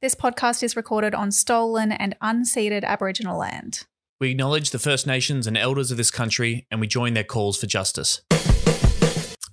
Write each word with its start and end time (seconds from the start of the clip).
This 0.00 0.14
podcast 0.14 0.62
is 0.62 0.76
recorded 0.76 1.12
on 1.12 1.32
stolen 1.32 1.90
and 1.90 2.14
unceded 2.22 2.84
Aboriginal 2.84 3.36
land. 3.36 3.84
We 4.20 4.30
acknowledge 4.30 4.70
the 4.70 4.78
First 4.78 5.08
Nations 5.08 5.48
and 5.48 5.58
elders 5.58 5.90
of 5.90 5.96
this 5.96 6.12
country 6.12 6.68
and 6.70 6.80
we 6.80 6.86
join 6.86 7.14
their 7.14 7.24
calls 7.24 7.58
for 7.58 7.66
justice. 7.66 8.22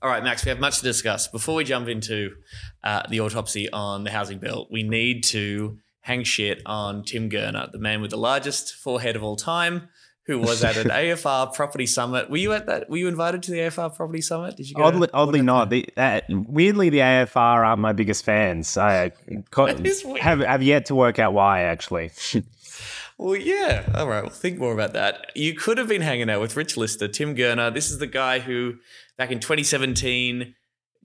All 0.03 0.09
right, 0.11 0.23
Max, 0.23 0.45
we 0.45 0.49
have 0.49 0.59
much 0.59 0.77
to 0.77 0.83
discuss. 0.83 1.27
Before 1.27 1.55
we 1.55 1.63
jump 1.63 1.87
into 1.87 2.35
uh, 2.83 3.01
the 3.09 3.21
autopsy 3.21 3.71
on 3.71 4.03
the 4.03 4.11
housing 4.11 4.37
bill, 4.37 4.67
we 4.69 4.83
need 4.83 5.23
to 5.23 5.79
hang 6.01 6.23
shit 6.23 6.61
on 6.67 7.03
Tim 7.03 7.27
Gurner, 7.27 7.71
the 7.71 7.79
man 7.79 8.03
with 8.03 8.11
the 8.11 8.17
largest 8.17 8.75
forehead 8.75 9.15
of 9.15 9.23
all 9.23 9.37
time, 9.37 9.89
who 10.25 10.39
was 10.39 10.63
at 10.63 10.75
an 10.77 10.89
AFR 10.89 11.53
property 11.53 11.85
summit. 11.85 12.29
Were 12.29 12.37
you 12.37 12.53
at 12.53 12.65
that? 12.65 12.89
Were 12.89 12.97
you 12.97 13.07
invited 13.07 13.43
to 13.43 13.51
the 13.51 13.59
AFR 13.59 13.95
property 13.95 14.21
summit? 14.21 14.57
Did 14.57 14.69
you 14.69 14.75
go? 14.75 14.83
Oddly, 14.83 15.09
oddly 15.13 15.41
not. 15.41 15.69
The, 15.69 15.87
uh, 15.95 16.21
weirdly, 16.29 16.89
the 16.89 16.99
AFR 16.99 17.35
aren't 17.35 17.79
my 17.81 17.93
biggest 17.93 18.25
fans. 18.25 18.77
I 18.77 19.11
co- 19.51 19.65
weird. 19.65 20.19
have 20.19 20.39
have 20.39 20.63
yet 20.63 20.87
to 20.87 20.95
work 20.95 21.19
out 21.19 21.33
why. 21.33 21.61
Actually, 21.61 22.11
Well, 23.17 23.35
yeah. 23.35 23.89
All 23.95 24.07
right. 24.07 24.23
We'll 24.23 24.31
think 24.31 24.59
more 24.59 24.73
about 24.73 24.93
that. 24.93 25.31
You 25.35 25.53
could 25.53 25.77
have 25.77 25.87
been 25.87 26.01
hanging 26.01 26.29
out 26.29 26.41
with 26.41 26.57
Rich 26.57 26.75
Lister, 26.75 27.07
Tim 27.07 27.35
Gurner. 27.35 27.73
This 27.73 27.89
is 27.89 27.99
the 27.99 28.07
guy 28.07 28.39
who, 28.39 28.75
back 29.17 29.31
in 29.31 29.39
2017, 29.39 30.53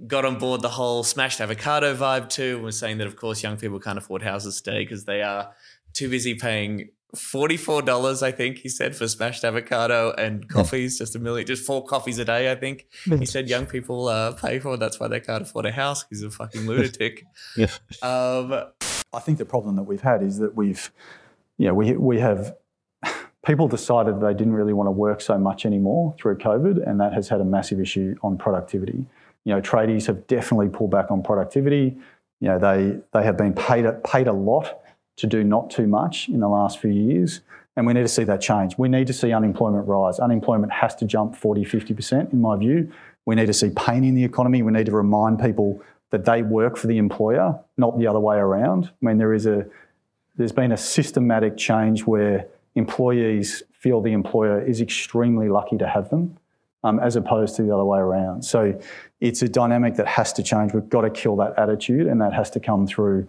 got 0.07 0.25
on 0.25 0.39
board 0.39 0.63
the 0.63 0.71
whole 0.71 1.05
smashed 1.05 1.41
avocado 1.41 1.95
vibe 1.95 2.29
too, 2.29 2.57
and 2.57 2.65
was 2.65 2.79
saying 2.79 2.99
that, 2.99 3.07
of 3.07 3.17
course, 3.17 3.43
young 3.43 3.57
people 3.57 3.79
can't 3.79 3.99
afford 3.99 4.23
houses 4.23 4.61
today 4.61 4.83
because 4.83 5.05
they 5.05 5.23
are 5.23 5.53
too 5.93 6.09
busy 6.09 6.35
paying 6.35 6.89
$44, 7.15 8.23
I 8.23 8.31
think 8.31 8.59
he 8.59 8.69
said, 8.69 8.95
for 8.95 9.09
smashed 9.09 9.45
avocado 9.45 10.13
and 10.13 10.49
coffees, 10.49 10.99
just 10.99 11.17
a 11.17 11.19
million, 11.19 11.47
just 11.47 11.65
four 11.65 11.85
coffees 11.85 12.19
a 12.19 12.25
day, 12.25 12.51
I 12.51 12.55
think. 12.55 12.87
He 13.05 13.27
said 13.27 13.49
young 13.49 13.67
people 13.67 14.09
uh, 14.09 14.33
pay 14.33 14.59
for. 14.59 14.77
That's 14.77 15.01
why 15.01 15.09
they 15.09 15.21
can't 15.21 15.43
afford 15.43 15.67
a 15.67 15.73
house. 15.73 16.05
He's 16.09 16.23
a 16.23 16.31
fucking 16.31 16.67
lunatic. 16.67 17.25
yeah. 17.57 17.67
um, 18.03 18.67
I 19.13 19.19
think 19.21 19.39
the 19.39 19.45
problem 19.45 19.77
that 19.77 19.83
we've 19.83 20.01
had 20.01 20.23
is 20.23 20.39
that 20.39 20.55
we've, 20.55 20.93
you 21.59 21.67
know, 21.67 21.75
we, 21.75 21.93
we 21.93 22.21
have 22.21 22.55
people 23.47 23.67
decided 23.67 24.21
they 24.21 24.35
didn't 24.35 24.55
really 24.55 24.73
want 24.73 24.87
to 24.87 24.93
work 24.93 25.21
so 25.21 25.37
much 25.39 25.67
anymore 25.67 26.15
through 26.21 26.39
COVID, 26.39 26.89
and 26.89 27.01
that 27.01 27.13
has 27.13 27.29
had 27.29 27.41
a 27.41 27.45
massive 27.45 27.81
issue 27.81 28.15
on 28.23 28.39
productivity. 28.39 29.05
You 29.45 29.55
know, 29.55 29.61
tradies 29.61 30.07
have 30.07 30.27
definitely 30.27 30.69
pulled 30.69 30.91
back 30.91 31.11
on 31.11 31.23
productivity. 31.23 31.97
You 32.41 32.49
know, 32.49 32.59
they 32.59 33.01
they 33.13 33.25
have 33.25 33.37
been 33.37 33.53
paid 33.53 33.87
paid 34.05 34.29
a 34.29 34.33
lot 34.33 34.80
to 35.21 35.27
do 35.27 35.45
not 35.45 35.71
too 35.71 35.87
much 35.87 36.29
in 36.29 36.41
the 36.41 36.49
last 36.49 36.79
few 36.79 36.91
years, 36.91 37.41
and 37.77 37.87
we 37.87 37.93
need 37.93 38.03
to 38.03 38.09
see 38.09 38.25
that 38.25 38.41
change. 38.41 38.77
We 38.79 38.89
need 38.89 39.07
to 39.07 39.13
see 39.13 39.33
unemployment 39.33 39.87
rise. 39.87 40.19
Unemployment 40.19 40.73
has 40.73 40.95
to 40.97 41.05
jump 41.05 41.37
40, 41.37 41.65
50%, 41.65 42.33
in 42.33 42.41
my 42.41 42.57
view. 42.57 42.93
We 43.27 43.35
need 43.35 43.47
to 43.47 43.55
see 43.55 43.71
pain 43.71 44.03
in 44.05 44.15
the 44.15 44.25
economy. 44.25 44.63
We 44.63 44.73
need 44.73 44.87
to 44.87 44.93
remind 44.93 45.41
people 45.41 45.83
that 46.11 46.25
they 46.25 46.43
work 46.43 46.77
for 46.77 46.87
the 46.87 46.99
employer, 46.99 47.59
not 47.77 47.99
the 47.99 48.07
other 48.07 48.19
way 48.19 48.37
around. 48.37 48.87
I 48.87 49.07
mean, 49.07 49.19
there 49.19 49.33
is 49.33 49.47
a 49.47 49.67
there's 50.37 50.53
been 50.53 50.73
a 50.73 50.77
systematic 50.77 51.57
change 51.57 52.07
where 52.07 52.47
employees 52.75 53.63
feel 53.73 54.01
the 54.01 54.13
employer 54.13 54.65
is 54.65 54.81
extremely 54.81 55.49
lucky 55.49 55.77
to 55.77 55.87
have 55.87 56.09
them, 56.09 56.39
um, 56.83 56.99
as 56.99 57.17
opposed 57.17 57.57
to 57.57 57.63
the 57.63 57.75
other 57.75 57.85
way 57.85 57.99
around. 57.99 58.43
So 58.43 58.81
it's 59.21 59.43
a 59.43 59.49
dynamic 59.49 59.97
that 59.97 60.07
has 60.07 60.33
to 60.35 60.43
change. 60.43 60.73
We've 60.73 60.89
got 60.89 61.03
to 61.03 61.11
kill 61.11 61.37
that 61.37 61.59
attitude, 61.59 62.07
and 62.07 62.21
that 62.21 62.33
has 62.33 62.51
to 62.53 62.61
come 62.61 62.87
through 62.87 63.29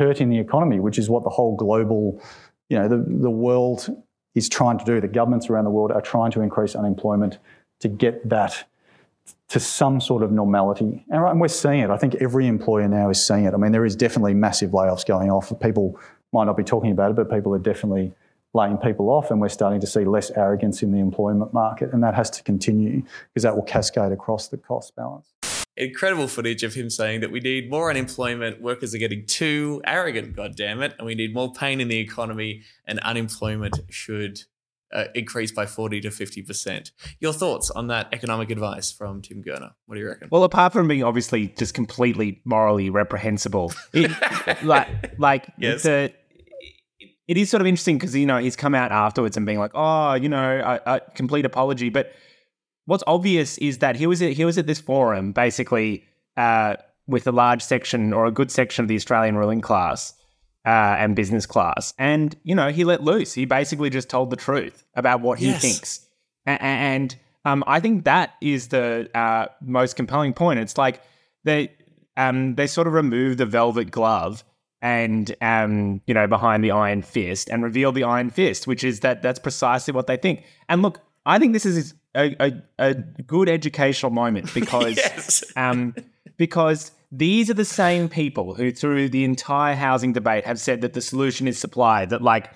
hurting 0.00 0.30
the 0.30 0.38
economy, 0.38 0.80
which 0.80 0.98
is 0.98 1.08
what 1.08 1.22
the 1.22 1.30
whole 1.30 1.54
global, 1.54 2.20
you 2.68 2.76
know, 2.78 2.88
the, 2.88 2.96
the 2.96 3.30
world 3.30 3.88
is 4.34 4.48
trying 4.48 4.78
to 4.78 4.84
do. 4.84 5.00
The 5.00 5.08
governments 5.08 5.48
around 5.48 5.64
the 5.64 5.70
world 5.70 5.92
are 5.92 6.00
trying 6.00 6.32
to 6.32 6.40
increase 6.40 6.74
unemployment 6.74 7.38
to 7.80 7.88
get 7.88 8.28
that 8.28 8.64
to 9.50 9.60
some 9.60 10.00
sort 10.00 10.22
of 10.22 10.32
normality. 10.32 11.04
And 11.10 11.22
and 11.24 11.40
we're 11.40 11.48
seeing 11.48 11.80
it. 11.80 11.90
I 11.90 11.98
think 11.98 12.14
every 12.16 12.46
employer 12.46 12.88
now 12.88 13.10
is 13.10 13.24
seeing 13.24 13.44
it. 13.44 13.54
I 13.54 13.56
mean, 13.58 13.72
there 13.72 13.84
is 13.84 13.94
definitely 13.94 14.34
massive 14.34 14.70
layoffs 14.70 15.06
going 15.06 15.30
off. 15.30 15.52
People 15.60 16.00
might 16.32 16.44
not 16.44 16.56
be 16.56 16.64
talking 16.64 16.92
about 16.92 17.10
it, 17.10 17.16
but 17.16 17.30
people 17.30 17.54
are 17.54 17.58
definitely 17.58 18.12
laying 18.54 18.78
people 18.78 19.10
off, 19.10 19.30
and 19.30 19.40
we're 19.40 19.48
starting 19.48 19.80
to 19.80 19.86
see 19.86 20.04
less 20.04 20.30
arrogance 20.32 20.82
in 20.82 20.90
the 20.90 20.98
employment 20.98 21.52
market, 21.52 21.92
and 21.92 22.02
that 22.02 22.14
has 22.14 22.30
to 22.30 22.42
continue 22.42 23.02
because 23.28 23.44
that 23.44 23.54
will 23.54 23.62
cascade 23.62 24.12
across 24.12 24.48
the 24.48 24.56
cost 24.56 24.96
balance. 24.96 25.26
Incredible 25.76 26.28
footage 26.28 26.62
of 26.62 26.74
him 26.74 26.90
saying 26.90 27.20
that 27.20 27.30
we 27.30 27.40
need 27.40 27.70
more 27.70 27.90
unemployment, 27.90 28.60
workers 28.60 28.94
are 28.94 28.98
getting 28.98 29.24
too 29.26 29.80
arrogant, 29.86 30.36
God 30.36 30.56
damn 30.56 30.82
it, 30.82 30.94
and 30.98 31.06
we 31.06 31.14
need 31.14 31.32
more 31.34 31.52
pain 31.52 31.80
in 31.80 31.88
the 31.88 31.98
economy, 31.98 32.62
and 32.86 32.98
unemployment 33.00 33.78
should 33.88 34.40
uh, 34.92 35.04
increase 35.14 35.52
by 35.52 35.66
40 35.66 36.00
to 36.00 36.08
50%. 36.08 36.90
Your 37.20 37.32
thoughts 37.32 37.70
on 37.70 37.86
that 37.86 38.08
economic 38.12 38.50
advice 38.50 38.90
from 38.90 39.22
Tim 39.22 39.42
Gurner? 39.42 39.70
What 39.86 39.94
do 39.94 40.00
you 40.00 40.08
reckon? 40.08 40.28
Well, 40.32 40.42
apart 40.44 40.72
from 40.72 40.88
being 40.88 41.04
obviously 41.04 41.48
just 41.48 41.74
completely 41.74 42.40
morally 42.44 42.90
reprehensible, 42.90 43.72
it, 43.92 44.10
like 44.64 45.18
like 45.18 45.46
Yes. 45.58 45.84
the 45.84 46.12
it 47.28 47.36
is 47.36 47.48
sort 47.48 47.60
of 47.60 47.68
interesting 47.68 47.96
because 47.96 48.16
you 48.16 48.26
know 48.26 48.38
he's 48.38 48.56
come 48.56 48.74
out 48.74 48.90
afterwards 48.90 49.36
and 49.36 49.46
being 49.46 49.60
like, 49.60 49.70
oh, 49.74 50.14
you 50.14 50.28
know, 50.28 50.80
a, 50.84 50.94
a 50.94 51.00
complete 51.14 51.44
apology. 51.44 51.88
But 51.88 52.12
what's 52.86 53.04
obvious 53.06 53.58
is 53.58 53.78
that 53.78 53.96
he 53.96 54.06
was 54.06 54.20
at, 54.22 54.32
he 54.32 54.44
was 54.44 54.58
at 54.58 54.66
this 54.66 54.80
forum 54.80 55.32
basically 55.32 56.04
uh, 56.36 56.76
with 57.06 57.26
a 57.26 57.32
large 57.32 57.62
section 57.62 58.12
or 58.12 58.26
a 58.26 58.30
good 58.30 58.50
section 58.50 58.84
of 58.84 58.88
the 58.88 58.96
Australian 58.96 59.36
ruling 59.36 59.60
class 59.60 60.14
uh, 60.66 60.68
and 60.98 61.16
business 61.16 61.46
class, 61.46 61.94
and 61.98 62.36
you 62.42 62.54
know 62.54 62.70
he 62.70 62.84
let 62.84 63.02
loose. 63.02 63.32
He 63.34 63.44
basically 63.46 63.90
just 63.90 64.08
told 64.10 64.30
the 64.30 64.36
truth 64.36 64.84
about 64.94 65.20
what 65.20 65.38
he 65.38 65.46
Yes. 65.46 65.60
thinks, 65.62 66.06
A- 66.46 66.52
a- 66.52 66.62
and 66.62 67.16
um, 67.46 67.64
I 67.66 67.80
think 67.80 68.04
that 68.04 68.34
is 68.42 68.68
the 68.68 69.08
uh, 69.16 69.46
most 69.62 69.96
compelling 69.96 70.34
point. 70.34 70.58
It's 70.60 70.76
like 70.76 71.00
they 71.44 71.72
um, 72.18 72.54
they 72.56 72.66
sort 72.66 72.86
of 72.86 72.92
remove 72.92 73.38
the 73.38 73.46
velvet 73.46 73.90
glove 73.90 74.44
and 74.82 75.34
um, 75.40 76.02
you 76.06 76.12
know 76.14 76.26
behind 76.26 76.62
the 76.62 76.70
iron 76.72 77.00
fist 77.02 77.48
and 77.48 77.62
reveal 77.62 77.92
the 77.92 78.04
iron 78.04 78.28
fist, 78.30 78.66
which 78.66 78.84
is 78.84 79.00
that 79.00 79.22
that's 79.22 79.38
precisely 79.38 79.92
what 79.94 80.06
they 80.06 80.18
think. 80.18 80.44
And 80.68 80.82
look, 80.82 81.00
I 81.24 81.38
think 81.38 81.54
this 81.54 81.64
is 81.64 81.94
a, 82.14 82.36
a, 82.40 82.52
a 82.78 82.94
good 82.94 83.48
educational 83.48 84.10
moment 84.10 84.52
because 84.54 84.96
yes. 84.96 85.44
um, 85.56 85.94
because 86.36 86.92
these 87.12 87.50
are 87.50 87.54
the 87.54 87.64
same 87.64 88.08
people 88.08 88.54
who, 88.54 88.70
through 88.70 89.08
the 89.08 89.24
entire 89.24 89.74
housing 89.74 90.12
debate, 90.12 90.44
have 90.44 90.60
said 90.60 90.80
that 90.82 90.92
the 90.92 91.00
solution 91.00 91.48
is 91.48 91.58
supply. 91.58 92.06
That 92.06 92.22
like, 92.22 92.50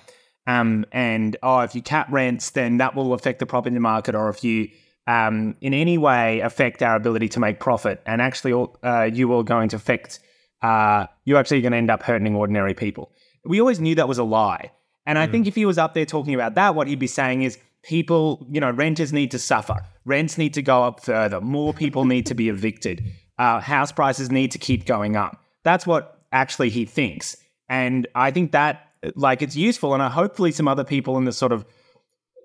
um, 0.47 0.87
and 0.93 1.37
oh, 1.43 1.61
if 1.61 1.75
you 1.75 1.83
cap 1.83 2.09
rents, 2.11 2.51
then 2.51 2.79
that 2.79 2.95
will 2.95 3.13
affect 3.15 3.41
the 3.41 3.47
property 3.47 3.79
market, 3.79 4.15
or 4.15 4.29
if 4.29 4.45
you 4.45 4.69
um, 5.07 5.57
in 5.61 5.75
any 5.75 5.99
way 5.99 6.41
affect 6.41 6.83
our 6.83 6.97
ability 6.97 7.29
to 7.31 7.41
make 7.41 7.61
profit, 7.61 8.01
and 8.07 8.23
actually, 8.23 8.53
uh, 8.83 9.03
you 9.03 9.33
are 9.35 9.43
going 9.43 9.69
to 9.71 9.77
affect, 9.77 10.21
uh, 10.63 11.07
you're 11.25 11.39
actually 11.39 11.61
going 11.61 11.73
to 11.73 11.79
end 11.79 11.91
up 11.91 12.03
hurting 12.03 12.35
ordinary 12.35 12.75
people. 12.75 13.13
We 13.45 13.61
always 13.61 13.81
knew 13.81 13.95
that 13.97 14.09
was 14.09 14.19
a 14.19 14.25
lie, 14.25 14.71
and 15.05 15.19
I 15.19 15.27
think 15.27 15.47
if 15.47 15.55
he 15.55 15.67
was 15.67 15.77
up 15.77 15.93
there 15.93 16.07
talking 16.07 16.35
about 16.35 16.55
that, 16.55 16.75
what 16.75 16.87
he'd 16.87 16.99
be 16.99 17.07
saying 17.07 17.43
is 17.43 17.59
people, 17.85 18.47
you 18.51 18.61
know, 18.61 18.71
renters 18.71 19.13
need 19.13 19.31
to 19.31 19.39
suffer. 19.39 19.77
Rents 20.05 20.37
need 20.39 20.55
to 20.55 20.63
go 20.63 20.83
up 20.83 21.01
further. 21.01 21.41
More 21.41 21.73
people 21.73 22.05
need 22.05 22.27
to 22.27 22.35
be 22.35 22.49
evicted. 22.49 23.05
Uh, 23.39 23.61
house 23.61 23.93
prices 23.93 24.31
need 24.31 24.51
to 24.53 24.59
keep 24.59 24.87
going 24.87 25.17
up. 25.17 25.43
That's 25.63 25.87
what 25.87 26.21
actually 26.33 26.71
he 26.71 26.85
thinks. 26.85 27.37
And 27.69 28.07
I 28.15 28.31
think 28.31 28.53
that, 28.53 28.89
like, 29.15 29.43
it's 29.43 29.57
useful. 29.57 29.95
And 29.95 30.03
hopefully 30.03 30.53
some 30.53 30.69
other 30.69 30.85
people 30.85 31.17
in 31.17 31.25
the 31.25 31.33
sort 31.33 31.53
of 31.53 31.65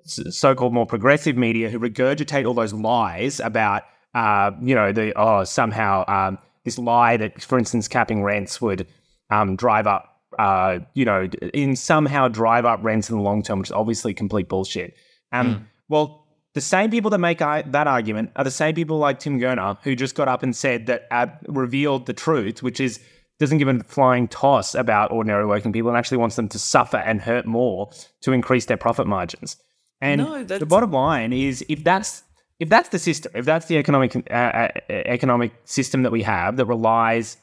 so-called 0.04 0.74
more 0.74 0.86
progressive 0.86 1.38
media 1.38 1.70
who 1.70 1.80
regurgitate 1.80 2.48
all 2.48 2.54
those 2.54 2.74
lies 2.74 3.40
about, 3.40 3.84
uh, 4.16 4.52
you 4.62 4.76
know, 4.76 4.92
the, 4.92 5.14
oh, 5.20 5.44
somehow 5.44 6.06
um, 6.08 6.38
this 6.64 6.78
lie 6.78 7.18
that, 7.18 7.42
for 7.42 7.58
instance, 7.58 7.88
capping 7.88 8.24
rents 8.24 8.62
would 8.62 8.88
um, 9.30 9.56
drive 9.56 9.88
up 9.88 10.20
uh, 10.38 10.80
you 10.94 11.04
know, 11.04 11.28
in 11.54 11.76
somehow 11.76 12.28
drive 12.28 12.64
up 12.64 12.80
rents 12.82 13.10
in 13.10 13.18
the 13.18 13.22
long 13.22 13.44
term, 13.44 13.60
which 13.60 13.70
is 13.70 13.74
obviously 13.74 14.14
complete 14.14 14.48
bullshit. 14.48 14.96
Um, 15.32 15.68
Well, 15.88 16.26
the 16.54 16.62
same 16.62 16.92
people 16.92 17.10
that 17.12 17.18
make 17.20 17.42
I- 17.42 17.64
that 17.64 17.88
argument 17.88 18.32
are 18.36 18.44
the 18.44 18.52
same 18.52 18.76
people 18.76 18.98
like 18.98 19.20
Tim 19.20 19.40
Gurner 19.40 19.78
who 19.84 19.96
just 19.96 20.16
got 20.16 20.28
up 20.28 20.44
and 20.44 20.56
said 20.56 20.86
that 20.88 21.08
uh, 21.12 21.28
revealed 21.48 22.06
the 22.06 22.14
truth, 22.14 22.62
which 22.62 22.80
is 22.80 23.00
doesn't 23.40 23.58
give 23.58 23.70
a 23.70 23.80
flying 23.86 24.28
toss 24.28 24.76
about 24.76 25.12
ordinary 25.12 25.46
working 25.46 25.72
people 25.72 25.90
and 25.90 25.98
actually 25.98 26.18
wants 26.18 26.36
them 26.36 26.50
to 26.50 26.60
suffer 26.60 26.98
and 26.98 27.22
hurt 27.22 27.46
more 27.46 27.90
to 28.22 28.34
increase 28.34 28.66
their 28.66 28.78
profit 28.78 29.08
margins. 29.08 29.56
And 30.02 30.22
No, 30.22 30.44
the 30.44 30.66
bottom 30.66 30.92
line 30.92 31.32
is 31.34 31.64
if 31.70 31.84
that's 31.84 32.24
if 32.60 32.68
that's 32.70 32.90
the 32.90 33.00
system, 33.00 33.32
if 33.36 33.46
that's 33.46 33.68
the 33.68 33.78
economic 33.78 34.16
uh, 34.30 34.34
uh, 34.34 34.68
economic 34.90 35.54
system 35.64 36.04
that 36.04 36.12
we 36.12 36.24
have 36.24 36.58
that 36.58 36.66
relies 36.66 37.38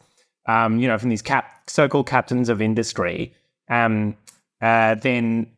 um, 0.48 0.78
you 0.78 0.86
know, 0.86 0.98
from 0.98 1.08
these 1.10 1.22
cap- 1.22 1.68
so-called 1.68 2.06
captains 2.06 2.48
of 2.48 2.62
industry, 2.62 3.34
um, 3.68 4.16
uh, 4.60 4.94
then 4.94 5.48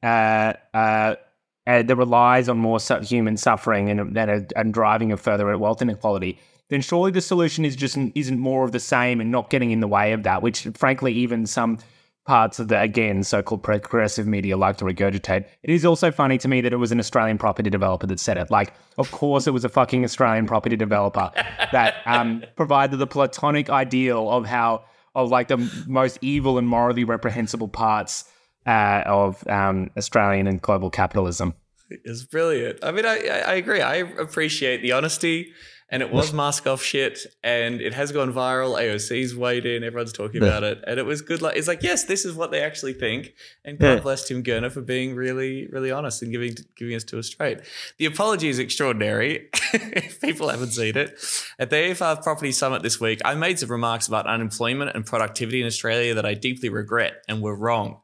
uh, 1.69 1.83
that 1.83 1.95
relies 1.97 2.49
on 2.49 2.57
more 2.57 2.79
human 3.03 3.37
suffering 3.37 3.91
and, 3.91 4.17
and, 4.17 4.53
and 4.57 4.75
driving 4.75 5.13
of 5.13 5.21
further 5.21 5.57
wealth 5.59 5.83
inequality, 5.83 6.39
then 6.69 6.81
surely 6.81 7.11
the 7.11 7.21
solution 7.21 7.65
is 7.65 7.77
just 7.77 7.97
isn't 8.15 8.39
more 8.39 8.65
of 8.65 8.73
the 8.73 8.81
same 8.81 9.21
and 9.21 9.31
not 9.31 9.51
getting 9.51 9.71
in 9.71 9.81
the 9.81 9.87
way 9.87 10.13
of 10.13 10.23
that. 10.23 10.41
Which, 10.43 10.67
frankly, 10.75 11.13
even 11.13 11.47
some 11.47 11.79
parts 12.25 12.59
of 12.59 12.69
the 12.69 12.81
again 12.81 13.23
so-called 13.23 13.63
progressive 13.63 14.27
media 14.27 14.57
like 14.57 14.79
to 14.79 14.85
regurgitate. 14.85 15.47
It 15.63 15.71
is 15.71 15.85
also 15.85 16.11
funny 16.11 16.39
to 16.39 16.49
me 16.49 16.63
that 16.63 16.73
it 16.73 16.77
was 16.77 16.91
an 16.91 16.99
Australian 16.99 17.39
property 17.39 17.71
developer 17.71 18.07
that 18.07 18.21
said 18.21 18.39
it. 18.39 18.51
Like, 18.51 18.73
of 18.97 19.11
course, 19.11 19.47
it 19.47 19.51
was 19.51 19.65
a 19.65 19.69
fucking 19.69 20.05
Australian 20.05 20.47
property 20.47 20.77
developer 20.77 21.31
that 21.73 21.97
um, 22.07 22.45
provided 22.57 22.97
the 22.97 23.07
platonic 23.07 23.69
ideal 23.69 24.31
of 24.31 24.47
how 24.47 24.85
of 25.15 25.31
like 25.31 25.49
the 25.49 25.71
most 25.87 26.19
evil 26.23 26.59
and 26.59 26.67
morally 26.67 27.05
reprehensible 27.05 27.69
parts 27.69 28.25
uh, 28.69 29.03
of 29.07 29.47
um, 29.49 29.91
Australian 29.97 30.47
and 30.47 30.61
global 30.61 30.91
capitalism. 30.91 31.55
It's 31.91 32.23
brilliant. 32.25 32.85
I 32.85 32.91
mean, 32.93 33.07
I, 33.07 33.17
I 33.53 33.55
agree. 33.55 33.81
I 33.81 33.97
appreciate 33.97 34.83
the 34.83 34.93
honesty 34.93 35.53
and 35.91 36.03
it 36.03 36.13
was 36.13 36.33
mask 36.43 36.67
off 36.67 36.83
shit, 36.83 37.19
and 37.43 37.81
it 37.81 37.95
has 37.95 38.13
gone 38.13 38.31
viral. 38.31 38.79
AOC's 38.79 39.35
weighed 39.35 39.65
in, 39.65 39.83
everyone's 39.83 40.13
talking 40.13 40.43
Yeah. 40.43 40.49
about 40.49 40.63
it, 40.65 40.85
and 40.87 41.01
it 41.01 41.07
was 41.07 41.23
good. 41.23 41.41
Like 41.41 41.57
it's 41.57 41.67
like, 41.67 41.83
yes, 41.83 42.05
this 42.05 42.27
is 42.27 42.35
what 42.35 42.51
they 42.51 42.61
actually 42.63 42.93
think, 42.93 43.33
and 43.65 43.79
God 43.79 43.95
Yeah. 43.95 44.01
bless 44.01 44.29
Tim 44.29 44.43
Gurner 44.43 44.71
for 44.71 44.83
being 44.83 45.15
really, 45.15 45.67
really 45.69 45.91
honest 45.91 46.21
and 46.21 46.31
giving 46.31 46.57
giving 46.77 46.95
us 46.95 47.05
to 47.05 47.19
us 47.19 47.29
straight. 47.29 47.61
The 47.97 48.05
apology 48.05 48.51
is 48.51 48.59
extraordinary. 48.59 49.49
if 49.73 50.21
people 50.21 50.51
haven't 50.51 50.73
seen 50.73 50.95
it, 50.95 51.19
at 51.59 51.71
the 51.71 51.77
AFR 51.77 52.23
Property 52.23 52.53
Summit 52.53 52.83
this 52.83 53.01
week, 53.01 53.21
I 53.25 53.35
made 53.35 53.59
some 53.59 53.71
remarks 53.71 54.07
about 54.09 54.27
unemployment 54.27 54.91
and 54.95 55.07
productivity 55.07 55.63
in 55.63 55.67
Australia 55.67 56.13
that 56.13 56.27
I 56.27 56.35
deeply 56.35 56.69
regret 56.69 57.23
and 57.29 57.41
were 57.41 57.57
wrong. 57.57 58.03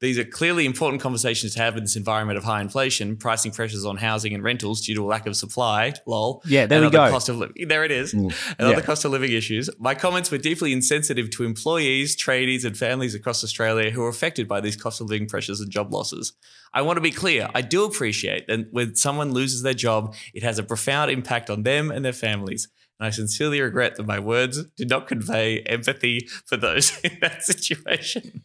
These 0.00 0.18
are 0.18 0.24
clearly 0.24 0.64
important 0.64 1.02
conversations 1.02 1.54
to 1.54 1.60
have 1.60 1.76
in 1.76 1.84
this 1.84 1.94
environment 1.94 2.38
of 2.38 2.44
high 2.44 2.62
inflation, 2.62 3.16
pricing 3.16 3.52
pressures 3.52 3.84
on 3.84 3.98
housing 3.98 4.32
and 4.34 4.42
rentals 4.42 4.80
due 4.80 4.94
to 4.94 5.04
a 5.04 5.06
lack 5.06 5.26
of 5.26 5.36
supply. 5.36 5.92
Lol. 6.06 6.42
Yeah, 6.46 6.64
there 6.64 6.78
and 6.78 6.90
we 6.90 6.98
other 6.98 7.08
go. 7.08 7.12
Cost 7.12 7.28
of 7.28 7.36
living. 7.36 7.68
There 7.68 7.84
it 7.84 7.90
is. 7.90 8.14
Mm, 8.14 8.34
And 8.58 8.68
other 8.68 8.78
yeah. 8.78 8.80
cost 8.80 9.04
of 9.04 9.12
living 9.12 9.32
issues. 9.32 9.68
My 9.78 9.94
comments 9.94 10.30
were 10.30 10.38
deeply 10.38 10.72
insensitive 10.72 11.28
to 11.30 11.44
employees, 11.44 12.16
tradies, 12.16 12.64
and 12.64 12.76
families 12.76 13.14
across 13.14 13.44
Australia 13.44 13.90
who 13.90 14.02
are 14.02 14.08
affected 14.08 14.48
by 14.48 14.60
these 14.62 14.74
cost 14.76 15.02
of 15.02 15.08
living 15.08 15.28
pressures 15.28 15.60
and 15.60 15.70
job 15.70 15.92
losses. 15.92 16.32
I 16.72 16.80
want 16.82 16.96
to 16.96 17.02
be 17.02 17.10
clear. 17.10 17.48
I 17.54 17.60
do 17.60 17.84
appreciate 17.84 18.46
that 18.46 18.72
when 18.72 18.94
someone 18.94 19.32
loses 19.32 19.62
their 19.62 19.74
job, 19.74 20.14
it 20.32 20.42
has 20.42 20.58
a 20.58 20.62
profound 20.62 21.10
impact 21.10 21.50
on 21.50 21.62
them 21.64 21.90
and 21.90 22.04
their 22.04 22.12
families. 22.14 22.68
And 23.00 23.06
I 23.06 23.10
sincerely 23.10 23.62
regret 23.62 23.96
that 23.96 24.06
my 24.06 24.18
words 24.18 24.62
did 24.76 24.90
not 24.90 25.08
convey 25.08 25.60
empathy 25.60 26.28
for 26.44 26.58
those 26.58 26.98
in 27.04 27.16
that 27.22 27.42
situation. 27.42 28.42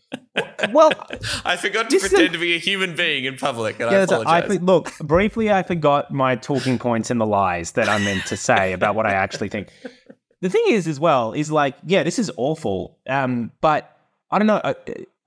Well, 0.72 0.92
I 1.46 1.57
forgot 1.57 1.90
to 1.90 1.98
is 1.98 2.07
pretend 2.07 2.31
to 2.34 2.40
be 2.40 2.56
a 2.56 2.57
human 2.57 2.96
being 2.96 3.25
in 3.25 3.36
public, 3.36 3.81
and 3.81 3.92
Yeah, 3.92 4.06
that's- 4.06 4.22
apologize. 4.22 4.57
I, 4.57 4.62
look, 4.63 4.98
briefly, 5.00 5.52
I 5.52 5.62
forgot 5.63 6.10
my 6.12 6.38
talking 6.38 6.80
points 6.80 7.12
and 7.12 7.19
the 7.19 7.25
lies 7.25 7.74
that 7.74 7.90
I 7.90 7.98
meant 8.00 8.25
to 8.28 8.38
say 8.38 8.72
about 8.72 8.96
what 8.96 9.06
I 9.06 9.12
actually 9.12 9.50
think. 9.50 9.68
The 10.40 10.50
thing 10.50 10.63
is, 10.69 10.88
as 10.88 11.00
well, 11.02 11.34
is 11.34 11.52
like, 11.52 11.75
yeah, 11.86 12.04
this 12.04 12.18
is 12.18 12.31
awful. 12.38 12.98
Um, 13.07 13.52
but 13.62 13.98
I 14.31 14.38
don't 14.38 14.48
know. 14.48 14.57
uh, 14.63 14.74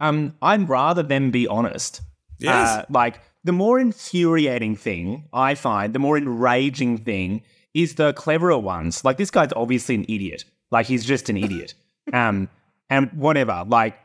Um, 0.01 0.37
I'd 0.41 0.69
rather 0.69 1.03
them 1.03 1.31
be 1.31 1.47
honest. 1.47 2.01
Yes. 2.39 2.69
Uh, 2.79 2.85
like 2.89 3.21
the 3.45 3.53
more 3.53 3.79
infuriating 3.79 4.75
thing 4.77 5.29
I 5.35 5.55
find, 5.55 5.93
the 5.93 5.99
more 5.99 6.17
enraging 6.17 6.99
thing 6.99 7.43
is 7.83 7.95
the 7.95 8.13
cleverer 8.13 8.59
ones. 8.59 9.05
Like 9.05 9.17
this 9.17 9.31
guy's 9.31 9.53
obviously 9.55 9.95
an 9.95 10.05
idiot. 10.09 10.45
Like 10.71 10.87
he's 10.87 11.05
just 11.05 11.29
an 11.29 11.37
idiot. 11.37 11.75
Um, 12.11 12.49
and 12.89 13.11
whatever. 13.13 13.67
Like 13.69 13.99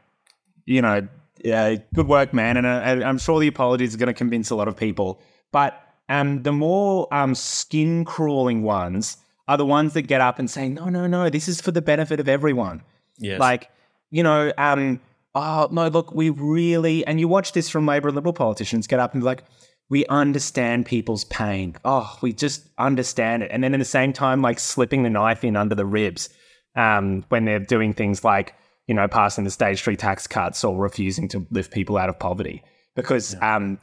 you 0.65 0.81
know, 0.81 1.07
uh, 1.51 1.75
good 1.93 2.07
work, 2.07 2.33
man. 2.33 2.57
And 2.57 2.65
uh, 2.65 3.05
I'm 3.05 3.17
sure 3.17 3.39
the 3.39 3.47
apologies 3.47 3.95
are 3.95 3.97
going 3.97 4.07
to 4.07 4.13
convince 4.13 4.49
a 4.49 4.55
lot 4.55 4.67
of 4.67 4.75
people. 4.75 5.21
But 5.51 5.79
um, 6.09 6.43
the 6.43 6.51
more 6.51 7.07
um, 7.13 7.35
skin 7.35 8.05
crawling 8.05 8.63
ones 8.63 9.17
are 9.47 9.57
the 9.57 9.65
ones 9.65 9.93
that 9.93 10.03
get 10.03 10.21
up 10.21 10.39
and 10.39 10.49
say, 10.49 10.69
no, 10.69 10.85
no, 10.89 11.07
no, 11.07 11.29
this 11.29 11.47
is 11.47 11.61
for 11.61 11.71
the 11.71 11.81
benefit 11.81 12.19
of 12.19 12.29
everyone. 12.29 12.81
yes. 13.17 13.39
Like, 13.39 13.69
you 14.09 14.23
know, 14.23 14.53
um, 14.57 15.01
oh, 15.35 15.67
no, 15.71 15.87
look, 15.87 16.13
we 16.13 16.29
really, 16.29 17.05
and 17.05 17.19
you 17.19 17.27
watch 17.27 17.51
this 17.51 17.69
from 17.69 17.85
Labour 17.85 18.09
and 18.09 18.15
Liberal 18.15 18.33
politicians 18.33 18.87
get 18.87 18.99
up 18.99 19.13
and 19.13 19.21
be 19.21 19.25
like, 19.25 19.43
we 19.89 20.05
understand 20.07 20.85
people's 20.85 21.23
pain. 21.25 21.75
Oh, 21.85 22.17
we 22.21 22.33
just 22.33 22.67
understand 22.77 23.43
it. 23.43 23.51
And 23.51 23.63
then 23.63 23.73
at 23.73 23.79
the 23.79 23.85
same 23.85 24.13
time, 24.13 24.41
like 24.41 24.59
slipping 24.59 25.03
the 25.03 25.09
knife 25.09 25.43
in 25.43 25.55
under 25.55 25.75
the 25.75 25.85
ribs 25.85 26.29
um, 26.75 27.25
when 27.29 27.45
they're 27.45 27.59
doing 27.59 27.93
things 27.93 28.23
like, 28.23 28.55
you 28.87 28.95
know, 28.95 29.07
passing 29.07 29.43
the 29.43 29.51
stage 29.51 29.81
three 29.81 29.95
tax 29.95 30.27
cuts 30.27 30.63
or 30.63 30.77
refusing 30.77 31.27
to 31.29 31.45
lift 31.51 31.71
people 31.71 31.97
out 31.97 32.09
of 32.09 32.17
poverty. 32.19 32.63
Because, 32.95 33.35
um, 33.41 33.79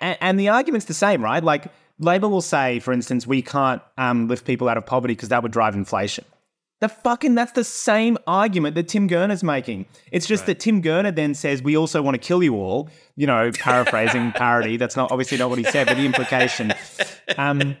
and, 0.00 0.18
and 0.20 0.40
the 0.40 0.48
argument's 0.48 0.86
the 0.86 0.94
same, 0.94 1.22
right? 1.22 1.42
Like, 1.42 1.66
Labor 1.98 2.28
will 2.28 2.42
say, 2.42 2.80
for 2.80 2.92
instance, 2.92 3.26
we 3.26 3.40
can't 3.40 3.80
um, 3.96 4.28
lift 4.28 4.44
people 4.44 4.68
out 4.68 4.76
of 4.76 4.84
poverty 4.84 5.14
because 5.14 5.28
that 5.28 5.42
would 5.42 5.52
drive 5.52 5.74
inflation. 5.74 6.24
The 6.84 6.90
fucking 6.90 7.34
that's 7.34 7.52
the 7.52 7.64
same 7.64 8.18
argument 8.26 8.74
that 8.74 8.88
Tim 8.88 9.08
Gurner's 9.08 9.42
making. 9.42 9.86
It's 10.12 10.26
just 10.26 10.44
that 10.44 10.60
Tim 10.60 10.82
Gurner 10.82 11.16
then 11.16 11.32
says 11.32 11.62
we 11.62 11.78
also 11.78 12.02
want 12.02 12.14
to 12.14 12.18
kill 12.18 12.42
you 12.42 12.56
all. 12.56 12.90
You 13.16 13.26
know, 13.26 13.50
paraphrasing 13.52 14.32
parody. 14.36 14.76
That's 14.76 14.94
not 14.94 15.10
obviously 15.10 15.38
not 15.38 15.48
what 15.48 15.56
he 15.56 15.64
said, 15.64 15.86
but 15.86 15.96
the 15.96 16.04
implication. 16.04 16.74
Um, 17.38 17.78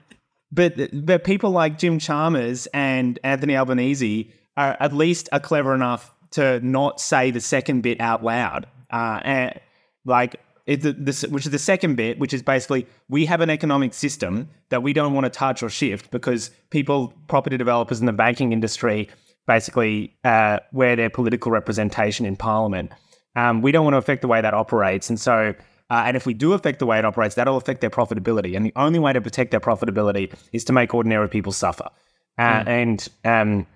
but 0.50 0.88
but 1.04 1.22
people 1.22 1.50
like 1.50 1.76
Jim 1.76 1.98
Chalmers 1.98 2.66
and 2.72 3.18
Anthony 3.22 3.54
Albanese 3.54 4.32
are 4.56 4.74
at 4.80 4.94
least 4.94 5.28
are 5.32 5.40
clever 5.40 5.74
enough 5.74 6.10
to 6.30 6.60
not 6.60 6.98
say 6.98 7.30
the 7.30 7.42
second 7.42 7.82
bit 7.82 8.00
out 8.00 8.24
loud. 8.24 8.66
Uh, 8.90 9.20
and 9.22 9.60
like 10.06 10.40
the, 10.66 10.92
the, 10.92 11.28
which 11.30 11.44
is 11.46 11.52
the 11.52 11.58
second 11.58 11.96
bit, 11.96 12.18
which 12.18 12.32
is 12.32 12.42
basically 12.42 12.86
we 13.08 13.26
have 13.26 13.40
an 13.40 13.50
economic 13.50 13.94
system 13.94 14.48
that 14.70 14.82
we 14.82 14.92
don't 14.92 15.12
want 15.12 15.24
to 15.24 15.30
touch 15.30 15.62
or 15.62 15.68
shift 15.68 16.10
because 16.10 16.50
people, 16.70 17.12
property 17.28 17.56
developers 17.56 18.00
in 18.00 18.06
the 18.06 18.12
banking 18.12 18.52
industry, 18.52 19.08
basically 19.46 20.16
uh, 20.24 20.58
wear 20.72 20.96
their 20.96 21.10
political 21.10 21.52
representation 21.52 22.24
in 22.24 22.36
parliament. 22.36 22.90
Um, 23.36 23.62
we 23.62 23.72
don't 23.72 23.84
want 23.84 23.94
to 23.94 23.98
affect 23.98 24.22
the 24.22 24.28
way 24.28 24.40
that 24.40 24.54
operates, 24.54 25.10
and 25.10 25.20
so. 25.20 25.54
Uh, 25.90 26.04
and 26.06 26.16
if 26.16 26.24
we 26.24 26.32
do 26.32 26.54
affect 26.54 26.78
the 26.78 26.86
way 26.86 26.98
it 26.98 27.04
operates, 27.04 27.34
that'll 27.34 27.58
affect 27.58 27.82
their 27.82 27.90
profitability. 27.90 28.56
And 28.56 28.64
the 28.64 28.72
only 28.74 28.98
way 28.98 29.12
to 29.12 29.20
protect 29.20 29.50
their 29.50 29.60
profitability 29.60 30.32
is 30.50 30.64
to 30.64 30.72
make 30.72 30.94
ordinary 30.94 31.28
people 31.28 31.52
suffer. 31.52 31.90
Uh, 32.38 32.64
And 32.66 33.08
um, 33.24 33.66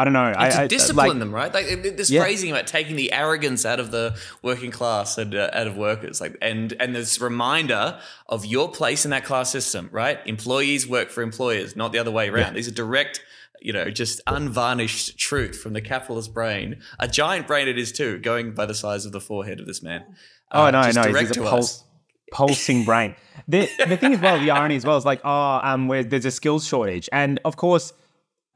I 0.00 0.04
don't 0.04 0.12
know. 0.12 0.24
and 0.26 0.36
I, 0.36 0.50
to 0.50 0.60
I- 0.62 0.66
discipline 0.66 1.08
like- 1.08 1.18
them, 1.18 1.34
right? 1.34 1.52
Like 1.52 1.66
this 1.96 2.10
Yeah. 2.10 2.22
phrasing 2.22 2.50
about 2.50 2.66
taking 2.66 2.96
the 2.96 3.12
arrogance 3.12 3.64
out 3.66 3.80
of 3.80 3.90
the 3.90 4.16
working 4.42 4.70
class 4.70 5.18
and 5.18 5.34
uh, 5.34 5.50
out 5.52 5.66
of 5.66 5.76
workers, 5.76 6.20
like 6.20 6.36
and 6.40 6.72
and 6.80 6.94
this 6.94 7.20
reminder 7.20 8.00
of 8.28 8.44
your 8.46 8.70
place 8.70 9.04
in 9.04 9.10
that 9.10 9.24
class 9.24 9.50
system, 9.50 9.88
right? 9.92 10.18
Employees 10.26 10.88
work 10.88 11.10
for 11.10 11.22
employers, 11.22 11.76
not 11.76 11.92
the 11.92 11.98
other 11.98 12.10
way 12.10 12.28
around. 12.28 12.54
These 12.54 12.68
are 12.68 12.72
direct, 12.84 13.22
you 13.60 13.72
know, 13.72 13.90
just 13.90 14.20
unvarnished 14.26 15.18
truth 15.18 15.60
from 15.60 15.72
the 15.74 15.80
capitalist 15.80 16.32
brain. 16.32 16.80
A 16.98 17.06
giant 17.08 17.46
brain 17.46 17.68
it 17.68 17.78
is 17.78 17.92
too, 17.92 18.18
going 18.18 18.52
by 18.54 18.66
the 18.66 18.74
size 18.74 19.04
of 19.06 19.12
the 19.12 19.20
forehead 19.20 19.60
of 19.60 19.66
this 19.66 19.82
man. 19.82 20.04
Oh 20.52 20.64
Uh, 20.64 20.70
no, 20.70 20.80
no, 20.90 21.02
he's 21.14 21.30
a 21.36 21.42
pulse, 21.42 21.84
pulsing 22.32 22.84
brain. 22.84 23.14
The 23.48 23.68
the 23.86 23.96
thing 23.96 24.14
as 24.14 24.20
well, 24.20 24.38
the 24.38 24.50
irony 24.50 24.76
as 24.76 24.84
well 24.86 24.96
is 24.96 25.04
like, 25.04 25.20
oh, 25.24 25.60
um, 25.62 25.88
where 25.88 26.02
there's 26.04 26.24
a 26.24 26.30
skills 26.30 26.66
shortage, 26.66 27.08
and 27.12 27.38
of 27.44 27.56
course, 27.56 27.92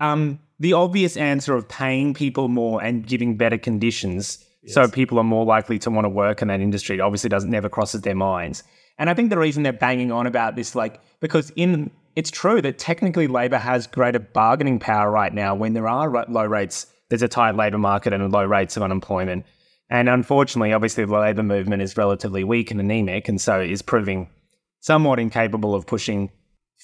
um, 0.01 0.39
the 0.59 0.73
obvious 0.73 1.17
answer 1.17 1.55
of 1.55 1.69
paying 1.69 2.15
people 2.15 2.49
more 2.49 2.83
and 2.83 3.07
giving 3.07 3.37
better 3.37 3.59
conditions 3.59 4.45
so 4.67 4.89
people 4.89 5.19
are 5.19 5.25
more 5.25 5.45
likely 5.45 5.79
to 5.81 5.91
want 5.91 6.07
to 6.07 6.09
work 6.09 6.41
in 6.41 6.49
that 6.49 6.61
industry 6.61 7.01
obviously 7.01 7.29
doesn't 7.29 7.51
never 7.51 7.69
crosses 7.69 8.01
their 8.01 8.15
minds. 8.15 8.63
And 8.99 9.11
I 9.11 9.15
think 9.15 9.31
the 9.31 9.39
reason 9.39 9.63
they're 9.63 9.73
banging 9.73 10.13
on 10.13 10.27
about 10.27 10.57
this, 10.57 10.75
like, 10.75 11.01
because 11.21 11.51
in 11.57 11.91
it's 12.17 12.31
true 12.31 12.63
that 12.63 12.79
technically 12.79 13.27
Labor 13.27 13.59
has 13.59 13.87
greater 13.87 14.21
bargaining 14.21 14.79
power 14.79 15.11
right 15.11 15.35
now 15.35 15.55
when 15.55 15.73
there 15.73 15.89
are 15.89 16.09
low 16.29 16.45
rates. 16.45 16.87
There's 17.11 17.23
a 17.23 17.29
tight 17.29 17.57
labour 17.57 17.79
market 17.79 18.13
and 18.13 18.33
low 18.33 18.45
rates 18.45 18.77
of 18.77 18.85
unemployment. 18.85 19.45
And 19.91 20.09
unfortunately, 20.09 20.73
obviously, 20.73 21.05
the 21.05 21.13
labour 21.13 21.43
movement 21.43 21.83
is 21.83 21.97
relatively 21.97 22.45
weak 22.45 22.71
and 22.71 22.81
anemic, 22.81 23.29
and 23.29 23.41
so 23.41 23.61
is 23.61 23.83
proving 23.83 24.29
somewhat 24.81 25.19
incapable 25.19 25.75
of 25.75 25.87
pushing 25.87 26.31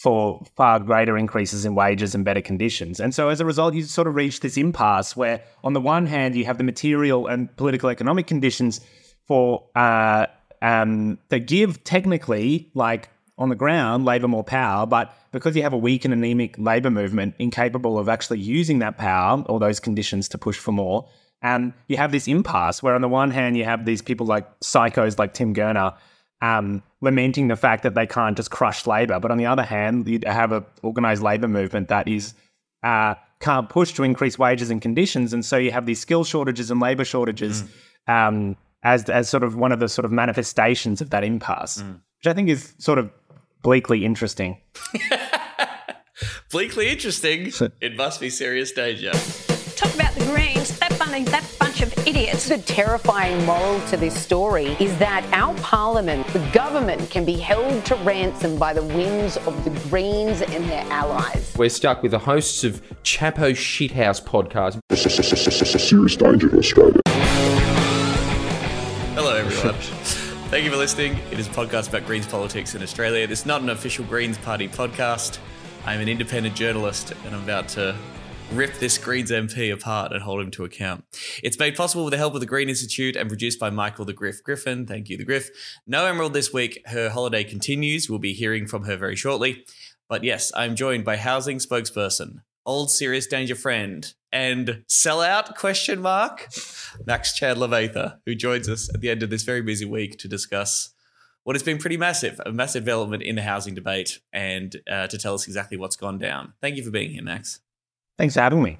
for 0.00 0.42
far 0.56 0.80
greater 0.80 1.18
increases 1.18 1.66
in 1.66 1.74
wages 1.74 2.14
and 2.14 2.24
better 2.24 2.40
conditions. 2.40 3.00
And 3.00 3.14
so 3.14 3.28
as 3.28 3.38
a 3.38 3.44
result, 3.44 3.74
you 3.74 3.82
sort 3.82 4.06
of 4.06 4.14
reach 4.14 4.40
this 4.40 4.56
impasse 4.56 5.14
where, 5.14 5.42
on 5.62 5.74
the 5.74 5.80
one 5.80 6.06
hand, 6.06 6.34
you 6.34 6.46
have 6.46 6.56
the 6.56 6.64
material 6.64 7.26
and 7.26 7.54
political 7.56 7.90
economic 7.90 8.26
conditions 8.26 8.80
for 9.26 9.62
uh, 9.76 10.24
um, 10.62 11.18
that 11.28 11.40
give 11.40 11.84
technically, 11.84 12.70
like 12.72 13.10
on 13.36 13.50
the 13.50 13.54
ground, 13.54 14.06
Labor 14.06 14.26
more 14.26 14.42
power, 14.42 14.86
but 14.86 15.14
because 15.32 15.54
you 15.54 15.62
have 15.62 15.74
a 15.74 15.78
weak 15.78 16.06
and 16.06 16.14
anemic 16.14 16.56
Labor 16.56 16.90
movement 16.90 17.34
incapable 17.38 17.98
of 17.98 18.08
actually 18.08 18.40
using 18.40 18.78
that 18.78 18.96
power 18.96 19.44
or 19.50 19.60
those 19.60 19.80
conditions 19.80 20.30
to 20.30 20.38
push 20.38 20.56
for 20.56 20.72
more, 20.72 21.06
and 21.42 21.74
you 21.88 21.98
have 21.98 22.10
this 22.10 22.26
impasse 22.26 22.82
where, 22.82 22.94
on 22.94 23.02
the 23.02 23.08
one 23.08 23.30
hand, 23.30 23.54
you 23.54 23.66
have 23.66 23.84
these 23.84 24.00
people 24.00 24.24
like 24.24 24.46
psychos 24.60 25.18
like 25.18 25.34
Tim 25.34 25.54
Gurner 25.54 25.94
um, 26.42 26.82
lamenting 27.00 27.48
the 27.48 27.56
fact 27.56 27.82
that 27.82 27.94
they 27.94 28.06
can't 28.06 28.36
just 28.36 28.50
crush 28.50 28.86
labor. 28.86 29.20
But 29.20 29.30
on 29.30 29.38
the 29.38 29.46
other 29.46 29.62
hand, 29.62 30.08
you 30.08 30.20
have 30.26 30.52
an 30.52 30.64
organized 30.82 31.22
labor 31.22 31.48
movement 31.48 31.88
that 31.88 32.08
is 32.08 32.34
uh, 32.82 33.14
can't 33.40 33.68
push 33.68 33.92
to 33.92 34.02
increase 34.02 34.38
wages 34.38 34.70
and 34.70 34.80
conditions, 34.80 35.32
and 35.32 35.44
so 35.44 35.56
you 35.56 35.70
have 35.70 35.86
these 35.86 36.00
skill 36.00 36.24
shortages 36.24 36.70
and 36.70 36.80
labor 36.80 37.04
shortages 37.04 37.64
um, 38.06 38.56
as 38.82 39.08
as 39.08 39.28
sort 39.28 39.42
of 39.42 39.56
one 39.56 39.72
of 39.72 39.80
the 39.80 39.88
sort 39.88 40.04
of 40.04 40.12
manifestations 40.12 41.00
of 41.00 41.10
that 41.10 41.24
impasse, 41.24 41.82
which 42.18 42.26
I 42.26 42.32
think 42.32 42.48
is 42.48 42.74
sort 42.78 42.98
of 42.98 43.10
bleakly 43.62 44.04
interesting. 44.04 44.56
Bleakly 46.50 46.88
interesting. 46.88 47.52
it 47.80 47.96
must 47.96 48.20
be 48.20 48.28
serious 48.28 48.72
danger. 48.72 49.12
Talk 49.76 49.94
about 49.94 50.14
the 50.14 50.24
Greens. 50.26 50.89
That 51.10 51.24
bunch 51.26 51.30
that 51.30 51.56
bunch 51.58 51.82
of 51.82 52.06
idiots. 52.06 52.48
The 52.48 52.58
terrifying 52.58 53.44
moral 53.44 53.80
to 53.88 53.96
this 53.96 54.14
story 54.14 54.76
is 54.78 54.96
that 54.98 55.24
our 55.32 55.56
parliament, 55.56 56.24
the 56.28 56.38
government, 56.52 57.10
can 57.10 57.24
be 57.24 57.32
held 57.34 57.84
to 57.86 57.96
ransom 57.96 58.56
by 58.56 58.72
the 58.72 58.82
whims 58.82 59.36
of 59.38 59.64
the 59.64 59.70
Greens 59.88 60.40
and 60.40 60.64
their 60.68 60.84
allies. 60.92 61.52
We're 61.58 61.68
stuck 61.68 62.04
with 62.04 62.12
the 62.12 62.20
hosts 62.20 62.62
of 62.62 62.80
Chapo 63.02 63.50
Shithouse 63.50 64.22
podcast. 64.22 64.80
Serious 65.80 66.14
danger 66.14 66.48
to 66.48 66.58
Australia. 66.58 67.00
Hello, 69.14 69.34
everyone. 69.34 69.80
Thank 70.50 70.64
you 70.64 70.70
for 70.70 70.76
listening. 70.76 71.18
It 71.32 71.40
is 71.40 71.48
a 71.48 71.50
podcast 71.50 71.88
about 71.88 72.06
Greens 72.06 72.28
politics 72.28 72.76
in 72.76 72.82
Australia. 72.84 73.26
This 73.26 73.40
is 73.40 73.46
not 73.46 73.62
an 73.62 73.70
official 73.70 74.04
Greens 74.04 74.38
Party 74.38 74.68
podcast. 74.68 75.38
I'm 75.84 76.00
an 76.00 76.08
independent 76.08 76.54
journalist 76.54 77.14
and 77.24 77.34
I'm 77.34 77.42
about 77.42 77.66
to 77.70 77.96
rip 78.52 78.74
this 78.74 78.98
Greens 78.98 79.30
MP 79.30 79.72
apart 79.72 80.12
and 80.12 80.22
hold 80.22 80.40
him 80.40 80.50
to 80.52 80.64
account. 80.64 81.04
It's 81.42 81.58
made 81.58 81.76
possible 81.76 82.04
with 82.04 82.12
the 82.12 82.18
help 82.18 82.34
of 82.34 82.40
the 82.40 82.46
Green 82.46 82.68
Institute 82.68 83.16
and 83.16 83.28
produced 83.28 83.60
by 83.60 83.70
Michael 83.70 84.04
the 84.04 84.12
Griff 84.12 84.42
Griffin. 84.42 84.86
Thank 84.86 85.08
you, 85.08 85.16
the 85.16 85.24
Griff. 85.24 85.50
No 85.86 86.06
Emerald 86.06 86.32
this 86.32 86.52
week. 86.52 86.82
Her 86.86 87.10
holiday 87.10 87.44
continues. 87.44 88.10
We'll 88.10 88.18
be 88.18 88.32
hearing 88.32 88.66
from 88.66 88.84
her 88.84 88.96
very 88.96 89.16
shortly. 89.16 89.64
But 90.08 90.24
yes, 90.24 90.50
I'm 90.56 90.74
joined 90.74 91.04
by 91.04 91.16
housing 91.16 91.58
spokesperson, 91.58 92.42
old 92.66 92.90
serious 92.90 93.28
danger 93.28 93.54
friend, 93.54 94.12
and 94.32 94.82
sellout 94.88 95.54
question 95.56 96.00
mark 96.00 96.48
Max 97.06 97.32
Chandler 97.32 97.68
Mather, 97.68 98.18
who 98.26 98.34
joins 98.34 98.68
us 98.68 98.92
at 98.92 99.00
the 99.00 99.10
end 99.10 99.22
of 99.22 99.30
this 99.30 99.44
very 99.44 99.62
busy 99.62 99.84
week 99.84 100.18
to 100.18 100.28
discuss 100.28 100.90
what 101.44 101.54
has 101.54 101.62
been 101.62 101.78
pretty 101.78 101.96
massive, 101.96 102.40
a 102.44 102.52
massive 102.52 102.82
development 102.82 103.22
in 103.22 103.36
the 103.36 103.42
housing 103.42 103.74
debate, 103.74 104.18
and 104.32 104.76
uh, 104.90 105.06
to 105.06 105.16
tell 105.16 105.34
us 105.34 105.46
exactly 105.46 105.76
what's 105.76 105.96
gone 105.96 106.18
down. 106.18 106.52
Thank 106.60 106.76
you 106.76 106.82
for 106.82 106.90
being 106.90 107.10
here, 107.10 107.22
Max. 107.22 107.60
Thanks 108.20 108.34
for 108.34 108.42
having 108.42 108.62
me. 108.62 108.76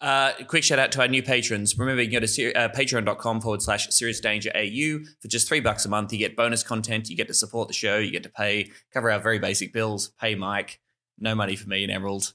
Uh, 0.00 0.30
quick 0.46 0.62
shout 0.62 0.78
out 0.78 0.92
to 0.92 1.00
our 1.00 1.08
new 1.08 1.24
patrons. 1.24 1.76
Remember, 1.76 2.00
you 2.00 2.08
can 2.08 2.20
go 2.20 2.24
to 2.24 2.52
uh, 2.54 2.68
patreon.com 2.68 3.40
forward 3.40 3.62
slash 3.62 3.88
serious 3.90 4.20
danger 4.20 4.52
AU. 4.54 5.00
For 5.20 5.26
just 5.26 5.48
three 5.48 5.58
bucks 5.58 5.84
a 5.86 5.88
month, 5.88 6.12
you 6.12 6.20
get 6.20 6.36
bonus 6.36 6.62
content, 6.62 7.10
you 7.10 7.16
get 7.16 7.26
to 7.26 7.34
support 7.34 7.66
the 7.66 7.74
show, 7.74 7.98
you 7.98 8.12
get 8.12 8.22
to 8.22 8.28
pay, 8.28 8.70
cover 8.94 9.10
our 9.10 9.18
very 9.18 9.40
basic 9.40 9.72
bills, 9.72 10.12
pay 10.20 10.36
Mike. 10.36 10.78
No 11.18 11.34
money 11.34 11.56
for 11.56 11.68
me 11.68 11.82
and 11.82 11.90
Emerald, 11.90 12.32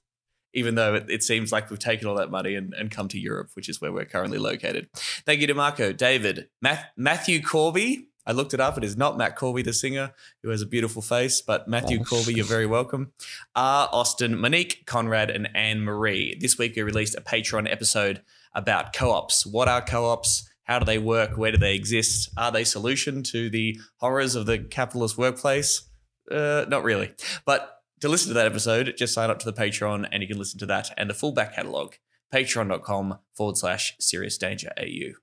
even 0.54 0.76
though 0.76 0.96
it, 0.96 1.06
it 1.10 1.24
seems 1.24 1.54
like 1.54 1.70
we've 1.70 1.80
taken 1.80 2.10
all 2.10 2.16
that 2.16 2.32
money 2.32 2.56
and, 2.56 2.74
and, 2.74 2.92
come 2.92 3.08
to 3.08 3.18
Europe, 3.18 3.52
which 3.54 3.70
is 3.70 3.80
where 3.80 3.94
we're 3.94 4.04
currently 4.04 4.40
located. 4.40 4.90
Thank 4.94 5.40
you 5.40 5.48
to 5.48 5.54
Marco, 5.54 5.94
David, 5.94 6.50
Math- 6.62 6.88
Matthew 6.98 7.42
Corby, 7.42 8.07
I 8.28 8.34
looked 8.34 8.54
it 8.54 8.60
up. 8.60 8.78
It 8.78 8.84
is 8.84 8.98
not 8.98 9.18
Matt 9.18 9.38
Corby, 9.38 9.62
the 9.62 9.72
singer, 9.72 10.12
who 10.44 10.50
has 10.50 10.62
a 10.62 10.66
beautiful 10.66 11.02
face, 11.02 11.42
but 11.42 11.70
Matthew 11.70 12.02
oh. 12.02 12.04
Corby, 12.04 12.34
you're 12.34 12.46
very 12.46 12.66
welcome. 12.66 13.14
R. 13.56 13.88
Austin, 13.94 14.38
Monique, 14.38 14.86
Conrad, 14.86 15.30
and 15.30 15.48
Anne 15.56 15.82
Marie. 15.82 16.38
This 16.38 16.58
week 16.58 16.76
we 16.76 16.82
released 16.82 17.16
a 17.16 17.22
Patreon 17.22 17.72
episode 17.72 18.22
about 18.54 18.92
co 18.92 19.12
ops. 19.12 19.46
What 19.46 19.70
are 19.70 19.82
co 19.82 20.06
ops? 20.06 20.50
How 20.64 20.78
do 20.78 20.86
they 20.86 20.98
work? 20.98 21.38
Where 21.38 21.54
do 21.54 21.58
they 21.58 21.74
exist? 21.74 22.30
Are 22.36 22.52
they 22.52 22.66
solution 22.66 23.24
to 23.24 23.50
the 23.50 23.80
horrors 23.96 24.36
of 24.36 24.46
the 24.46 24.60
capitalist 24.60 25.18
workplace? 25.18 25.88
Uh, 26.30 26.66
not 26.68 26.84
really. 26.84 27.14
But 27.46 27.80
to 28.02 28.10
listen 28.10 28.28
to 28.28 28.34
that 28.34 28.46
episode, 28.46 28.94
just 28.98 29.14
sign 29.14 29.30
up 29.30 29.40
to 29.40 29.50
the 29.50 29.54
Patreon 29.54 30.10
and 30.12 30.22
you 30.22 30.28
can 30.28 30.38
listen 30.38 30.60
to 30.60 30.66
that 30.66 30.90
and 30.98 31.10
the 31.10 31.14
full 31.14 31.32
back 31.32 31.56
catalogue. 31.56 31.96
Patreon.com 32.34 33.20
forward 33.34 33.56
slash 33.56 33.96
serious 34.00 34.38
danger 34.38 34.74
AU. 34.78 35.14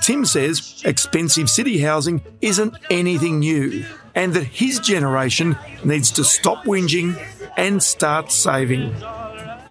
Tim 0.00 0.24
says 0.24 0.82
expensive 0.84 1.48
city 1.50 1.78
housing 1.78 2.22
isn't 2.40 2.74
anything 2.90 3.40
new 3.40 3.84
and 4.14 4.32
that 4.34 4.44
his 4.44 4.78
generation 4.80 5.56
needs 5.84 6.10
to 6.12 6.24
stop 6.24 6.64
whinging 6.64 7.20
and 7.56 7.82
start 7.82 8.32
saving. 8.32 8.92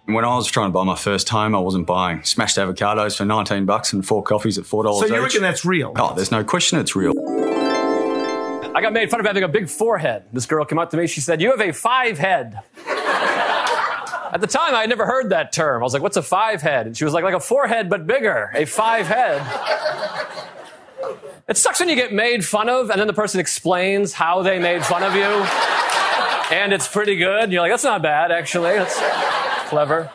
When 0.06 0.24
I 0.24 0.36
was 0.36 0.46
trying 0.46 0.68
to 0.68 0.72
buy 0.72 0.84
my 0.84 0.94
first 0.94 1.28
home, 1.28 1.54
I 1.54 1.58
wasn't 1.58 1.86
buying 1.86 2.22
smashed 2.22 2.56
avocados 2.58 3.16
for 3.16 3.24
19 3.24 3.64
bucks 3.66 3.92
and 3.92 4.06
four 4.06 4.22
coffees 4.22 4.56
at 4.56 4.64
$4 4.64 5.00
So 5.00 5.06
you 5.06 5.16
each. 5.16 5.20
reckon 5.22 5.42
that's 5.42 5.64
real? 5.64 5.92
Oh, 5.96 6.14
there's 6.14 6.30
no 6.30 6.44
question 6.44 6.78
it's 6.78 6.94
real. 6.94 7.12
I 8.74 8.80
got 8.82 8.92
made 8.92 9.10
fun 9.10 9.20
of 9.20 9.26
having 9.26 9.42
a 9.42 9.48
big 9.48 9.68
forehead. 9.68 10.24
This 10.32 10.46
girl 10.46 10.64
came 10.64 10.78
up 10.78 10.90
to 10.90 10.96
me. 10.96 11.06
She 11.06 11.20
said, 11.20 11.40
You 11.40 11.50
have 11.50 11.60
a 11.60 11.72
five 11.72 12.18
head. 12.18 12.60
At 14.32 14.40
the 14.40 14.46
time, 14.46 14.74
I 14.74 14.80
had 14.82 14.90
never 14.90 15.06
heard 15.06 15.30
that 15.30 15.50
term. 15.52 15.82
I 15.82 15.84
was 15.84 15.94
like, 15.94 16.02
what's 16.02 16.16
a 16.16 16.22
five 16.22 16.60
head? 16.60 16.86
And 16.86 16.96
she 16.96 17.04
was 17.04 17.14
like, 17.14 17.24
like 17.24 17.32
a 17.32 17.40
forehead, 17.40 17.88
but 17.88 18.06
bigger. 18.06 18.50
A 18.54 18.64
five 18.66 19.06
head. 19.06 19.40
It 21.48 21.56
sucks 21.56 21.78
when 21.78 21.88
you 21.88 21.94
get 21.94 22.12
made 22.12 22.44
fun 22.44 22.68
of 22.68 22.90
and 22.90 22.98
then 22.98 23.06
the 23.06 23.12
person 23.12 23.38
explains 23.38 24.12
how 24.12 24.42
they 24.42 24.58
made 24.58 24.84
fun 24.84 25.04
of 25.04 25.14
you. 25.14 25.22
And 26.56 26.72
it's 26.72 26.88
pretty 26.88 27.16
good. 27.16 27.44
And 27.44 27.52
you're 27.52 27.62
like, 27.62 27.70
that's 27.70 27.84
not 27.84 28.02
bad, 28.02 28.32
actually. 28.32 28.74
That's 28.74 28.98
clever. 29.68 30.10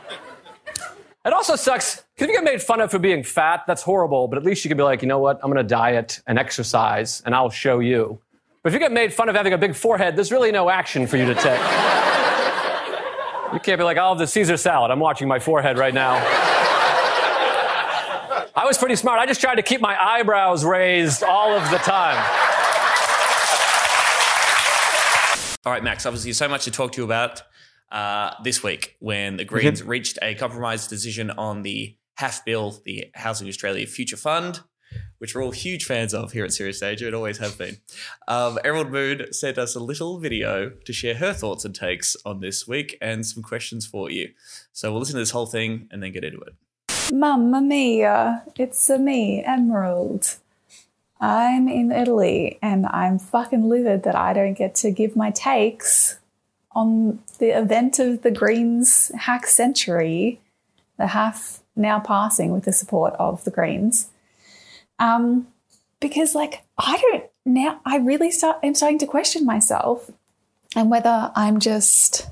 It 1.24 1.32
also 1.32 1.56
sucks 1.56 2.04
because 2.16 2.26
if 2.26 2.28
you 2.30 2.36
get 2.36 2.44
made 2.44 2.62
fun 2.62 2.82
of 2.82 2.92
for 2.92 3.00
being 3.00 3.24
fat, 3.24 3.64
that's 3.66 3.82
horrible. 3.82 4.28
But 4.28 4.40
at 4.40 4.44
least 4.44 4.66
you 4.66 4.70
can 4.70 4.78
be 4.78 4.84
like, 4.84 5.02
you 5.02 5.08
know 5.08 5.20
what? 5.20 5.40
I'm 5.42 5.50
going 5.50 5.64
to 5.64 5.70
diet 5.70 6.20
and 6.28 6.38
exercise 6.38 7.22
and 7.26 7.34
I'll 7.34 7.50
show 7.50 7.80
you. 7.80 8.20
But 8.62 8.70
if 8.70 8.74
you 8.74 8.80
get 8.80 8.92
made 8.92 9.14
fun 9.14 9.30
of 9.30 9.36
having 9.36 9.54
a 9.54 9.58
big 9.58 9.74
forehead, 9.74 10.18
there's 10.18 10.34
really 10.34 10.52
no 10.52 10.70
action 10.70 11.08
for 11.08 11.16
you 11.16 11.26
to 11.26 11.36
take. 11.36 11.62
You 13.54 13.60
can't 13.60 13.80
be 13.80 13.84
like, 13.84 13.98
I'll 13.98 14.10
have 14.10 14.20
the 14.20 14.28
Caesar 14.28 14.58
salad. 14.58 14.92
I'm 14.92 15.00
watching 15.00 15.30
my 15.30 15.40
forehead 15.40 15.78
right 15.78 15.94
now. 15.94 16.16
I 18.56 18.66
was 18.66 18.78
pretty 18.78 18.96
smart. 18.96 19.20
I 19.20 19.26
just 19.26 19.42
tried 19.42 19.56
to 19.56 19.62
keep 19.62 19.82
my 19.82 19.96
eyebrows 20.00 20.66
raised 20.66 21.24
all 21.24 21.56
of 21.56 21.70
the 21.72 21.78
time. 21.78 22.18
All 25.66 25.72
right, 25.72 25.84
Max, 25.84 26.06
obviously, 26.06 26.34
so 26.34 26.48
much 26.48 26.66
to 26.66 26.72
talk 26.72 26.92
to 26.94 27.02
you 27.02 27.06
about 27.06 27.44
uh, 27.92 28.34
this 28.44 28.64
week 28.64 28.96
when 29.00 29.38
the 29.38 29.46
Greens 29.46 29.84
reached 29.84 30.18
a 30.22 30.36
compromise 30.36 30.88
decision 30.88 31.30
on 31.32 31.62
the 31.62 31.96
HAF 32.16 32.44
bill, 32.46 32.80
the 32.84 33.06
Housing 33.14 33.48
Australia 33.48 33.86
Future 33.86 34.18
Fund 34.18 34.62
which 35.20 35.36
we're 35.36 35.44
all 35.44 35.52
huge 35.52 35.86
fans 35.86 36.14
of 36.16 36.32
here 36.32 36.44
at 36.44 36.52
Serious 36.52 36.80
Danger. 36.80 37.08
It 37.08 37.14
always 37.14 37.38
have 37.38 37.56
been. 37.58 37.78
Um, 38.28 38.58
Emerald 38.64 38.92
Moon 38.92 39.32
sent 39.32 39.60
us 39.60 39.76
a 39.76 39.80
little 39.80 40.18
video 40.18 40.72
to 40.72 40.94
share 40.94 41.16
her 41.16 41.32
thoughts 41.32 41.64
and 41.64 41.76
takes 41.76 42.16
on 42.26 42.40
this 42.40 42.68
week 42.68 42.98
and 43.02 43.26
some 43.26 43.44
questions 43.44 43.86
for 43.86 44.10
you. 44.10 44.32
So 44.74 44.92
we'll 44.92 45.00
listen 45.00 45.14
to 45.14 45.20
this 45.20 45.30
whole 45.30 45.46
thing 45.46 45.88
and 45.92 46.02
then 46.02 46.12
get 46.12 46.24
into 46.24 46.40
it. 46.40 46.56
Mamma 47.10 47.62
mia, 47.62 48.44
it's 48.58 48.90
me, 48.90 49.44
Emerald. 49.44 50.38
I'm 51.22 51.68
in 51.68 51.92
Italy 51.92 52.58
and 52.62 52.86
I'm 52.88 53.20
fucking 53.20 53.70
livid 53.70 54.04
that 54.04 54.16
I 54.16 54.34
don't 54.34 54.56
get 54.56 54.76
to 54.76 54.92
give 54.92 55.16
my 55.16 55.32
takes 55.32 56.20
on 56.74 57.20
the 57.38 57.58
event 57.58 58.00
of 58.00 58.24
the 58.24 58.32
Greens 58.32 59.12
hack 59.16 59.46
century, 59.46 60.42
the 60.98 61.08
HAF 61.08 61.62
now 61.76 62.00
passing 62.00 62.52
with 62.52 62.66
the 62.66 62.74
support 62.74 63.14
of 63.20 63.44
the 63.44 63.52
Greens. 63.52 64.10
Um, 65.00 65.48
because 66.00 66.36
like 66.36 66.64
I 66.78 66.98
don't 66.98 67.24
now 67.46 67.80
I 67.86 67.98
really 67.98 68.32
start 68.32 68.58
I'm 68.64 68.76
starting 68.76 69.00
to 69.00 69.08
question 69.08 69.46
myself 69.46 70.12
and 70.76 70.90
whether 70.90 71.32
I'm 71.36 71.60
just 71.60 72.30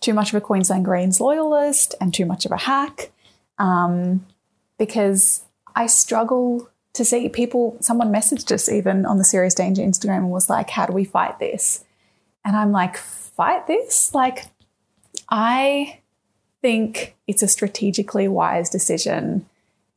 too 0.00 0.14
much 0.14 0.30
of 0.30 0.36
a 0.36 0.40
Queensland 0.40 0.84
Greens 0.84 1.20
loyalist 1.20 1.94
and 2.00 2.14
too 2.14 2.26
much 2.26 2.44
of 2.44 2.52
a 2.52 2.56
hack. 2.56 3.10
Um, 3.58 4.24
because 4.78 5.42
I 5.74 5.86
struggle 5.86 6.68
to 6.94 7.04
see 7.04 7.28
people 7.28 7.76
someone 7.80 8.12
messaged 8.12 8.50
us 8.52 8.68
even 8.68 9.06
on 9.06 9.18
the 9.18 9.24
Serious 9.24 9.54
Danger 9.54 9.82
Instagram 9.82 10.18
and 10.18 10.30
was 10.30 10.50
like, 10.50 10.70
How 10.70 10.86
do 10.86 10.92
we 10.92 11.04
fight 11.04 11.38
this? 11.38 11.84
And 12.44 12.56
I'm 12.56 12.72
like, 12.72 12.96
fight 12.96 13.66
this? 13.66 14.14
Like 14.14 14.46
I 15.28 16.00
think 16.62 17.16
it's 17.26 17.42
a 17.42 17.48
strategically 17.48 18.28
wise 18.28 18.70
decision 18.70 19.46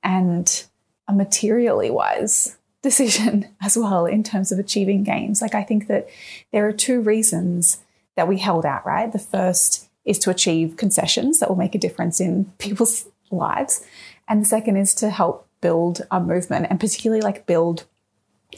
and 0.04 0.66
a 1.08 1.14
materially 1.14 1.90
wise 1.90 2.58
decision 2.82 3.48
as 3.62 3.78
well 3.78 4.06
in 4.06 4.24
terms 4.24 4.52
of 4.52 4.60
achieving 4.60 5.04
gains. 5.04 5.42
Like, 5.42 5.54
I 5.54 5.64
think 5.64 5.88
that 5.88 6.10
there 6.52 6.68
are 6.68 6.74
two 6.74 7.00
reasons 7.02 7.80
that 8.16 8.28
we 8.28 8.40
held 8.40 8.66
out, 8.66 8.86
right? 8.86 9.12
The 9.12 9.20
first 9.20 9.88
is 10.04 10.18
to 10.20 10.32
achieve 10.32 10.78
concessions 10.78 11.40
that 11.40 11.50
will 11.50 11.58
make 11.58 11.76
a 11.76 11.80
difference 11.80 12.20
in 12.20 12.46
people's 12.58 13.08
lives. 13.32 13.84
And 14.28 14.42
the 14.42 14.46
second 14.46 14.78
is 14.78 14.94
to 14.96 15.10
help 15.10 15.48
build 15.62 16.02
a 16.10 16.20
movement 16.20 16.68
and 16.70 16.80
particularly 16.80 17.22
like 17.22 17.46
build 17.46 17.86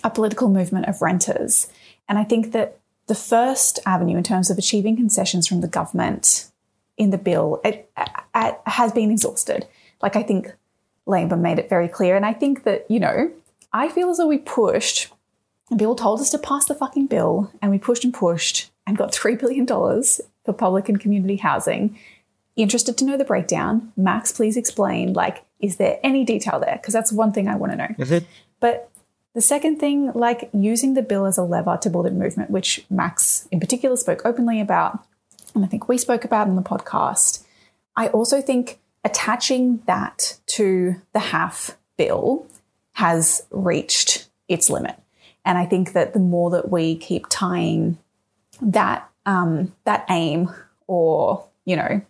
a 0.04 0.10
political 0.10 0.50
movement 0.50 0.88
of 0.88 1.02
renters. 1.02 1.68
And 2.08 2.18
I 2.18 2.24
think 2.24 2.52
that 2.52 2.80
the 3.08 3.16
first 3.16 3.80
avenue 3.86 4.18
in 4.18 4.24
terms 4.24 4.50
of 4.50 4.58
achieving 4.58 4.96
concessions 4.96 5.48
from 5.48 5.62
the 5.62 5.68
government 5.68 6.50
in 6.96 7.10
the 7.10 7.18
bill 7.18 7.60
it, 7.64 7.92
it 8.36 8.60
has 8.66 8.92
been 8.92 9.12
exhausted. 9.12 9.68
Like 10.02 10.16
I 10.16 10.24
think 10.24 10.54
Labor 11.06 11.36
made 11.36 11.60
it 11.60 11.70
very 11.70 11.88
clear. 11.88 12.16
And 12.16 12.26
I 12.26 12.34
think 12.34 12.64
that, 12.64 12.90
you 12.90 13.00
know, 13.00 13.32
I 13.72 13.90
feel 13.90 14.10
as 14.10 14.18
though 14.18 14.28
we 14.28 14.38
pushed, 14.38 15.12
and 15.70 15.80
people 15.80 15.96
told 15.96 16.22
us 16.22 16.30
to 16.32 16.38
pass 16.38 16.66
the 16.66 16.76
fucking 16.76 17.08
bill, 17.08 17.52
and 17.62 17.72
we 17.72 17.80
pushed 17.80 18.04
and 18.04 18.14
pushed 18.14 18.72
and 18.86 18.98
got 18.98 19.12
$3 19.12 19.40
billion 19.40 19.66
for 19.68 20.54
public 20.54 20.90
and 20.90 21.00
community 21.00 21.38
housing. 21.38 21.98
Interested 22.56 22.98
to 22.98 23.06
know 23.06 23.18
the 23.18 23.26
breakdown? 23.26 23.92
Max, 23.98 24.32
please 24.32 24.58
explain. 24.58 25.14
Like, 25.14 25.44
is 25.60 25.78
there 25.78 26.00
any 26.04 26.24
detail 26.24 26.60
there? 26.60 26.78
Because 26.80 26.94
that's 26.94 27.12
one 27.12 27.32
thing 27.32 27.48
I 27.48 27.56
want 27.56 27.72
to 27.72 27.78
know. 27.78 27.96
Is 27.98 28.12
it? 28.12 28.26
But 28.60 28.90
the 29.34 29.42
second 29.42 29.80
thing, 29.80 30.12
like 30.14 30.50
using 30.54 30.94
the 30.94 31.02
bill 31.02 31.26
as 31.26 31.38
a 31.38 31.44
lever 31.44 31.78
to 31.82 31.90
build 31.90 32.06
a 32.06 32.12
movement, 32.12 32.52
which 32.52 32.86
Max 32.90 33.48
in 33.52 33.60
particular 33.60 33.96
spoke 33.96 34.22
openly 34.26 34.62
about, 34.62 35.04
and 35.56 35.66
I 35.66 35.68
think 35.68 35.88
we 35.88 35.98
spoke 35.98 36.24
about 36.24 36.48
in 36.48 36.56
the 36.56 36.62
podcast. 36.62 37.44
I 37.96 38.08
also 38.10 38.42
think 38.42 38.80
attaching 39.04 39.82
that 39.86 40.40
to 40.48 41.02
the 41.14 41.20
HAF 41.20 41.78
bill 41.98 42.48
has 42.94 43.46
reached 43.52 44.28
its 44.48 44.70
limit. 44.70 44.96
And 45.46 45.58
I 45.58 45.66
think 45.66 45.94
that 45.94 46.14
the 46.14 46.20
more 46.20 46.52
that 46.52 46.70
we 46.70 46.96
keep 46.96 47.26
tying 47.30 47.98
that 48.62 49.10
um, 49.26 49.74
that 49.84 50.06
aim 50.10 50.52
or 50.88 51.46
you 51.66 51.76
know 51.76 52.02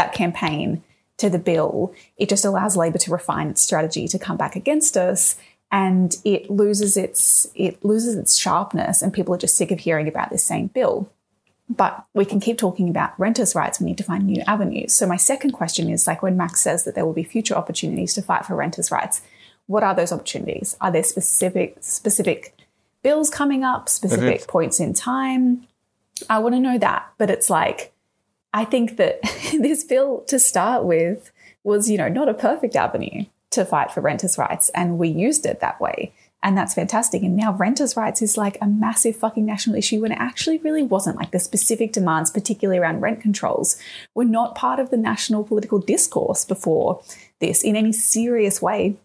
that 0.00 0.14
campaign 0.14 0.82
to 1.18 1.28
the 1.28 1.38
bill, 1.38 1.94
it 2.16 2.30
just 2.30 2.44
allows 2.44 2.76
Labor 2.76 2.98
to 2.98 3.10
refine 3.10 3.48
its 3.48 3.60
strategy 3.60 4.08
to 4.08 4.18
come 4.18 4.38
back 4.38 4.56
against 4.56 4.96
us, 4.96 5.36
and 5.70 6.16
it 6.24 6.50
loses 6.50 6.96
its 6.96 7.46
it 7.54 7.84
loses 7.84 8.16
its 8.16 8.36
sharpness, 8.38 9.02
and 9.02 9.12
people 9.12 9.34
are 9.34 9.38
just 9.38 9.56
sick 9.56 9.70
of 9.70 9.80
hearing 9.80 10.08
about 10.08 10.30
this 10.30 10.44
same 10.44 10.68
bill. 10.68 11.12
But 11.68 12.04
we 12.14 12.24
can 12.24 12.40
keep 12.40 12.58
talking 12.58 12.88
about 12.88 13.18
renters' 13.20 13.54
rights. 13.54 13.78
We 13.78 13.86
need 13.86 13.98
to 13.98 14.04
find 14.04 14.24
new 14.24 14.42
avenues. 14.46 14.92
So 14.92 15.06
my 15.06 15.18
second 15.18 15.52
question 15.52 15.88
is 15.88 16.06
like 16.06 16.22
when 16.22 16.36
Max 16.36 16.60
says 16.60 16.82
that 16.84 16.94
there 16.96 17.06
will 17.06 17.12
be 17.12 17.22
future 17.22 17.54
opportunities 17.54 18.14
to 18.14 18.22
fight 18.22 18.44
for 18.44 18.56
renters' 18.56 18.90
rights. 18.90 19.22
What 19.66 19.84
are 19.84 19.94
those 19.94 20.10
opportunities? 20.10 20.76
Are 20.80 20.90
there 20.90 21.04
specific 21.04 21.76
specific 21.80 22.56
bills 23.02 23.30
coming 23.30 23.62
up, 23.62 23.88
specific 23.88 24.48
points 24.48 24.80
in 24.80 24.94
time? 24.94 25.68
I 26.28 26.38
want 26.40 26.54
to 26.56 26.60
know 26.60 26.78
that. 26.78 27.12
But 27.18 27.30
it's 27.30 27.48
like, 27.48 27.92
I 28.52 28.64
think 28.64 28.96
that 28.96 29.20
this 29.58 29.84
bill 29.84 30.20
to 30.28 30.38
start 30.38 30.84
with 30.84 31.30
was, 31.62 31.90
you 31.90 31.98
know, 31.98 32.08
not 32.08 32.28
a 32.28 32.34
perfect 32.34 32.76
avenue 32.76 33.24
to 33.50 33.64
fight 33.64 33.90
for 33.90 34.00
renters' 34.00 34.38
rights. 34.38 34.70
And 34.70 34.98
we 34.98 35.08
used 35.08 35.44
it 35.44 35.60
that 35.60 35.80
way. 35.80 36.12
And 36.42 36.56
that's 36.56 36.74
fantastic. 36.74 37.22
And 37.22 37.36
now 37.36 37.52
renters' 37.52 37.96
rights 37.96 38.22
is 38.22 38.38
like 38.38 38.56
a 38.62 38.66
massive 38.66 39.16
fucking 39.16 39.44
national 39.44 39.76
issue 39.76 40.00
when 40.00 40.12
it 40.12 40.18
actually 40.18 40.58
really 40.58 40.82
wasn't. 40.82 41.16
Like 41.16 41.32
the 41.32 41.38
specific 41.38 41.92
demands, 41.92 42.30
particularly 42.30 42.78
around 42.78 43.00
rent 43.00 43.20
controls, 43.20 43.76
were 44.14 44.24
not 44.24 44.54
part 44.54 44.80
of 44.80 44.90
the 44.90 44.96
national 44.96 45.44
political 45.44 45.78
discourse 45.78 46.46
before 46.46 47.02
this 47.40 47.62
in 47.62 47.76
any 47.76 47.92
serious 47.92 48.62
way. 48.62 48.96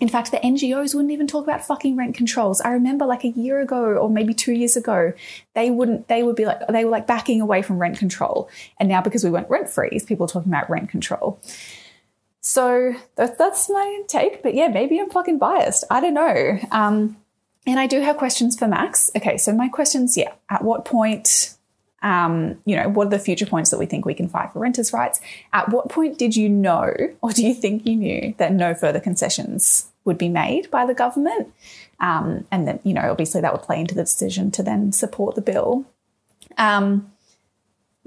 In 0.00 0.08
fact, 0.08 0.30
the 0.30 0.38
NGOs 0.38 0.94
wouldn't 0.94 1.12
even 1.12 1.26
talk 1.26 1.44
about 1.44 1.64
fucking 1.64 1.96
rent 1.96 2.14
controls. 2.14 2.60
I 2.60 2.72
remember 2.72 3.06
like 3.06 3.24
a 3.24 3.28
year 3.28 3.60
ago 3.60 3.82
or 3.82 4.10
maybe 4.10 4.34
two 4.34 4.52
years 4.52 4.76
ago, 4.76 5.12
they 5.54 5.70
wouldn't, 5.70 6.08
they 6.08 6.22
would 6.22 6.36
be 6.36 6.44
like, 6.44 6.66
they 6.68 6.84
were 6.84 6.90
like 6.90 7.06
backing 7.06 7.40
away 7.40 7.62
from 7.62 7.78
rent 7.78 7.98
control. 7.98 8.50
And 8.78 8.88
now 8.88 9.00
because 9.00 9.24
we 9.24 9.30
went 9.30 9.48
rent 9.48 9.70
freeze, 9.70 10.04
people 10.04 10.24
are 10.26 10.28
talking 10.28 10.52
about 10.52 10.68
rent 10.68 10.90
control. 10.90 11.40
So 12.40 12.94
that, 13.16 13.38
that's 13.38 13.70
my 13.70 14.02
take. 14.06 14.42
But 14.42 14.54
yeah, 14.54 14.68
maybe 14.68 15.00
I'm 15.00 15.10
fucking 15.10 15.38
biased. 15.38 15.84
I 15.90 16.00
don't 16.00 16.14
know. 16.14 16.58
Um, 16.70 17.16
and 17.66 17.80
I 17.80 17.86
do 17.86 18.00
have 18.00 18.16
questions 18.16 18.56
for 18.56 18.68
Max. 18.68 19.10
Okay, 19.16 19.38
so 19.38 19.52
my 19.52 19.68
questions, 19.68 20.16
yeah. 20.16 20.32
At 20.48 20.62
what 20.62 20.84
point, 20.84 21.55
um, 22.06 22.56
you 22.64 22.76
know, 22.76 22.88
what 22.88 23.08
are 23.08 23.10
the 23.10 23.18
future 23.18 23.46
points 23.46 23.70
that 23.70 23.78
we 23.78 23.86
think 23.86 24.06
we 24.06 24.14
can 24.14 24.28
fight 24.28 24.52
for 24.52 24.60
renters' 24.60 24.92
rights? 24.92 25.20
At 25.52 25.70
what 25.70 25.88
point 25.88 26.18
did 26.18 26.36
you 26.36 26.48
know, 26.48 26.94
or 27.20 27.32
do 27.32 27.44
you 27.44 27.52
think 27.52 27.84
you 27.84 27.96
knew, 27.96 28.32
that 28.38 28.52
no 28.52 28.74
further 28.74 29.00
concessions 29.00 29.88
would 30.04 30.16
be 30.16 30.28
made 30.28 30.70
by 30.70 30.86
the 30.86 30.94
government? 30.94 31.52
Um, 31.98 32.46
and 32.52 32.68
then, 32.68 32.78
you 32.84 32.94
know, 32.94 33.10
obviously 33.10 33.40
that 33.40 33.52
would 33.52 33.62
play 33.62 33.80
into 33.80 33.96
the 33.96 34.04
decision 34.04 34.52
to 34.52 34.62
then 34.62 34.92
support 34.92 35.34
the 35.34 35.42
bill. 35.42 35.84
Um, 36.56 37.10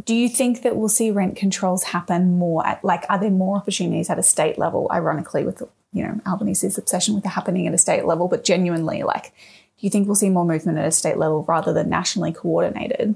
do 0.06 0.16
you 0.16 0.30
think 0.30 0.62
that 0.62 0.78
we'll 0.78 0.88
see 0.88 1.12
rent 1.12 1.36
controls 1.36 1.84
happen 1.84 2.40
more 2.40 2.66
at 2.66 2.82
like 2.86 3.04
are 3.10 3.20
there 3.20 3.30
more 3.30 3.58
opportunities 3.58 4.10
at 4.10 4.18
a 4.18 4.24
state 4.24 4.58
level 4.58 4.88
ironically 4.94 5.44
with 5.44 5.62
you 5.92 6.02
know 6.02 6.22
albanese's 6.26 6.78
obsession 6.78 7.16
with 7.16 7.26
it 7.26 7.30
happening 7.30 7.68
at 7.68 7.74
a 7.74 7.78
state 7.78 8.06
level 8.06 8.30
but 8.30 8.46
genuinely 8.46 9.04
like 9.04 9.26
do 9.26 9.86
you 9.86 9.90
think 9.90 10.08
we'll 10.08 10.16
see 10.16 10.30
more 10.30 10.46
movement 10.46 10.78
at 10.78 10.86
a 10.86 10.92
state 10.92 11.18
level 11.18 11.44
rather 11.50 11.74
than 11.74 11.90
nationally 11.90 12.32
coordinated 12.32 13.14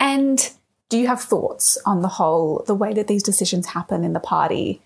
and 0.00 0.50
do 0.88 0.98
you 0.98 1.06
have 1.06 1.20
thoughts 1.22 1.78
on 1.86 2.02
the 2.02 2.08
whole 2.08 2.64
the 2.66 2.74
way 2.74 2.92
that 2.92 3.06
these 3.06 3.22
decisions 3.22 3.66
happen 3.66 4.02
in 4.02 4.12
the 4.12 4.20
party 4.20 4.80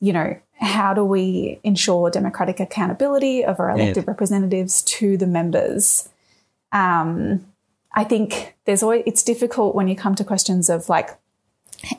you 0.00 0.12
know 0.12 0.36
how 0.60 0.92
do 0.94 1.04
we 1.04 1.60
ensure 1.62 2.10
democratic 2.10 2.58
accountability 2.58 3.44
of 3.44 3.60
our 3.60 3.70
elected 3.70 4.04
Yeah. 4.04 4.10
representatives 4.10 4.82
to 4.82 5.16
the 5.16 5.26
members 5.26 6.08
um, 6.72 7.46
I 7.92 8.02
think 8.02 8.56
there's 8.64 8.82
always 8.82 9.04
it's 9.06 9.22
difficult 9.22 9.74
when 9.76 9.86
you 9.86 9.94
come 9.94 10.16
to 10.16 10.24
questions 10.24 10.68
of 10.68 10.88
like, 10.88 11.10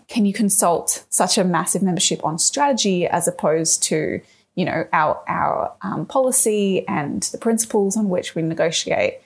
can 0.10 0.26
you 0.26 0.34
consult 0.34 1.06
such 1.10 1.38
a 1.38 1.44
massive 1.46 1.82
membership 1.82 2.24
on 2.26 2.38
strategy 2.38 3.08
as 3.08 3.28
opposed 3.28 3.82
to 3.84 4.20
you 4.56 4.66
know 4.66 4.86
our 4.92 5.22
our 5.28 5.74
um, 5.82 6.06
policy 6.06 6.86
and 6.88 7.24
the 7.24 7.38
principles 7.38 7.96
on 7.96 8.10
which 8.10 8.36
we 8.36 8.42
negotiate. 8.42 9.20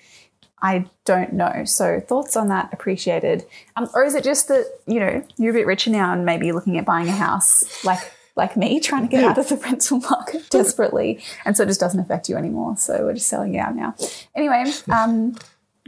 I 0.61 0.85
don't 1.05 1.33
know. 1.33 1.63
So 1.65 1.99
thoughts 1.99 2.35
on 2.35 2.47
that 2.49 2.69
appreciated. 2.73 3.45
Um, 3.75 3.89
or 3.93 4.03
is 4.03 4.15
it 4.15 4.23
just 4.23 4.47
that 4.49 4.65
you 4.87 4.99
know 4.99 5.23
you're 5.37 5.51
a 5.51 5.53
bit 5.53 5.67
richer 5.67 5.89
now 5.89 6.13
and 6.13 6.25
maybe 6.25 6.51
looking 6.51 6.77
at 6.77 6.85
buying 6.85 7.07
a 7.07 7.13
house 7.13 7.83
like 7.83 8.11
like 8.35 8.55
me 8.57 8.79
trying 8.89 9.03
to 9.03 9.07
get 9.09 9.23
out 9.23 9.37
of 9.37 9.49
the 9.49 9.57
rental 9.57 9.99
market 9.99 10.49
desperately, 10.49 11.23
and 11.45 11.55
so 11.55 11.63
it 11.63 11.67
just 11.67 11.79
doesn't 11.79 11.99
affect 11.99 12.29
you 12.29 12.35
anymore. 12.37 12.77
So 12.77 13.05
we're 13.05 13.13
just 13.13 13.27
selling 13.27 13.55
it 13.55 13.59
out 13.59 13.75
now. 13.75 13.95
Anyway, 14.35 14.65
um, 14.91 15.35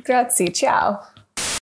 grazie, 0.04 0.50
ciao. 0.50 1.04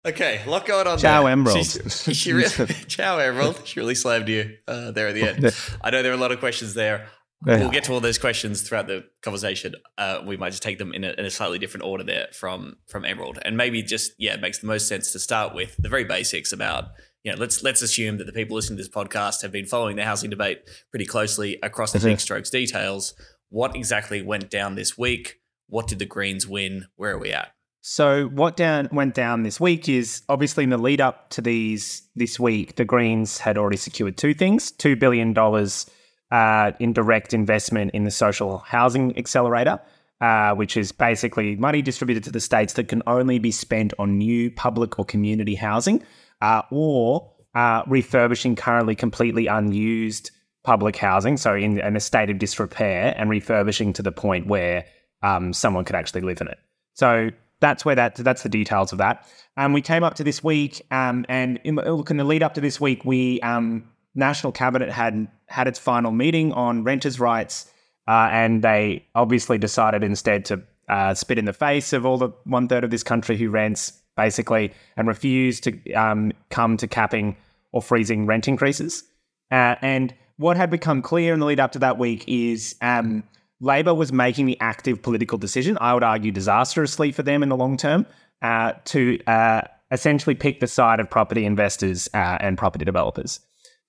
Okay, 0.07 0.41
a 0.47 0.51
lot 0.51 0.65
going 0.65 0.87
on 0.87 0.97
Ciao, 0.97 1.25
there. 1.25 1.33
Emerald. 1.33 1.59
She's- 1.59 2.17
she 2.17 2.33
really, 2.33 2.51
ciao, 2.87 3.19
Emerald. 3.19 3.61
She 3.65 3.81
really 3.81 3.97
slaved 3.97 4.29
you 4.29 4.57
uh, 4.67 4.93
there 4.93 5.09
at 5.09 5.15
the 5.15 5.23
end. 5.23 5.55
I 5.83 5.91
know 5.91 6.03
there 6.03 6.13
are 6.13 6.15
a 6.15 6.19
lot 6.19 6.31
of 6.33 6.39
questions 6.39 6.73
there. 6.75 7.09
Yeah. 7.47 7.59
We'll 7.59 7.71
get 7.71 7.85
to 7.85 7.93
all 7.93 8.01
those 8.01 8.19
questions 8.19 8.63
throughout 8.63 8.89
the 8.89 9.05
conversation. 9.23 9.77
Uh, 9.97 10.23
we 10.27 10.37
might 10.37 10.51
just 10.51 10.63
take 10.63 10.79
them 10.79 10.93
in 10.93 11.05
a, 11.05 11.11
in 11.11 11.25
a 11.25 11.31
slightly 11.31 11.59
different 11.59 11.85
order 11.87 12.03
there 12.03 12.27
from 12.33 12.77
from 12.89 13.05
Emerald, 13.05 13.39
and 13.43 13.57
maybe 13.57 13.83
just 13.83 14.13
yeah, 14.19 14.35
it 14.35 14.41
makes 14.41 14.59
the 14.59 14.67
most 14.67 14.89
sense 14.89 15.13
to 15.13 15.19
start 15.21 15.55
with 15.55 15.77
the 15.79 15.89
very 15.89 16.03
basics 16.05 16.53
about 16.53 16.87
you 17.23 17.31
know 17.31 17.39
let's 17.39 17.63
let's 17.63 17.81
assume 17.81 18.19
that 18.19 18.25
the 18.25 18.33
people 18.33 18.57
listening 18.57 18.77
to 18.77 18.83
this 18.83 18.91
podcast 18.93 19.43
have 19.43 19.53
been 19.53 19.67
following 19.67 19.95
the 19.97 20.05
housing 20.05 20.31
debate 20.31 20.63
pretty 20.91 21.07
closely 21.07 21.59
across 21.63 21.93
the 21.93 22.01
Mhm. 22.01 22.05
big 22.05 22.21
strokes 22.21 22.51
details. 22.51 23.15
What 23.51 23.77
exactly 23.77 24.21
went 24.21 24.51
down 24.51 24.75
this 24.75 24.99
week? 24.99 25.37
What 25.69 25.87
did 25.87 26.01
the 26.01 26.07
Greens 26.07 26.47
win? 26.47 26.87
Where 26.97 27.13
are 27.13 27.19
we 27.19 27.31
at? 27.31 27.53
So 27.83 28.27
what 28.27 28.57
down 28.57 28.89
went 28.91 29.15
down 29.15 29.45
this 29.45 29.61
week 29.61 29.89
is 29.89 30.23
obviously 30.29 30.65
in 30.65 30.71
the 30.71 30.77
lead 30.77 31.01
up 31.01 31.31
to 31.31 31.41
these 31.41 32.03
this 32.17 32.39
week, 32.41 32.75
the 32.75 32.85
Greens 32.85 33.39
had 33.39 33.57
already 33.57 33.77
secured 33.77 34.17
two 34.17 34.35
things: 34.35 34.73
two 34.73 34.97
billion 34.97 35.33
dollars 35.33 35.89
uh, 36.31 36.73
in 36.79 36.93
direct 36.93 37.33
investment 37.33 37.93
in 37.95 38.05
the 38.05 38.11
social 38.11 38.59
housing 38.59 39.17
accelerator, 39.17 39.81
uh, 40.21 40.55
which 40.55 40.77
is 40.77 40.93
basically 40.93 41.57
money 41.57 41.83
distributed 41.83 42.25
to 42.25 42.31
the 42.31 42.41
states 42.41 42.75
that 42.75 42.89
can 42.89 43.03
only 43.07 43.39
be 43.39 43.51
spent 43.51 43.93
on 43.99 44.19
new 44.19 44.51
public 44.51 44.99
or 44.99 45.05
community 45.05 45.55
housing, 45.55 46.03
uh, 46.43 46.63
or 46.71 47.33
uh, 47.55 47.83
refurbishing 47.87 48.57
currently 48.57 48.95
completely 48.95 49.47
unused 49.47 50.31
public 50.65 50.97
housing, 50.97 51.37
so 51.37 51.55
in, 51.55 51.81
in 51.81 51.97
a 51.97 52.01
state 52.01 52.31
of 52.31 52.39
disrepair, 52.39 53.15
and 53.17 53.31
refurbishing 53.31 53.93
to 53.95 54.03
the 54.03 54.13
point 54.13 54.47
where 54.47 54.85
um, 55.23 55.53
someone 55.53 55.85
could 55.85 55.97
actually 55.97 56.21
live 56.21 56.41
in 56.41 56.49
it. 56.49 56.59
So 56.95 57.31
that's 57.61 57.85
where 57.85 57.95
that 57.95 58.17
that's 58.17 58.43
the 58.43 58.49
details 58.49 58.93
of 58.93 58.99
that. 58.99 59.27
Um, 59.57 59.73
we 59.73 59.83
came 59.83 60.05
up 60.05 60.15
to 60.15 60.25
this 60.25 60.45
week, 60.45 60.83
um, 60.91 61.25
and 61.29 61.59
in, 61.65 61.77
look 61.77 62.11
in 62.11 62.17
the 62.17 62.25
lead 62.25 62.43
up 62.43 62.55
to 62.55 62.61
this 62.61 62.81
week, 62.81 63.05
we 63.05 63.41
um, 63.41 63.89
national 64.19 64.53
cabinet 64.53 64.91
had 64.91 65.29
had 65.47 65.67
its 65.69 65.79
final 65.79 66.13
meeting 66.13 66.53
on 66.53 66.85
renters' 66.85 67.19
rights, 67.19 67.71
uh, 68.07 68.29
and 68.31 68.63
they 68.63 69.07
obviously 69.15 69.57
decided 69.57 70.03
instead 70.03 70.45
to 70.47 70.63
uh, 70.89 71.15
spit 71.15 71.39
in 71.39 71.45
the 71.45 71.53
face 71.53 71.93
of 71.93 72.05
all 72.05 72.19
the 72.19 72.31
one 72.45 72.69
third 72.69 72.85
of 72.85 72.91
this 72.91 73.03
country 73.03 73.37
who 73.37 73.49
rents, 73.49 73.93
basically, 74.17 74.73
and 74.97 75.09
refuse 75.09 75.61
to 75.61 75.93
um, 75.93 76.33
come 76.51 76.77
to 76.77 76.87
capping 76.87 77.37
or 77.73 77.81
freezing 77.81 78.27
rent 78.27 78.49
increases. 78.49 79.05
Uh, 79.51 79.77
and 79.81 80.15
what 80.37 80.57
had 80.57 80.71
become 80.71 81.01
clear 81.03 81.35
in 81.35 81.41
the 81.41 81.47
lead 81.47 81.61
up 81.61 81.73
to 81.73 81.79
that 81.79 81.99
week 81.99 82.25
is 82.27 82.77
um, 82.81 83.23
Labor 83.61 83.95
was 83.95 84.13
making 84.13 84.47
the 84.47 84.59
active 84.61 85.03
political 85.03 85.39
decision, 85.39 85.77
I 85.81 85.95
would 85.95 86.05
argue 86.05 86.33
disastrously 86.33 87.13
for 87.13 87.23
them 87.23 87.43
in 87.43 87.49
the 87.49 87.57
long 87.57 87.77
term, 87.77 88.07
uh, 88.41 88.75
to 88.87 89.19
uh, 89.27 89.63
essentially 89.91 90.35
pick 90.35 90.61
the 90.61 90.67
side 90.67 91.01
of 91.01 91.11
property 91.11 91.45
investors 91.45 92.09
uh, 92.15 92.39
and 92.41 92.57
property 92.57 92.85
developers. 92.85 93.41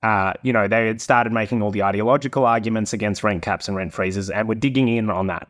Uh, 0.01 0.33
you 0.43 0.53
know, 0.53 0.67
they 0.67 0.87
had 0.87 1.01
started 1.01 1.33
making 1.33 1.61
all 1.61 1.71
the 1.71 1.83
ideological 1.83 2.45
arguments 2.45 2.93
against 2.93 3.23
rent 3.23 3.41
caps 3.41 3.67
and 3.67 3.75
rent 3.75 3.93
freezes 3.93 4.29
and 4.29 4.47
were 4.47 4.55
digging 4.55 4.87
in 4.87 5.09
on 5.09 5.27
that. 5.27 5.49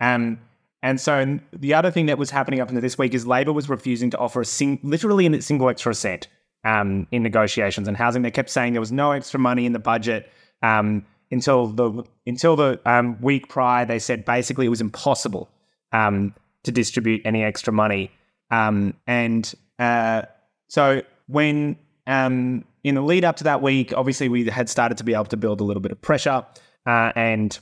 Um, 0.00 0.38
and 0.82 1.00
so 1.00 1.38
the 1.52 1.74
other 1.74 1.90
thing 1.90 2.06
that 2.06 2.18
was 2.18 2.30
happening 2.30 2.60
up 2.60 2.68
until 2.68 2.82
this 2.82 2.98
week 2.98 3.14
is 3.14 3.26
Labor 3.26 3.52
was 3.52 3.68
refusing 3.68 4.10
to 4.10 4.18
offer 4.18 4.40
a 4.40 4.44
sing- 4.44 4.80
literally 4.82 5.26
a 5.26 5.42
single 5.42 5.68
extra 5.68 5.94
cent 5.94 6.28
um, 6.64 7.06
in 7.12 7.22
negotiations 7.22 7.88
and 7.88 7.96
housing. 7.96 8.22
They 8.22 8.30
kept 8.30 8.50
saying 8.50 8.72
there 8.72 8.80
was 8.80 8.92
no 8.92 9.12
extra 9.12 9.38
money 9.38 9.64
in 9.64 9.72
the 9.72 9.78
budget 9.78 10.30
um, 10.62 11.04
until 11.30 11.68
the 11.68 12.04
until 12.26 12.56
the 12.56 12.80
um, 12.84 13.20
week 13.20 13.48
prior. 13.48 13.84
They 13.84 13.98
said 13.98 14.24
basically 14.24 14.66
it 14.66 14.70
was 14.70 14.80
impossible 14.80 15.48
um, 15.92 16.34
to 16.64 16.72
distribute 16.72 17.22
any 17.24 17.44
extra 17.44 17.72
money. 17.72 18.10
Um, 18.50 18.94
and 19.06 19.52
uh, 19.78 20.22
so 20.68 21.02
when 21.26 21.76
um, 22.06 22.64
in 22.84 22.94
the 22.96 23.00
lead 23.02 23.24
up 23.24 23.36
to 23.36 23.44
that 23.44 23.62
week, 23.62 23.92
obviously 23.96 24.28
we 24.28 24.44
had 24.48 24.68
started 24.68 24.98
to 24.98 25.04
be 25.04 25.14
able 25.14 25.26
to 25.26 25.36
build 25.36 25.60
a 25.60 25.64
little 25.64 25.80
bit 25.82 25.92
of 25.92 26.00
pressure 26.02 26.44
uh, 26.86 27.12
and 27.14 27.58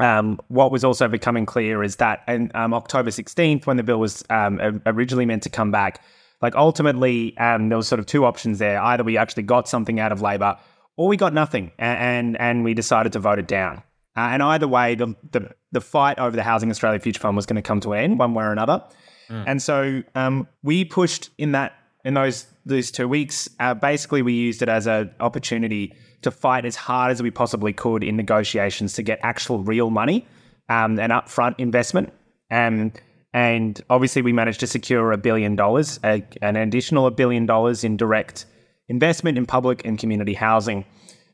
um, 0.00 0.38
what 0.48 0.70
was 0.70 0.84
also 0.84 1.08
becoming 1.08 1.44
clear 1.46 1.82
is 1.82 1.96
that 1.96 2.22
on 2.28 2.50
um, 2.54 2.72
October 2.72 3.10
16th, 3.10 3.66
when 3.66 3.76
the 3.76 3.82
bill 3.82 3.98
was 3.98 4.24
um, 4.30 4.80
originally 4.86 5.26
meant 5.26 5.42
to 5.42 5.50
come 5.50 5.70
back, 5.72 6.02
like 6.40 6.54
ultimately 6.54 7.36
um, 7.38 7.68
there 7.68 7.76
was 7.76 7.88
sort 7.88 7.98
of 7.98 8.06
two 8.06 8.24
options 8.24 8.58
there. 8.60 8.80
Either 8.80 9.02
we 9.02 9.16
actually 9.16 9.42
got 9.42 9.68
something 9.68 9.98
out 9.98 10.12
of 10.12 10.22
Labor, 10.22 10.56
or 10.96 11.08
we 11.08 11.16
got 11.16 11.32
nothing, 11.32 11.72
a- 11.80 11.82
and 11.82 12.38
and 12.40 12.62
we 12.62 12.74
decided 12.74 13.12
to 13.14 13.18
vote 13.18 13.40
it 13.40 13.48
down. 13.48 13.78
Uh, 14.16 14.20
and 14.32 14.42
either 14.42 14.68
way, 14.68 14.94
the, 14.94 15.16
the 15.32 15.50
the 15.72 15.80
fight 15.80 16.18
over 16.20 16.36
the 16.36 16.44
Housing 16.44 16.70
Australia 16.70 17.00
Future 17.00 17.18
Fund 17.20 17.34
was 17.34 17.46
going 17.46 17.56
to 17.56 17.62
come 17.62 17.80
to 17.80 17.92
an 17.92 18.04
end 18.04 18.18
one 18.20 18.34
way 18.34 18.44
or 18.44 18.52
another. 18.52 18.84
And 19.30 19.60
so 19.60 20.02
um, 20.14 20.46
we 20.62 20.84
pushed 20.84 21.30
in 21.38 21.52
that 21.52 21.72
in 22.08 22.14
those 22.14 22.46
those 22.64 22.90
two 22.90 23.06
weeks. 23.06 23.50
Uh, 23.60 23.74
basically, 23.74 24.22
we 24.22 24.32
used 24.32 24.62
it 24.62 24.68
as 24.68 24.86
an 24.86 25.14
opportunity 25.20 25.94
to 26.22 26.30
fight 26.30 26.64
as 26.64 26.74
hard 26.74 27.12
as 27.12 27.22
we 27.22 27.30
possibly 27.30 27.72
could 27.72 28.02
in 28.02 28.16
negotiations 28.16 28.94
to 28.94 29.02
get 29.02 29.20
actual 29.22 29.62
real 29.62 29.90
money 29.90 30.26
um, 30.70 30.98
and 30.98 31.12
upfront 31.12 31.54
investment. 31.58 32.10
Um, 32.50 32.92
and 33.34 33.80
obviously, 33.90 34.22
we 34.22 34.32
managed 34.32 34.60
to 34.60 34.66
secure 34.66 35.12
a 35.12 35.18
billion 35.18 35.54
dollars, 35.54 36.00
an 36.02 36.56
additional 36.56 37.06
a 37.06 37.10
billion 37.10 37.44
dollars 37.44 37.84
in 37.84 37.98
direct 37.98 38.46
investment 38.88 39.36
in 39.36 39.44
public 39.44 39.84
and 39.84 39.98
community 39.98 40.32
housing. 40.32 40.86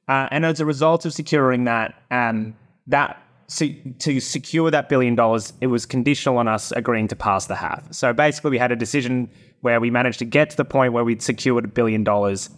Uh, 0.08 0.26
and 0.32 0.44
as 0.44 0.58
a 0.58 0.66
result 0.66 1.06
of 1.06 1.14
securing 1.14 1.64
that, 1.64 1.94
um, 2.10 2.56
that 2.88 3.22
se- 3.46 3.94
to 3.98 4.20
secure 4.20 4.70
that 4.70 4.88
billion 4.88 5.14
dollars, 5.14 5.52
it 5.60 5.68
was 5.68 5.86
conditional 5.86 6.38
on 6.38 6.48
us 6.48 6.72
agreeing 6.72 7.08
to 7.08 7.16
pass 7.16 7.46
the 7.46 7.54
HAF. 7.54 7.92
So 7.92 8.12
basically, 8.12 8.50
we 8.50 8.58
had 8.58 8.72
a 8.72 8.76
decision 8.76 9.30
where 9.60 9.80
we 9.80 9.90
managed 9.90 10.18
to 10.18 10.24
get 10.24 10.50
to 10.50 10.56
the 10.56 10.64
point 10.64 10.92
where 10.92 11.04
we'd 11.04 11.22
secured 11.22 11.64
a 11.64 11.68
billion 11.68 12.04
dollars, 12.04 12.50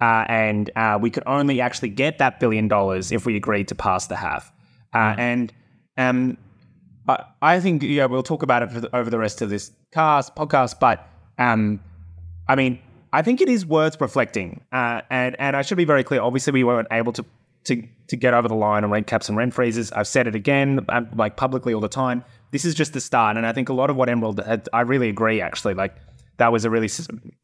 uh, 0.00 0.24
and 0.28 0.70
uh, 0.76 0.98
we 1.00 1.10
could 1.10 1.24
only 1.26 1.60
actually 1.60 1.88
get 1.88 2.18
that 2.18 2.38
billion 2.40 2.68
dollars 2.68 3.12
if 3.12 3.26
we 3.26 3.36
agreed 3.36 3.68
to 3.68 3.74
pass 3.74 4.06
the 4.06 4.16
HAF. 4.16 4.52
Uh, 4.94 5.14
And 5.18 5.52
um, 5.96 6.36
I, 7.08 7.24
I 7.42 7.60
think 7.60 7.82
yeah, 7.82 8.06
we'll 8.06 8.22
talk 8.22 8.42
about 8.42 8.62
it 8.62 8.70
for 8.70 8.80
the, 8.80 8.96
over 8.96 9.10
the 9.10 9.18
rest 9.18 9.42
of 9.42 9.50
this 9.50 9.72
cast 9.92 10.34
podcast, 10.36 10.78
but 10.80 11.08
um, 11.38 11.80
I 12.48 12.54
mean, 12.54 12.78
I 13.12 13.22
think 13.22 13.40
it 13.40 13.48
is 13.48 13.64
worth 13.64 14.00
reflecting, 14.00 14.62
uh, 14.72 15.00
and 15.10 15.36
and 15.38 15.56
I 15.56 15.62
should 15.62 15.78
be 15.78 15.84
very 15.84 16.04
clear. 16.04 16.20
Obviously, 16.20 16.52
we 16.52 16.64
weren't 16.64 16.88
able 16.90 17.12
to 17.14 17.24
to 17.66 17.82
to 18.08 18.16
get 18.16 18.34
over 18.34 18.48
the 18.48 18.54
line 18.54 18.84
on 18.84 18.90
rent 18.90 19.06
caps 19.06 19.28
and 19.28 19.36
rent 19.36 19.52
freezes. 19.54 19.92
I've 19.92 20.06
said 20.06 20.26
it 20.26 20.34
again, 20.34 20.84
um, 20.88 21.08
like 21.14 21.36
publicly 21.36 21.74
all 21.74 21.80
the 21.80 21.88
time. 21.88 22.24
This 22.52 22.64
is 22.64 22.74
just 22.74 22.92
the 22.92 23.00
start, 23.00 23.36
and 23.36 23.46
I 23.46 23.52
think 23.52 23.68
a 23.68 23.72
lot 23.72 23.90
of 23.90 23.96
what 23.96 24.08
Emerald, 24.08 24.40
had, 24.44 24.68
I 24.72 24.82
really 24.82 25.08
agree. 25.08 25.40
Actually, 25.40 25.74
like 25.74 25.94
that 26.38 26.52
was 26.52 26.64
a 26.64 26.70
really 26.70 26.88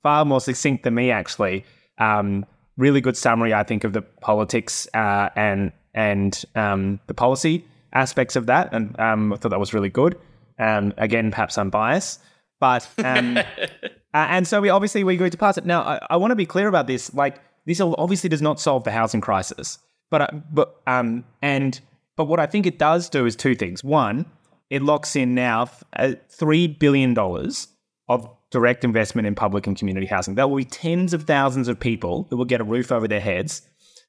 far 0.02 0.24
more 0.24 0.40
succinct 0.40 0.84
than 0.84 0.94
me. 0.94 1.10
Actually, 1.10 1.64
um, 1.98 2.46
really 2.76 3.00
good 3.00 3.16
summary. 3.16 3.52
I 3.52 3.62
think 3.62 3.84
of 3.84 3.92
the 3.92 4.02
politics 4.02 4.88
uh, 4.94 5.30
and 5.36 5.72
and 5.94 6.44
um, 6.54 7.00
the 7.06 7.14
policy 7.14 7.64
aspects 7.92 8.36
of 8.36 8.46
that, 8.46 8.72
and 8.72 8.98
um, 8.98 9.32
I 9.32 9.36
thought 9.36 9.50
that 9.50 9.60
was 9.60 9.74
really 9.74 9.90
good. 9.90 10.18
Um, 10.58 10.94
again, 10.96 11.30
perhaps 11.30 11.58
I'm 11.58 11.70
biased, 11.70 12.20
but 12.60 12.88
um, 12.98 13.36
uh, 13.76 13.82
and 14.14 14.46
so 14.46 14.60
we 14.60 14.68
obviously 14.68 15.04
we 15.04 15.14
agreed 15.14 15.32
to 15.32 15.38
pass 15.38 15.58
it. 15.58 15.66
Now, 15.66 15.82
I, 15.82 16.06
I 16.10 16.16
want 16.16 16.30
to 16.30 16.36
be 16.36 16.46
clear 16.46 16.68
about 16.68 16.86
this. 16.86 17.12
Like, 17.14 17.40
this 17.66 17.80
obviously 17.80 18.28
does 18.28 18.42
not 18.42 18.60
solve 18.60 18.84
the 18.84 18.90
housing 18.90 19.20
crisis, 19.20 19.78
but 20.12 20.20
uh, 20.20 20.28
but 20.52 20.80
um 20.86 21.24
and 21.40 21.80
but 22.16 22.26
what 22.26 22.38
I 22.38 22.46
think 22.46 22.66
it 22.66 22.78
does 22.78 23.08
do 23.08 23.26
is 23.26 23.34
two 23.34 23.54
things. 23.56 23.82
One, 23.82 24.26
it 24.70 24.82
locks 24.82 25.16
in 25.16 25.34
now 25.34 25.70
uh, 25.96 26.12
three 26.28 26.68
billion 26.68 27.14
dollars 27.14 27.68
of 28.08 28.28
direct 28.50 28.84
investment 28.84 29.26
in 29.26 29.34
public 29.34 29.66
and 29.66 29.76
community 29.76 30.06
housing. 30.06 30.34
There 30.34 30.46
will 30.46 30.58
be 30.58 30.66
tens 30.66 31.14
of 31.14 31.24
thousands 31.24 31.68
of 31.68 31.80
people 31.80 32.26
who 32.28 32.36
will 32.36 32.44
get 32.44 32.60
a 32.60 32.64
roof 32.64 32.92
over 32.92 33.08
their 33.08 33.20
heads 33.20 33.62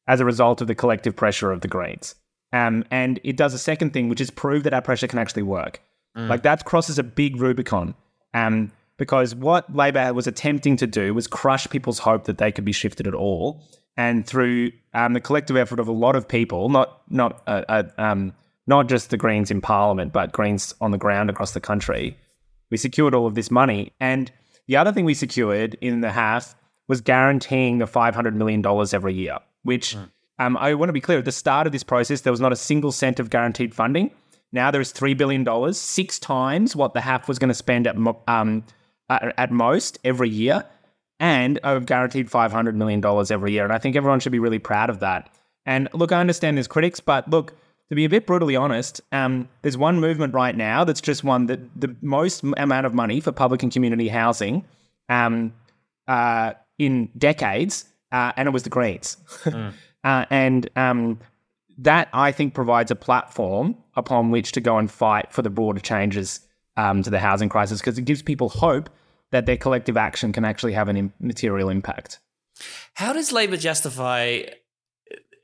as 0.06 0.20
a 0.20 0.26
result 0.26 0.60
of 0.60 0.68
the 0.68 0.76
collective 0.76 1.16
pressure 1.16 1.52
of 1.54 1.62
the 1.62 1.70
Greens. 1.70 2.16
Um, 2.52 2.84
and 2.92 3.22
it 3.24 3.38
does 3.38 3.54
a 3.54 3.58
second 3.58 3.94
thing, 3.94 4.10
which 4.10 4.20
is 4.20 4.30
prove 4.30 4.63
that 4.63 4.74
our 4.74 4.82
pressure 4.82 5.08
can 5.08 5.18
actually 5.18 5.44
work. 5.44 5.82
Like 6.28 6.44
that 6.44 6.66
crosses 6.66 7.00
a 7.00 7.04
big 7.04 7.39
Rubicon. 7.42 7.96
Um, 8.34 8.74
because 8.98 9.34
what 9.34 9.74
Labor 9.74 10.13
was 10.13 10.28
attempting 10.28 10.76
to 10.78 10.88
do 10.88 11.13
was 11.13 11.26
crush 11.26 11.68
people's 11.70 12.00
hope 12.00 12.26
that 12.26 12.38
they 12.38 12.52
could 12.52 12.66
be 12.66 12.74
shifted 12.74 13.08
at 13.08 13.16
all. 13.16 13.63
And 13.95 14.25
through 14.25 14.71
um, 14.93 15.13
the 15.13 15.21
collective 15.21 15.56
effort 15.56 15.79
of 15.79 15.88
a 15.88 15.91
lot 15.91 16.15
of 16.15 16.27
people, 16.27 16.69
not 16.69 17.01
not 17.10 17.43
uh, 17.47 17.63
uh, 17.69 17.84
um, 17.97 18.34
not 18.65 18.88
just 18.88 19.10
the 19.10 19.17
Greens 19.17 19.51
in 19.51 19.62
Parliament, 19.62 20.13
but 20.13 20.32
Greens 20.32 20.73
on 20.82 20.91
the 20.91 20.97
ground 20.97 21.29
across 21.29 21.51
the 21.51 21.60
country, 21.60 22.17
we 22.71 22.77
secured 22.77 23.13
all 23.13 23.27
of 23.27 23.36
this 23.36 23.51
money. 23.51 23.91
And 23.99 24.32
the 24.67 24.77
other 24.77 24.91
thing 24.91 25.06
we 25.06 25.13
secured 25.13 25.77
in 25.82 26.01
the 26.01 26.12
HAF 26.12 26.56
was 26.88 27.01
guaranteeing 27.01 27.77
the 27.77 27.86
$500 27.86 28.34
million 28.34 28.65
every 28.93 29.13
year, 29.13 29.38
which 29.63 29.95
um, 30.39 30.58
I 30.58 30.73
want 30.73 30.89
to 30.89 30.93
be 30.93 31.01
clear 31.01 31.19
at 31.19 31.25
the 31.25 31.32
start 31.32 31.67
of 31.67 31.73
this 31.73 31.84
process, 31.84 32.21
there 32.21 32.34
was 32.34 32.41
not 32.41 32.51
a 32.51 32.58
single 32.58 32.91
cent 32.91 33.19
of 33.19 33.29
guaranteed 33.29 33.73
funding. 33.73 34.12
Now 34.51 34.71
there 34.71 34.82
is 34.82 34.93
$3 34.93 35.17
billion, 35.17 35.73
six 35.73 36.19
times 36.19 36.75
what 36.75 36.93
the 36.93 37.01
HAF 37.01 37.27
was 37.27 37.39
going 37.39 37.49
to 37.49 37.53
spend 37.56 37.88
at, 37.88 37.97
mo- 37.97 38.21
um, 38.27 38.63
at, 39.10 39.34
at 39.38 39.51
most 39.51 39.99
every 40.03 40.29
year, 40.29 40.65
and 41.24 41.58
I've 41.64 41.86
guaranteed 41.86 42.30
$500 42.30 42.76
million 42.76 43.02
every 43.32 43.54
year. 43.54 43.64
And 43.64 43.72
I 43.72 43.78
think 43.78 43.96
everyone 43.96 44.20
should 44.20 44.34
be 44.34 44.40
really 44.40 44.60
proud 44.60 44.90
of 44.90 45.00
that. 45.00 45.34
And 45.66 45.88
look, 45.94 46.12
I 46.12 46.20
understand 46.20 46.58
there's 46.58 46.68
critics, 46.68 47.00
but 47.00 47.30
look, 47.30 47.54
to 47.88 47.96
be 47.96 48.04
a 48.04 48.10
bit 48.10 48.28
brutally 48.28 48.58
honest, 48.58 49.00
um, 49.14 49.48
there's 49.62 49.78
one 49.78 50.02
movement 50.02 50.34
right 50.34 50.54
now 50.54 50.84
that's 50.84 51.00
just 51.00 51.24
won 51.24 51.46
the, 51.46 51.62
the 51.78 51.96
most 52.02 52.44
amount 52.58 52.86
of 52.86 52.94
money 52.94 53.22
for 53.22 53.32
public 53.32 53.64
and 53.64 53.72
community 53.72 54.10
housing 54.10 54.66
um, 55.08 55.54
uh, 56.10 56.56
in 56.78 57.10
decades, 57.18 57.86
uh, 58.12 58.34
and 58.36 58.50
it 58.50 58.52
was 58.52 58.64
the 58.64 58.70
Greens. 58.70 59.16
uh, 59.46 60.26
and 60.30 60.70
um, 60.76 61.22
that, 61.78 62.10
I 62.12 62.34
think, 62.34 62.54
provides 62.54 62.92
a 62.92 62.98
platform 62.98 63.78
upon 63.96 64.30
which 64.30 64.52
to 64.54 64.60
go 64.60 64.78
and 64.78 64.92
fight 64.92 65.32
for 65.32 65.42
the 65.42 65.50
broader 65.50 65.80
changes 65.80 66.42
um, 66.76 67.02
to 67.02 67.10
the 67.10 67.20
housing 67.20 67.48
crisis 67.48 67.80
because 67.80 67.98
it 67.98 68.04
gives 68.04 68.22
people 68.22 68.50
hope 68.50 68.90
that 69.34 69.48
their 69.48 69.58
collective 69.58 69.98
action 69.98 70.32
can 70.32 70.46
actually 70.46 70.74
have 70.74 70.88
an 70.88 71.12
material 71.19 71.69
impact. 71.69 72.19
How 72.93 73.13
does 73.13 73.32
Labor 73.32 73.58
justify 73.58 74.43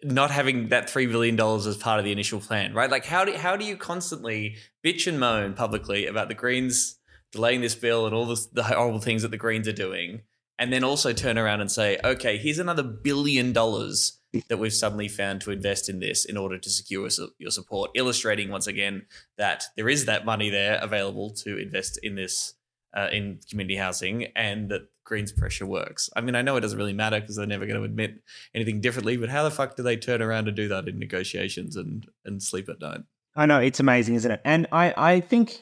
not 0.04 0.30
having 0.32 0.70
that 0.70 0.90
three 0.90 1.08
billion 1.08 1.36
dollars 1.36 1.66
as 1.66 1.76
part 1.76 1.98
of 1.98 2.06
the 2.06 2.12
initial 2.12 2.40
plan? 2.40 2.74
Right? 2.74 2.90
Like, 2.90 3.06
how 3.06 3.26
do 3.26 3.34
how 3.34 3.58
do 3.58 3.66
you 3.66 3.76
constantly 3.76 4.58
bitch 4.86 5.08
and 5.08 5.20
moan 5.20 5.56
publicly 5.56 6.06
about 6.06 6.28
the 6.28 6.36
Greens 6.36 7.00
delaying 7.32 7.62
this 7.62 7.76
bill 7.76 8.06
and 8.06 8.16
all 8.16 8.26
this, 8.28 8.46
the 8.46 8.64
horrible 8.64 9.00
things 9.00 9.24
that 9.24 9.32
the 9.32 9.38
Greens 9.38 9.68
are 9.68 9.74
doing, 9.74 10.22
and 10.60 10.72
then 10.72 10.84
also 10.84 11.12
turn 11.12 11.38
around 11.38 11.62
and 11.62 11.72
say, 11.72 11.98
okay, 12.04 12.38
here's 12.38 12.60
another 12.60 12.84
billion 12.84 13.54
dollars 13.54 14.20
that 14.50 14.60
we've 14.60 14.74
suddenly 14.74 15.08
found 15.08 15.42
to 15.42 15.50
invest 15.50 15.90
in 15.90 16.00
this 16.00 16.26
in 16.26 16.38
order 16.38 16.60
to 16.60 16.70
secure 16.70 17.10
your 17.40 17.50
support, 17.50 17.90
illustrating 17.96 18.52
once 18.52 18.68
again 18.68 19.08
that 19.40 19.64
there 19.76 19.90
is 19.90 20.06
that 20.06 20.26
money 20.26 20.52
there 20.52 20.78
available 20.80 21.32
to 21.32 21.58
invest 21.58 22.00
in 22.04 22.14
this 22.14 22.54
uh, 22.96 23.08
in 23.12 23.40
community 23.50 23.76
housing 23.76 24.26
and 24.36 24.70
that 24.70 24.90
Greens 25.04 25.32
pressure 25.32 25.66
works. 25.66 26.10
I 26.16 26.22
mean, 26.22 26.36
I 26.36 26.42
know 26.42 26.56
it 26.56 26.62
doesn't 26.62 26.78
really 26.78 26.94
matter 26.94 27.20
because 27.20 27.36
they're 27.36 27.48
never 27.48 27.66
going 27.66 27.80
to 27.80 27.84
admit 27.84 28.22
anything 28.54 28.80
differently, 28.80 29.18
but 29.18 29.30
how 29.30 29.44
the 29.44 29.52
fuck 29.52 29.76
do 29.76 29.84
they 29.84 29.98
turn 29.98 30.22
around 30.22 30.48
and 30.48 30.56
do 30.56 30.68
that 30.68 30.88
in 30.88 31.00
negotiations 31.00 31.76
and, 31.76 32.08
and 32.26 32.42
sleep 32.42 32.70
at 32.70 32.80
night? 32.80 33.02
I 33.36 33.46
know 33.46 33.60
it's 33.60 33.80
amazing, 33.80 34.16
isn't 34.16 34.32
it? 34.32 34.42
And 34.44 34.68
I, 34.72 34.94
I 34.96 35.20
think 35.20 35.62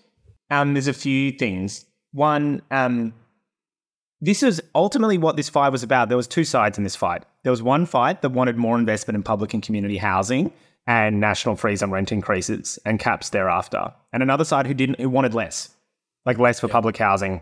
um, 0.49 0.73
there's 0.73 0.87
a 0.87 0.93
few 0.93 1.31
things. 1.31 1.85
One, 2.11 2.61
um, 2.71 3.13
this 4.19 4.41
is 4.43 4.61
ultimately 4.73 5.17
what 5.17 5.35
this 5.35 5.47
fight 5.47 5.69
was 5.69 5.83
about. 5.83 6.09
There 6.09 6.17
was 6.17 6.27
two 6.27 6.43
sides 6.43 6.77
in 6.77 6.83
this 6.83 6.95
fight. 6.95 7.23
There 7.43 7.51
was 7.51 7.61
one 7.61 7.85
fight 7.85 8.21
that 8.23 8.29
wanted 8.29 8.57
more 8.57 8.77
investment 8.77 9.15
in 9.15 9.23
public 9.23 9.53
and 9.53 9.61
community 9.61 9.97
housing 9.97 10.51
and 10.87 11.19
national 11.19 11.55
freeze 11.55 11.83
on 11.83 11.91
rent 11.91 12.11
increases 12.11 12.79
and 12.85 12.99
caps 12.99 13.29
thereafter, 13.29 13.93
and 14.13 14.23
another 14.23 14.45
side 14.45 14.65
who 14.65 14.73
didn't, 14.73 14.99
who 14.99 15.09
wanted 15.09 15.33
less, 15.33 15.69
like 16.27 16.37
less 16.37 16.59
for 16.59 16.67
public 16.67 16.97
housing, 16.97 17.41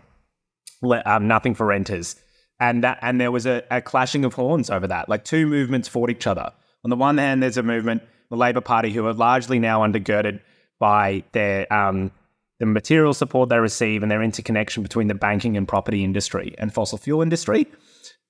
le- 0.80 1.02
um, 1.04 1.26
nothing 1.26 1.54
for 1.56 1.66
renters, 1.66 2.14
and 2.60 2.84
that 2.84 2.98
and 3.02 3.20
there 3.20 3.32
was 3.32 3.44
a, 3.44 3.64
a 3.70 3.82
clashing 3.82 4.24
of 4.24 4.32
horns 4.32 4.70
over 4.70 4.86
that. 4.86 5.08
Like 5.08 5.24
two 5.24 5.46
movements 5.46 5.88
fought 5.88 6.08
each 6.08 6.26
other. 6.26 6.52
On 6.84 6.90
the 6.90 6.96
one 6.96 7.18
hand, 7.18 7.42
there's 7.42 7.56
a 7.56 7.64
movement, 7.64 8.02
the 8.30 8.36
Labor 8.36 8.60
Party, 8.60 8.92
who 8.92 9.04
are 9.06 9.12
largely 9.12 9.58
now 9.58 9.80
undergirded 9.80 10.40
by 10.78 11.24
their 11.32 11.70
um, 11.70 12.12
the 12.60 12.66
material 12.66 13.12
support 13.12 13.48
they 13.48 13.58
receive 13.58 14.02
and 14.02 14.10
their 14.10 14.22
interconnection 14.22 14.84
between 14.84 15.08
the 15.08 15.14
banking 15.14 15.56
and 15.56 15.66
property 15.66 16.04
industry 16.04 16.54
and 16.56 16.72
fossil 16.72 16.96
fuel 16.96 17.22
industry, 17.22 17.66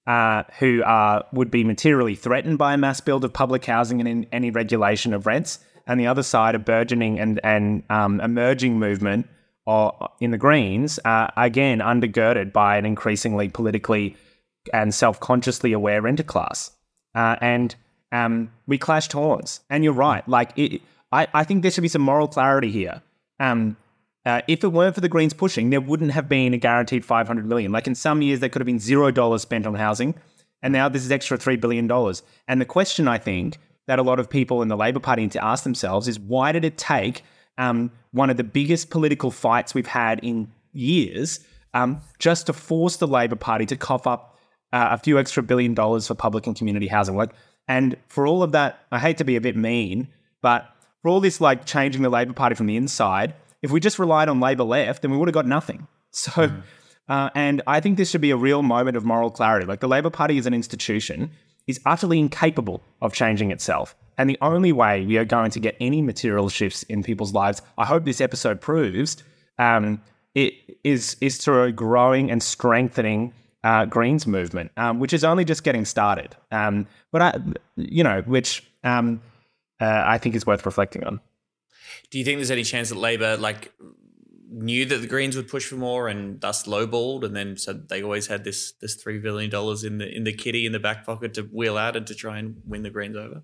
uh, 0.07 0.42
who 0.59 0.83
are 0.87 1.27
would 1.35 1.51
be 1.51 1.64
materially 1.64 2.14
threatened 2.14 2.57
by 2.57 2.73
a 2.73 2.79
mass 2.79 3.03
build 3.03 3.25
of 3.27 3.33
public 3.35 3.66
housing 3.66 4.01
and 4.01 4.09
in, 4.09 4.27
any 4.33 4.51
regulation 4.51 5.12
of 5.12 5.27
rents. 5.27 5.59
And 5.87 6.01
the 6.01 6.07
other 6.07 6.23
side, 6.23 6.55
a 6.55 6.59
burgeoning 6.59 7.21
and 7.21 7.40
and 7.45 7.83
um, 7.90 8.23
emerging 8.23 8.79
movement 8.79 9.29
in 10.20 10.31
the 10.31 10.38
Greens, 10.38 10.98
uh, 11.05 11.29
again 11.37 11.81
undergirded 11.81 12.52
by 12.52 12.76
an 12.76 12.87
increasingly 12.87 13.48
politically 13.48 14.16
and 14.72 14.94
self-consciously 14.94 15.72
aware 15.72 16.02
renter 16.02 16.22
class. 16.22 16.72
Uh, 17.14 17.37
and 17.40 17.74
um, 18.12 18.50
we 18.66 18.79
clashed 18.79 19.12
horns. 19.12 19.61
And 19.70 19.83
you're 19.83 19.92
right. 19.92 20.26
Like, 20.29 20.52
it, 20.57 20.83
I, 21.12 21.26
I 21.35 21.44
think 21.44 21.62
there 21.62 21.70
should 21.70 21.83
be 21.83 21.88
some 21.88 22.02
moral 22.02 22.29
clarity 22.29 22.70
here. 22.70 23.02
Um, 23.40 23.76
uh, 24.24 24.42
if 24.48 24.64
it 24.64 24.68
weren't 24.68 24.94
for 24.94 25.00
the 25.00 25.09
Greens 25.09 25.33
pushing, 25.33 25.70
there 25.70 25.81
wouldn't 25.81 26.11
have 26.11 26.29
been 26.29 26.52
a 26.52 26.59
guaranteed 26.59 27.05
500 27.05 27.46
million. 27.46 27.70
Like 27.70 27.87
in 27.87 27.94
some 27.94 28.22
years, 28.22 28.40
there 28.40 28.48
could 28.48 28.61
have 28.61 28.66
been 28.66 28.81
zero 28.81 29.11
dollars 29.11 29.42
spent 29.42 29.66
on 29.66 29.74
housing, 29.74 30.16
and 30.62 30.72
now 30.72 30.88
this 30.88 31.05
is 31.05 31.12
extra 31.12 31.38
three 31.38 31.57
billion 31.57 31.87
dollars. 31.87 32.24
And 32.48 32.61
the 32.61 32.64
question 32.64 33.07
I 33.07 33.18
think 33.18 33.59
that 33.87 34.00
a 34.00 34.02
lot 34.02 34.18
of 34.18 34.29
people 34.29 34.62
in 34.62 34.68
the 34.68 34.76
Labor 34.76 34.98
Party 34.98 35.22
need 35.22 35.33
to 35.33 35.44
ask 35.44 35.62
themselves 35.62 36.09
is 36.09 36.18
why 36.18 36.50
did 36.50 36.64
it 36.64 36.76
take 36.76 37.22
um, 37.59 37.90
one 38.12 38.31
of 38.31 38.37
the 38.37 38.45
biggest 38.45 38.90
political 38.90 39.31
fights 39.31 39.75
we've 39.75 39.87
had 39.87 40.21
in 40.23 40.51
years 40.73 41.40
um, 41.75 42.01
just 42.19 42.47
to 42.47 42.53
force 42.53 42.97
the 42.97 43.07
Labor 43.07 43.37
Party 43.37 43.66
to 43.66 43.77
cough 43.77 44.07
up 44.07 44.38
uh, 44.73 44.88
a 44.92 44.99
few 44.99 45.19
extra 45.19 45.42
billion 45.42 45.75
dollars 45.75 46.07
for 46.07 46.14
public 46.14 46.47
and 46.47 46.57
community 46.57 46.87
housing? 46.87 47.16
Like 47.16 47.33
And 47.69 47.97
for 48.09 48.27
all 48.27 48.42
of 48.42 48.53
that, 48.53 48.81
I 48.90 48.99
hate 48.99 49.19
to 49.19 49.25
be 49.25 49.37
a 49.37 49.40
bit 49.40 49.57
mean, 49.57 50.09
but 50.42 50.69
for 51.03 51.09
all 51.09 51.21
this 51.21 51.40
like 51.40 51.66
changing 51.66 52.03
the 52.03 52.09
Labor 52.09 52.33
Party 52.33 52.55
from 52.55 52.66
the 52.66 52.77
inside, 52.77 53.35
if 53.62 53.71
we 53.71 53.81
just 53.81 53.99
relied 53.99 54.29
on 54.29 54.40
Labor 54.40 54.64
left, 54.64 55.03
then 55.03 55.11
we 55.11 55.16
would 55.16 55.29
have 55.29 55.35
got 55.35 55.47
nothing. 55.47 55.87
So, 56.12 56.51
uh, 57.11 57.29
and 57.35 57.61
I 57.66 57.81
think 57.81 57.99
this 57.99 58.09
should 58.09 58.23
be 58.23 58.31
a 58.31 58.38
real 58.38 58.62
moment 58.62 58.97
of 58.97 59.05
moral 59.05 59.31
clarity. 59.31 59.66
Like 59.66 59.81
the 59.81 59.88
Labor 59.88 60.09
Party 60.09 60.38
is 60.38 60.47
an 60.47 60.55
institution 60.55 61.31
is 61.66 61.81
utterly 61.85 62.18
incapable 62.18 62.83
of 63.02 63.12
changing 63.12 63.50
itself. 63.50 63.96
And 64.18 64.31
the 64.31 64.38
only 64.40 64.72
way 64.72 65.05
we 65.05 65.18
are 65.18 65.24
going 65.24 65.50
to 65.50 65.61
get 65.61 65.76
any 65.81 66.00
material 66.00 66.48
shifts 66.48 66.83
in 66.85 67.02
people's 67.02 67.35
lives, 67.35 67.61
I 67.76 67.85
hope 67.85 68.05
this 68.05 68.20
episode 68.20 68.61
proves, 68.61 69.22
um, 69.59 70.00
it 70.35 70.55
is 70.85 71.16
is 71.20 71.38
through 71.38 71.64
a 71.64 71.72
growing 71.72 72.31
and 72.31 72.42
strengthening 72.42 73.33
uh, 73.64 73.87
Greens 73.87 74.26
movement, 74.26 74.70
um, 74.76 75.00
which 75.00 75.12
is 75.12 75.24
only 75.24 75.44
just 75.44 75.64
getting 75.64 75.85
started. 75.85 76.37
Um, 76.52 76.87
but 77.11 77.22
I, 77.22 77.38
you 77.76 78.05
know, 78.05 78.22
which 78.22 78.62
um, 78.85 79.20
uh, 79.81 80.05
I 80.07 80.18
think 80.18 80.35
is 80.35 80.46
worth 80.46 80.64
reflecting 80.66 81.05
on. 81.05 81.20
Do 82.11 82.18
you 82.18 82.24
think 82.24 82.38
there's 82.38 82.50
any 82.50 82.64
chance 82.64 82.90
that 82.90 82.98
Labor 82.98 83.37
like 83.38 83.72
knew 84.51 84.85
that 84.87 84.99
the 84.99 85.07
Greens 85.07 85.37
would 85.37 85.49
push 85.49 85.67
for 85.67 85.77
more 85.77 86.09
and 86.09 86.41
thus 86.41 86.67
lowballed, 86.67 87.25
and 87.25 87.35
then 87.35 87.57
so 87.57 87.73
they 87.73 88.03
always 88.03 88.27
had 88.27 88.45
this 88.45 88.73
this 88.81 88.95
three 88.95 89.19
billion 89.19 89.51
dollars 89.51 89.85
in 89.85 89.99
the 89.99 90.09
in 90.09 90.25
the 90.25 90.33
kitty 90.33 90.67
in 90.67 90.73
the 90.73 90.79
back 90.79 91.05
pocket 91.05 91.35
to 91.35 91.43
wheel 91.43 91.77
out 91.77 91.97
and 91.97 92.07
to 92.07 92.15
try 92.15 92.39
and 92.39 92.63
win 92.67 92.83
the 92.83 92.91
Greens 92.91 93.17
over? 93.17 93.43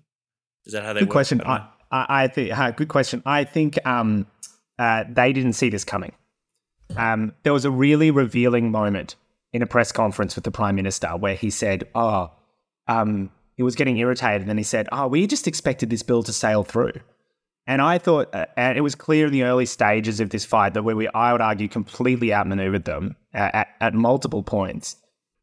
Is 0.65 0.73
that 0.73 0.83
how 0.83 0.93
they? 0.93 1.01
Good 1.01 1.09
work? 1.09 1.13
question. 1.13 1.41
I. 1.41 1.67
I, 1.91 2.23
I, 2.23 2.27
think 2.27 2.57
uh, 2.57 2.71
good 2.71 2.87
question. 2.87 3.21
I 3.23 3.43
think 3.43 3.77
um, 3.85 4.25
uh, 4.79 5.03
they 5.07 5.31
didn't 5.31 5.53
see 5.53 5.69
this 5.69 5.83
coming. 5.83 6.13
Um, 6.97 7.33
there 7.43 7.53
was 7.53 7.65
a 7.65 7.71
really 7.71 8.09
revealing 8.09 8.71
moment 8.71 9.15
in 9.51 9.61
a 9.61 9.67
press 9.67 9.91
conference 9.91 10.35
with 10.35 10.43
the 10.43 10.51
prime 10.51 10.75
minister 10.75 11.09
where 11.09 11.35
he 11.35 11.51
said, 11.51 11.87
"Oh, 11.93 12.31
um, 12.87 13.29
he 13.55 13.63
was 13.63 13.75
getting 13.75 13.97
irritated, 13.97 14.41
and 14.41 14.49
then 14.49 14.57
he 14.57 14.63
said, 14.63 14.89
"Oh, 14.91 15.07
we 15.07 15.27
just 15.27 15.47
expected 15.47 15.89
this 15.91 16.01
bill 16.01 16.23
to 16.23 16.33
sail 16.33 16.63
through." 16.63 16.93
And 17.65 17.81
I 17.81 17.97
thought, 17.97 18.33
uh, 18.33 18.45
and 18.57 18.77
it 18.77 18.81
was 18.81 18.95
clear 18.95 19.27
in 19.27 19.31
the 19.31 19.43
early 19.43 19.65
stages 19.65 20.19
of 20.19 20.29
this 20.29 20.43
fight 20.45 20.73
that 20.73 20.83
where 20.83 20.95
we, 20.95 21.07
I 21.09 21.31
would 21.31 21.41
argue, 21.41 21.67
completely 21.67 22.33
outmaneuvered 22.33 22.85
them 22.85 23.15
uh, 23.33 23.49
at, 23.53 23.67
at 23.79 23.93
multiple 23.93 24.43
points, 24.43 24.97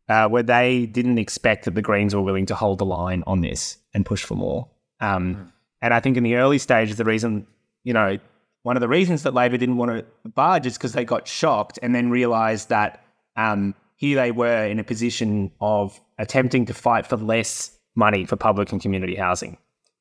uh, 0.08 0.28
where 0.28 0.42
they 0.42 0.86
didn't 0.86 1.18
expect 1.18 1.64
that 1.64 1.74
the 1.74 1.82
Greens 1.82 2.14
were 2.14 2.20
willing 2.20 2.46
to 2.46 2.54
hold 2.54 2.78
the 2.78 2.84
line 2.84 3.24
on 3.26 3.40
this 3.40 3.78
and 3.94 4.04
push 4.04 4.22
for 4.22 4.34
more. 4.34 4.68
Um, 5.00 5.52
And 5.82 5.94
I 5.94 6.00
think 6.00 6.16
in 6.16 6.24
the 6.24 6.36
early 6.36 6.58
stages, 6.58 6.96
the 6.96 7.04
reason, 7.04 7.46
you 7.84 7.94
know, 7.94 8.18
one 8.62 8.76
of 8.76 8.80
the 8.80 8.88
reasons 8.88 9.22
that 9.22 9.32
Labor 9.32 9.56
didn't 9.56 9.78
want 9.78 9.90
to 9.90 10.04
budge 10.28 10.66
is 10.66 10.76
because 10.76 10.92
they 10.92 11.04
got 11.04 11.26
shocked 11.26 11.78
and 11.82 11.94
then 11.94 12.10
realised 12.10 12.68
that 12.68 13.02
um, 13.36 13.74
here 13.96 14.16
they 14.20 14.30
were 14.30 14.66
in 14.66 14.78
a 14.78 14.84
position 14.84 15.50
of 15.60 15.98
attempting 16.18 16.66
to 16.66 16.74
fight 16.74 17.06
for 17.06 17.16
less 17.16 17.78
money 17.94 18.26
for 18.26 18.36
public 18.36 18.72
and 18.72 18.82
community 18.82 19.14
housing 19.14 19.56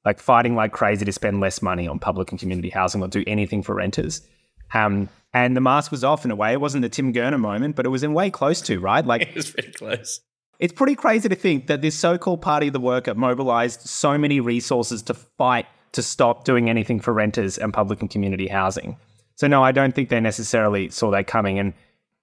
like 0.05 0.19
fighting 0.19 0.55
like 0.55 0.71
crazy 0.71 1.05
to 1.05 1.12
spend 1.12 1.39
less 1.39 1.62
money 1.62 1.88
on 1.88 1.99
public 1.99 2.31
and 2.31 2.39
community 2.39 2.69
housing 2.69 3.01
or 3.01 3.07
do 3.07 3.23
anything 3.27 3.63
for 3.63 3.75
renters. 3.75 4.21
Um, 4.73 5.09
and 5.33 5.55
the 5.55 5.62
mask 5.62 5.91
was 5.91 6.03
off 6.03 6.25
in 6.25 6.31
a 6.31 6.35
way. 6.35 6.53
It 6.53 6.62
wasn't 6.62 6.81
the 6.81 6.89
Tim 6.89 7.13
Gurner 7.13 7.39
moment, 7.39 7.75
but 7.75 7.85
it 7.85 7.89
was 7.89 8.03
in 8.03 8.13
way 8.13 8.29
close 8.29 8.62
to, 8.62 8.79
right? 8.79 9.05
Like 9.05 9.21
it 9.29 9.35
was 9.35 9.51
pretty 9.51 9.71
close. 9.71 10.21
it's 10.59 10.73
pretty 10.73 10.95
crazy 10.95 11.29
to 11.29 11.35
think 11.35 11.67
that 11.67 11.81
this 11.81 11.95
so-called 11.95 12.41
party 12.41 12.67
of 12.67 12.73
the 12.73 12.79
worker 12.79 13.13
mobilized 13.13 13.81
so 13.81 14.17
many 14.17 14.39
resources 14.39 15.01
to 15.03 15.13
fight 15.13 15.65
to 15.91 16.01
stop 16.01 16.43
doing 16.43 16.69
anything 16.69 16.99
for 16.99 17.13
renters 17.13 17.57
and 17.57 17.73
public 17.73 18.01
and 18.01 18.09
community 18.09 18.47
housing. 18.47 18.97
So 19.35 19.47
no, 19.47 19.63
I 19.63 19.71
don't 19.71 19.95
think 19.95 20.09
they 20.09 20.19
necessarily 20.19 20.89
saw 20.89 21.12
that 21.12 21.27
coming. 21.27 21.59
And 21.59 21.73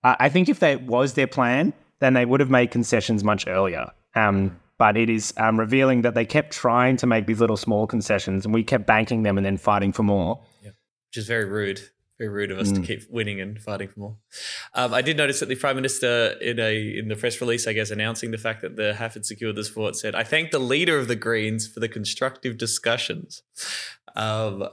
I 0.02 0.16
I 0.20 0.28
think 0.28 0.48
if 0.48 0.60
that 0.60 0.82
was 0.82 1.14
their 1.14 1.26
plan, 1.26 1.72
then 2.00 2.14
they 2.14 2.24
would 2.24 2.40
have 2.40 2.50
made 2.50 2.70
concessions 2.70 3.24
much 3.24 3.46
earlier. 3.46 3.90
Um, 4.14 4.58
but 4.78 4.96
it 4.96 5.08
is 5.08 5.32
um, 5.36 5.58
revealing 5.58 6.02
that 6.02 6.14
they 6.14 6.24
kept 6.24 6.52
trying 6.52 6.96
to 6.98 7.06
make 7.06 7.26
these 7.26 7.40
little 7.40 7.56
small 7.56 7.86
concessions, 7.86 8.44
and 8.44 8.54
we 8.54 8.62
kept 8.62 8.86
banking 8.86 9.22
them 9.22 9.36
and 9.36 9.44
then 9.44 9.56
fighting 9.56 9.92
for 9.92 10.02
more. 10.02 10.42
Yeah. 10.62 10.70
which 11.08 11.18
is 11.18 11.26
very 11.26 11.44
rude. 11.44 11.80
Very 12.18 12.30
rude 12.30 12.50
of 12.50 12.58
us 12.58 12.72
to 12.72 12.80
keep 12.80 13.02
winning 13.10 13.42
and 13.42 13.60
fighting 13.60 13.88
for 13.88 14.00
more. 14.00 14.16
Um, 14.72 14.94
I 14.94 15.02
did 15.02 15.18
notice 15.18 15.40
that 15.40 15.50
the 15.50 15.54
prime 15.54 15.76
minister, 15.76 16.34
in 16.40 16.58
a 16.58 16.98
in 16.98 17.08
the 17.08 17.16
press 17.16 17.38
release, 17.42 17.66
I 17.66 17.74
guess, 17.74 17.90
announcing 17.90 18.30
the 18.30 18.38
fact 18.38 18.62
that 18.62 18.76
the 18.76 18.94
HAF 18.94 19.14
had 19.14 19.26
secured 19.26 19.54
this 19.54 19.68
fort, 19.68 19.96
said, 19.96 20.14
"I 20.14 20.24
thank 20.24 20.50
the 20.50 20.58
leader 20.58 20.98
of 20.98 21.08
the 21.08 21.16
Greens 21.16 21.68
for 21.68 21.80
the 21.80 21.90
constructive 21.90 22.56
discussions." 22.56 23.42
Um, 24.14 24.66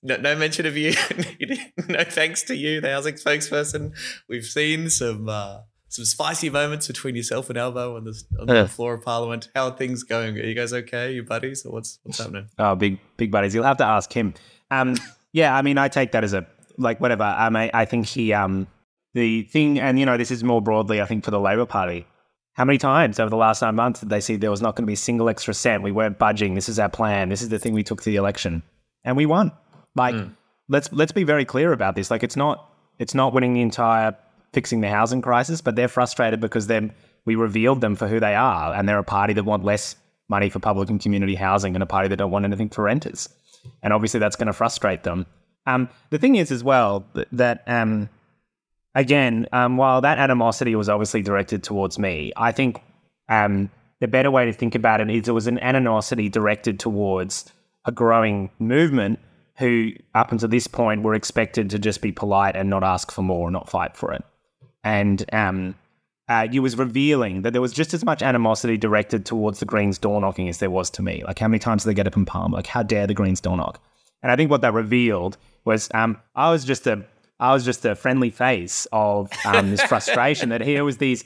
no, 0.00 0.16
no 0.16 0.36
mention 0.36 0.64
of 0.64 0.76
you. 0.76 0.92
no 1.88 2.04
thanks 2.04 2.44
to 2.44 2.54
you, 2.54 2.80
the 2.80 2.90
housing 2.90 3.14
spokesperson. 3.14 3.92
We've 4.28 4.44
seen 4.44 4.88
some 4.88 5.28
uh, 5.28 5.62
some 5.96 6.04
spicy 6.04 6.50
moments 6.50 6.86
between 6.86 7.16
yourself 7.16 7.48
and 7.48 7.58
Albo 7.58 7.96
on 7.96 8.04
the 8.04 8.22
on 8.38 8.46
the 8.46 8.68
floor 8.68 8.94
of 8.94 9.02
Parliament. 9.02 9.48
How 9.54 9.68
are 9.68 9.76
things 9.76 10.02
going? 10.02 10.38
Are 10.38 10.42
you 10.42 10.54
guys 10.54 10.72
okay? 10.72 11.12
You 11.12 11.22
buddies, 11.22 11.64
or 11.64 11.72
what's 11.72 11.98
what's 12.02 12.18
happening? 12.18 12.48
Oh, 12.58 12.74
big 12.74 12.98
big 13.16 13.30
buddies. 13.30 13.54
You'll 13.54 13.64
have 13.64 13.78
to 13.78 13.86
ask 13.86 14.12
him. 14.12 14.34
Um, 14.70 14.96
yeah, 15.32 15.56
I 15.56 15.62
mean, 15.62 15.78
I 15.78 15.88
take 15.88 16.12
that 16.12 16.22
as 16.22 16.34
a 16.34 16.46
like 16.78 17.00
whatever. 17.00 17.24
Um, 17.24 17.56
I, 17.56 17.70
I 17.72 17.84
think 17.86 18.06
he 18.06 18.32
um 18.32 18.66
the 19.14 19.42
thing, 19.44 19.80
and 19.80 19.98
you 19.98 20.06
know, 20.06 20.16
this 20.16 20.30
is 20.30 20.44
more 20.44 20.60
broadly, 20.60 21.00
I 21.00 21.06
think, 21.06 21.24
for 21.24 21.30
the 21.30 21.40
Labor 21.40 21.66
Party. 21.66 22.06
How 22.52 22.64
many 22.64 22.78
times 22.78 23.18
over 23.18 23.28
the 23.30 23.36
last 23.36 23.62
nine 23.62 23.74
months 23.74 24.00
did 24.00 24.08
they 24.08 24.20
see 24.20 24.36
there 24.36 24.50
was 24.50 24.62
not 24.62 24.76
going 24.76 24.84
to 24.84 24.86
be 24.86 24.94
a 24.94 24.96
single 24.96 25.28
extra 25.28 25.52
cent? 25.54 25.82
We 25.82 25.92
weren't 25.92 26.18
budging. 26.18 26.54
This 26.54 26.68
is 26.68 26.78
our 26.78 26.88
plan. 26.88 27.28
This 27.28 27.42
is 27.42 27.48
the 27.48 27.58
thing 27.58 27.74
we 27.74 27.82
took 27.82 28.00
to 28.02 28.10
the 28.10 28.16
election, 28.16 28.62
and 29.04 29.16
we 29.16 29.26
won. 29.26 29.52
Like, 29.94 30.14
let's 30.68 30.92
let's 30.92 31.12
be 31.12 31.24
very 31.24 31.44
clear 31.44 31.72
about 31.72 31.94
this. 31.96 32.10
Like, 32.10 32.22
it's 32.22 32.36
not 32.36 32.70
it's 32.98 33.14
not 33.14 33.32
winning 33.32 33.54
the 33.54 33.62
entire 33.62 34.16
fixing 34.52 34.80
the 34.80 34.88
housing 34.88 35.22
crisis, 35.22 35.60
but 35.60 35.76
they're 35.76 35.88
frustrated 35.88 36.40
because 36.40 36.66
then 36.66 36.92
we 37.24 37.34
revealed 37.34 37.80
them 37.80 37.96
for 37.96 38.08
who 38.08 38.20
they 38.20 38.34
are, 38.34 38.74
and 38.74 38.88
they're 38.88 38.98
a 38.98 39.04
party 39.04 39.32
that 39.34 39.44
want 39.44 39.64
less 39.64 39.96
money 40.28 40.48
for 40.48 40.58
public 40.58 40.88
and 40.90 41.00
community 41.00 41.34
housing, 41.34 41.74
and 41.74 41.82
a 41.82 41.86
party 41.86 42.08
that 42.08 42.16
don't 42.16 42.30
want 42.30 42.44
anything 42.44 42.68
for 42.68 42.84
renters, 42.84 43.28
and 43.82 43.92
obviously 43.92 44.20
that's 44.20 44.36
going 44.36 44.46
to 44.46 44.52
frustrate 44.52 45.02
them. 45.02 45.26
Um, 45.66 45.88
the 46.10 46.18
thing 46.18 46.36
is, 46.36 46.52
as 46.52 46.62
well, 46.62 47.04
that, 47.32 47.62
um, 47.66 48.08
again, 48.94 49.46
um, 49.52 49.76
while 49.76 50.00
that 50.00 50.18
animosity 50.18 50.76
was 50.76 50.88
obviously 50.88 51.22
directed 51.22 51.62
towards 51.64 51.98
me, 51.98 52.32
I 52.36 52.52
think 52.52 52.80
um, 53.28 53.70
the 54.00 54.08
better 54.08 54.30
way 54.30 54.44
to 54.46 54.52
think 54.52 54.74
about 54.74 55.00
it 55.00 55.10
is 55.10 55.28
it 55.28 55.32
was 55.32 55.46
an 55.46 55.58
animosity 55.58 56.28
directed 56.28 56.78
towards 56.78 57.50
a 57.84 57.92
growing 57.92 58.50
movement 58.58 59.18
who, 59.58 59.92
up 60.14 60.32
until 60.32 60.48
this 60.48 60.66
point, 60.66 61.02
were 61.02 61.14
expected 61.14 61.70
to 61.70 61.78
just 61.78 62.02
be 62.02 62.12
polite 62.12 62.56
and 62.56 62.68
not 62.68 62.84
ask 62.84 63.10
for 63.10 63.22
more, 63.22 63.50
not 63.50 63.68
fight 63.68 63.96
for 63.96 64.12
it. 64.12 64.22
And 64.86 65.24
um, 65.32 65.74
uh, 66.28 66.46
you 66.48 66.62
was 66.62 66.78
revealing 66.78 67.42
that 67.42 67.52
there 67.52 67.60
was 67.60 67.72
just 67.72 67.92
as 67.92 68.04
much 68.04 68.22
animosity 68.22 68.76
directed 68.76 69.26
towards 69.26 69.58
the 69.58 69.66
Greens 69.66 69.98
door 69.98 70.20
knocking 70.20 70.48
as 70.48 70.58
there 70.58 70.70
was 70.70 70.90
to 70.90 71.02
me. 71.02 71.24
Like, 71.26 71.40
how 71.40 71.48
many 71.48 71.58
times 71.58 71.82
did 71.82 71.90
they 71.90 71.94
get 71.94 72.06
up 72.06 72.16
in 72.16 72.24
Palm? 72.24 72.52
Like, 72.52 72.68
how 72.68 72.84
dare 72.84 73.08
the 73.08 73.12
Greens 73.12 73.40
door 73.40 73.56
knock? 73.56 73.82
And 74.22 74.30
I 74.30 74.36
think 74.36 74.48
what 74.48 74.60
that 74.60 74.74
revealed 74.74 75.38
was 75.64 75.88
um, 75.92 76.18
I 76.36 76.52
was 76.52 76.64
just 76.64 76.86
a 76.86 77.04
I 77.40 77.52
was 77.52 77.64
just 77.64 77.84
a 77.84 77.96
friendly 77.96 78.30
face 78.30 78.86
of 78.92 79.28
um, 79.44 79.70
this 79.72 79.82
frustration 79.82 80.50
that 80.50 80.60
here 80.60 80.84
was 80.84 80.98
these 80.98 81.24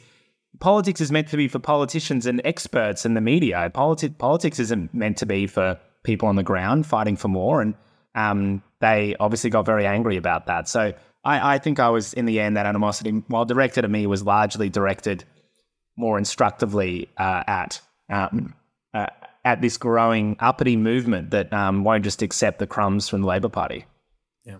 politics 0.58 1.02
is 1.02 1.12
meant 1.12 1.28
to 1.28 1.36
be 1.36 1.46
for 1.46 1.58
politicians 1.58 2.24
and 2.24 2.40
experts 2.44 3.04
and 3.04 3.14
the 3.14 3.20
media. 3.20 3.70
Politi- 3.74 4.16
politics 4.16 4.58
isn't 4.58 4.94
meant 4.94 5.18
to 5.18 5.26
be 5.26 5.46
for 5.46 5.78
people 6.02 6.28
on 6.28 6.36
the 6.36 6.42
ground 6.42 6.86
fighting 6.86 7.14
for 7.14 7.28
more. 7.28 7.60
And 7.60 7.74
um, 8.14 8.62
they 8.80 9.14
obviously 9.20 9.50
got 9.50 9.66
very 9.66 9.86
angry 9.86 10.16
about 10.16 10.46
that. 10.46 10.66
So 10.66 10.94
I, 11.24 11.54
I 11.54 11.58
think 11.58 11.78
I 11.78 11.90
was 11.90 12.12
in 12.14 12.24
the 12.24 12.40
end 12.40 12.56
that 12.56 12.66
animosity, 12.66 13.10
while 13.28 13.44
directed 13.44 13.84
at 13.84 13.90
me, 13.90 14.06
was 14.06 14.22
largely 14.22 14.68
directed 14.68 15.24
more 15.96 16.18
instructively 16.18 17.08
uh, 17.18 17.42
at 17.46 17.80
um, 18.08 18.54
uh, 18.94 19.06
at 19.44 19.60
this 19.60 19.76
growing 19.76 20.36
uppity 20.40 20.76
movement 20.76 21.30
that 21.30 21.52
um, 21.52 21.84
won't 21.84 22.04
just 22.04 22.22
accept 22.22 22.58
the 22.58 22.66
crumbs 22.66 23.08
from 23.08 23.22
the 23.22 23.26
Labor 23.26 23.48
Party. 23.48 23.84
Yeah. 24.44 24.58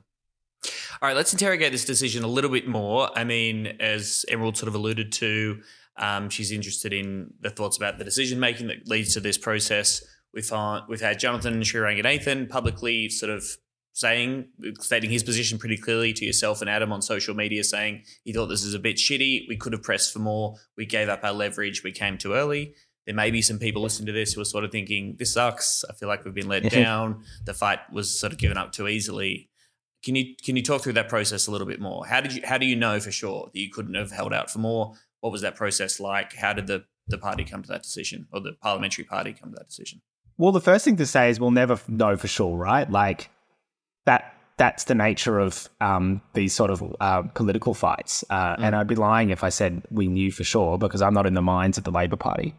All 1.02 1.08
right, 1.08 1.16
let's 1.16 1.32
interrogate 1.32 1.72
this 1.72 1.84
decision 1.84 2.24
a 2.24 2.28
little 2.28 2.50
bit 2.50 2.66
more. 2.66 3.10
I 3.16 3.24
mean, 3.24 3.66
as 3.80 4.24
Emerald 4.28 4.56
sort 4.56 4.68
of 4.68 4.74
alluded 4.74 5.12
to, 5.12 5.60
um, 5.96 6.30
she's 6.30 6.50
interested 6.50 6.92
in 6.92 7.34
the 7.40 7.50
thoughts 7.50 7.76
about 7.76 7.98
the 7.98 8.04
decision 8.04 8.40
making 8.40 8.68
that 8.68 8.88
leads 8.88 9.14
to 9.14 9.20
this 9.20 9.36
process. 9.36 10.02
We've 10.32 10.48
had, 10.48 10.80
we've 10.88 11.00
had 11.00 11.18
Jonathan 11.18 11.60
Sriranganathan 11.60 12.48
publicly 12.48 13.08
sort 13.08 13.30
of 13.30 13.44
saying, 13.92 14.48
stating 14.80 15.10
his 15.10 15.22
position 15.22 15.58
pretty 15.58 15.76
clearly 15.76 16.12
to 16.12 16.24
yourself 16.24 16.60
and 16.60 16.70
Adam 16.70 16.92
on 16.92 17.02
social 17.02 17.34
media, 17.34 17.64
saying 17.64 18.02
he 18.24 18.32
thought 18.32 18.46
this 18.46 18.64
is 18.64 18.74
a 18.74 18.78
bit 18.78 18.96
shitty. 18.96 19.46
We 19.48 19.56
could 19.56 19.72
have 19.72 19.82
pressed 19.82 20.12
for 20.12 20.20
more. 20.20 20.56
We 20.76 20.86
gave 20.86 21.08
up 21.08 21.24
our 21.24 21.32
leverage. 21.32 21.82
We 21.82 21.92
came 21.92 22.18
too 22.18 22.34
early. 22.34 22.74
There 23.06 23.14
may 23.14 23.30
be 23.30 23.42
some 23.42 23.58
people 23.58 23.82
listening 23.82 24.06
to 24.06 24.12
this 24.12 24.34
who 24.34 24.40
are 24.40 24.44
sort 24.44 24.64
of 24.64 24.70
thinking, 24.70 25.16
this 25.18 25.32
sucks. 25.32 25.84
I 25.88 25.94
feel 25.94 26.08
like 26.08 26.24
we've 26.24 26.34
been 26.34 26.48
let 26.48 26.70
down. 26.70 27.24
The 27.44 27.54
fight 27.54 27.80
was 27.92 28.18
sort 28.18 28.32
of 28.32 28.38
given 28.38 28.56
up 28.56 28.72
too 28.72 28.86
easily. 28.88 29.48
Can 30.02 30.14
you 30.16 30.34
can 30.42 30.56
you 30.56 30.62
talk 30.62 30.82
through 30.82 30.94
that 30.94 31.08
process 31.08 31.46
a 31.46 31.50
little 31.50 31.66
bit 31.66 31.80
more? 31.80 32.06
How 32.06 32.20
did 32.20 32.34
you 32.34 32.42
how 32.44 32.56
do 32.56 32.66
you 32.66 32.76
know 32.76 33.00
for 33.00 33.10
sure 33.10 33.50
that 33.52 33.58
you 33.58 33.70
couldn't 33.70 33.94
have 33.94 34.12
held 34.12 34.32
out 34.32 34.50
for 34.50 34.58
more? 34.58 34.94
What 35.20 35.30
was 35.32 35.42
that 35.42 35.56
process 35.56 36.00
like? 36.00 36.34
How 36.34 36.52
did 36.52 36.66
the 36.68 36.84
the 37.08 37.18
party 37.18 37.44
come 37.44 37.62
to 37.62 37.68
that 37.68 37.82
decision, 37.82 38.26
or 38.32 38.40
the 38.40 38.52
parliamentary 38.62 39.04
party 39.04 39.32
come 39.32 39.50
to 39.50 39.56
that 39.56 39.68
decision? 39.68 40.00
Well, 40.38 40.52
the 40.52 40.60
first 40.60 40.84
thing 40.86 40.96
to 40.96 41.06
say 41.06 41.28
is 41.28 41.38
we'll 41.38 41.50
never 41.50 41.78
know 41.86 42.16
for 42.16 42.28
sure, 42.28 42.56
right? 42.56 42.90
Like 42.90 43.28
that. 44.06 44.34
That's 44.56 44.84
the 44.84 44.94
nature 44.94 45.38
of 45.38 45.70
um, 45.80 46.20
these 46.34 46.52
sort 46.52 46.70
of 46.70 46.94
uh, 47.00 47.22
political 47.22 47.72
fights, 47.72 48.22
uh, 48.28 48.56
and 48.58 48.76
I'd 48.76 48.88
be 48.88 48.94
lying 48.94 49.30
if 49.30 49.42
I 49.42 49.48
said 49.48 49.82
we 49.90 50.06
knew 50.06 50.30
for 50.30 50.44
sure 50.44 50.76
because 50.76 51.00
I'm 51.00 51.14
not 51.14 51.24
in 51.24 51.32
the 51.32 51.40
minds 51.40 51.78
of 51.78 51.84
the 51.84 51.90
Labor 51.90 52.16
Party. 52.16 52.54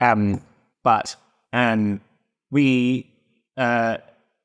Um, 0.00 0.42
but 0.84 1.16
and 1.52 2.00
we 2.52 3.12
uh, 3.56 3.96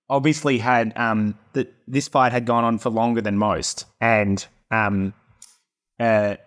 obviously 0.10 0.58
had 0.58 0.97
um, 0.97 1.38
that 1.53 1.71
this 1.88 2.08
fight 2.08 2.31
had 2.31 2.47
gone 2.47 2.63
on 2.63 2.79
for 2.79 2.89
longer 2.89 3.21
than 3.21 3.38
most, 3.38 3.86
and 4.01 4.43
um, 4.71 5.13
uh, 5.99 6.38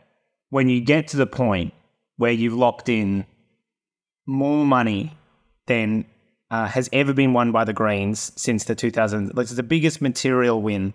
when 0.50 0.68
you 0.68 0.80
get 0.80 1.08
to 1.08 1.16
the 1.16 1.26
point 1.26 1.72
where 2.16 2.32
you've 2.32 2.54
locked 2.54 2.88
in 2.88 3.26
more 4.26 4.64
money 4.64 5.16
than 5.66 6.04
uh, 6.50 6.66
has 6.66 6.88
ever 6.92 7.12
been 7.12 7.32
won 7.32 7.52
by 7.52 7.64
the 7.64 7.72
Greens 7.72 8.32
since 8.36 8.64
the 8.64 8.74
2000. 8.74 9.34
Like, 9.34 9.44
it's 9.44 9.54
the 9.54 9.62
biggest 9.62 10.00
material 10.00 10.62
win 10.62 10.94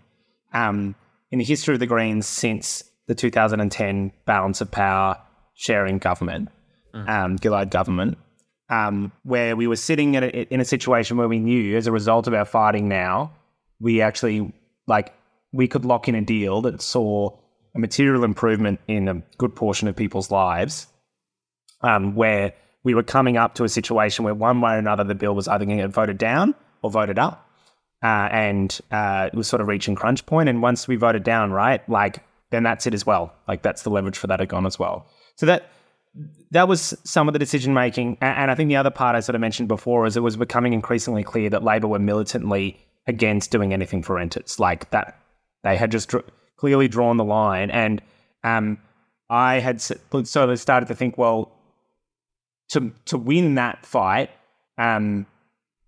um, 0.53 0.95
in 1.31 1.39
the 1.39 1.45
history 1.45 1.73
of 1.73 1.79
the 1.79 1.87
Greens 1.87 2.25
since 2.25 2.83
the 3.07 3.15
2010 3.15 4.11
balance 4.25 4.61
of 4.61 4.71
power 4.71 5.17
sharing 5.55 5.97
government, 5.97 6.49
um, 6.93 7.37
Gillard 7.37 7.69
government, 7.69 8.17
um, 8.69 9.11
where 9.23 9.55
we 9.55 9.67
were 9.67 9.75
sitting 9.75 10.15
in 10.15 10.23
a, 10.23 10.27
in 10.27 10.59
a 10.59 10.65
situation 10.65 11.17
where 11.17 11.27
we 11.27 11.39
knew, 11.39 11.77
as 11.77 11.87
a 11.87 11.91
result 11.91 12.27
of 12.27 12.33
our 12.33 12.45
fighting 12.45 12.87
now, 12.87 13.31
we 13.79 14.01
actually 14.01 14.53
like 14.87 15.13
we 15.51 15.67
could 15.67 15.85
lock 15.85 16.07
in 16.07 16.15
a 16.15 16.21
deal 16.21 16.61
that 16.61 16.81
saw 16.81 17.29
a 17.75 17.79
material 17.79 18.23
improvement 18.23 18.79
in 18.87 19.07
a 19.07 19.21
good 19.37 19.55
portion 19.55 19.87
of 19.87 19.95
people's 19.95 20.31
lives, 20.31 20.87
um, 21.81 22.15
where 22.15 22.53
we 22.83 22.93
were 22.93 23.03
coming 23.03 23.37
up 23.37 23.55
to 23.55 23.63
a 23.63 23.69
situation 23.69 24.25
where 24.25 24.33
one 24.33 24.61
way 24.61 24.73
or 24.73 24.77
another 24.77 25.03
the 25.03 25.15
bill 25.15 25.35
was 25.35 25.47
either 25.47 25.65
going 25.65 25.77
to 25.77 25.83
get 25.83 25.91
voted 25.91 26.17
down 26.17 26.53
or 26.81 26.91
voted 26.91 27.17
up. 27.17 27.49
Uh, 28.03 28.27
and 28.31 28.81
uh, 28.91 29.29
it 29.31 29.35
was 29.35 29.47
sort 29.47 29.61
of 29.61 29.67
reaching 29.67 29.95
crunch 29.95 30.25
point. 30.25 30.49
And 30.49 30.61
once 30.61 30.87
we 30.87 30.97
voted 30.97 31.23
down, 31.23 31.51
right, 31.51 31.87
like 31.89 32.21
then 32.51 32.63
that's 32.63 32.85
it 32.85 32.93
as 32.93 33.05
well. 33.05 33.33
Like 33.47 33.61
that's 33.61 33.83
the 33.83 33.89
leverage 33.89 34.17
for 34.17 34.27
that 34.27 34.39
had 34.39 34.49
gone 34.49 34.65
as 34.65 34.77
well. 34.77 35.07
So 35.35 35.45
that 35.45 35.69
that 36.51 36.67
was 36.67 36.93
some 37.03 37.27
of 37.27 37.33
the 37.33 37.39
decision 37.39 37.73
making. 37.73 38.17
And 38.21 38.51
I 38.51 38.55
think 38.55 38.67
the 38.67 38.75
other 38.75 38.91
part 38.91 39.15
I 39.15 39.21
sort 39.21 39.35
of 39.35 39.41
mentioned 39.41 39.67
before 39.67 40.05
is 40.05 40.15
it 40.15 40.19
was 40.19 40.37
becoming 40.37 40.73
increasingly 40.73 41.23
clear 41.23 41.49
that 41.49 41.63
Labor 41.63 41.87
were 41.87 41.99
militantly 41.99 42.77
against 43.07 43.51
doing 43.51 43.73
anything 43.73 44.03
for 44.03 44.15
renters. 44.15 44.59
Like 44.59 44.91
that, 44.91 45.17
they 45.63 45.75
had 45.75 45.91
just 45.91 46.09
dr- 46.09 46.25
clearly 46.57 46.87
drawn 46.87 47.17
the 47.17 47.23
line. 47.23 47.71
And 47.71 48.01
um, 48.43 48.77
I 49.29 49.59
had 49.59 49.81
sort 49.81 50.35
of 50.35 50.59
started 50.59 50.85
to 50.87 50.95
think, 50.95 51.17
well, 51.17 51.51
to 52.73 52.91
to 53.05 53.17
win 53.17 53.55
that 53.55 53.85
fight 53.85 54.31
um, 54.77 55.25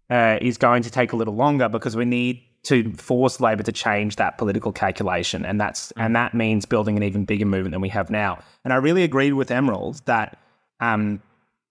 uh, 0.10 0.38
is 0.39 0.58
going 0.58 0.84
to 0.84 0.91
take 0.91 1.13
a 1.13 1.15
little 1.15 1.36
longer 1.36 1.67
because 1.67 1.95
we 1.95 2.06
need 2.06 2.41
to 2.63 2.91
force 2.93 3.39
Labor 3.39 3.63
to 3.63 3.71
change 3.71 4.15
that 4.15 4.38
political 4.38 4.71
calculation, 4.71 5.45
and 5.45 5.60
that's 5.60 5.91
and 5.98 6.15
that 6.15 6.34
means 6.34 6.65
building 6.65 6.95
an 6.95 7.04
even 7.04 7.26
bigger 7.26 7.45
movement 7.45 7.74
than 7.74 7.82
we 7.82 7.89
have 7.89 8.10
now. 8.10 8.39
And 8.63 8.71
I 8.71 8.78
really 8.78 9.04
agreed 9.04 9.34
with 9.34 9.52
Emerald 9.52 10.02
that 10.06 10.38
um, 10.80 11.21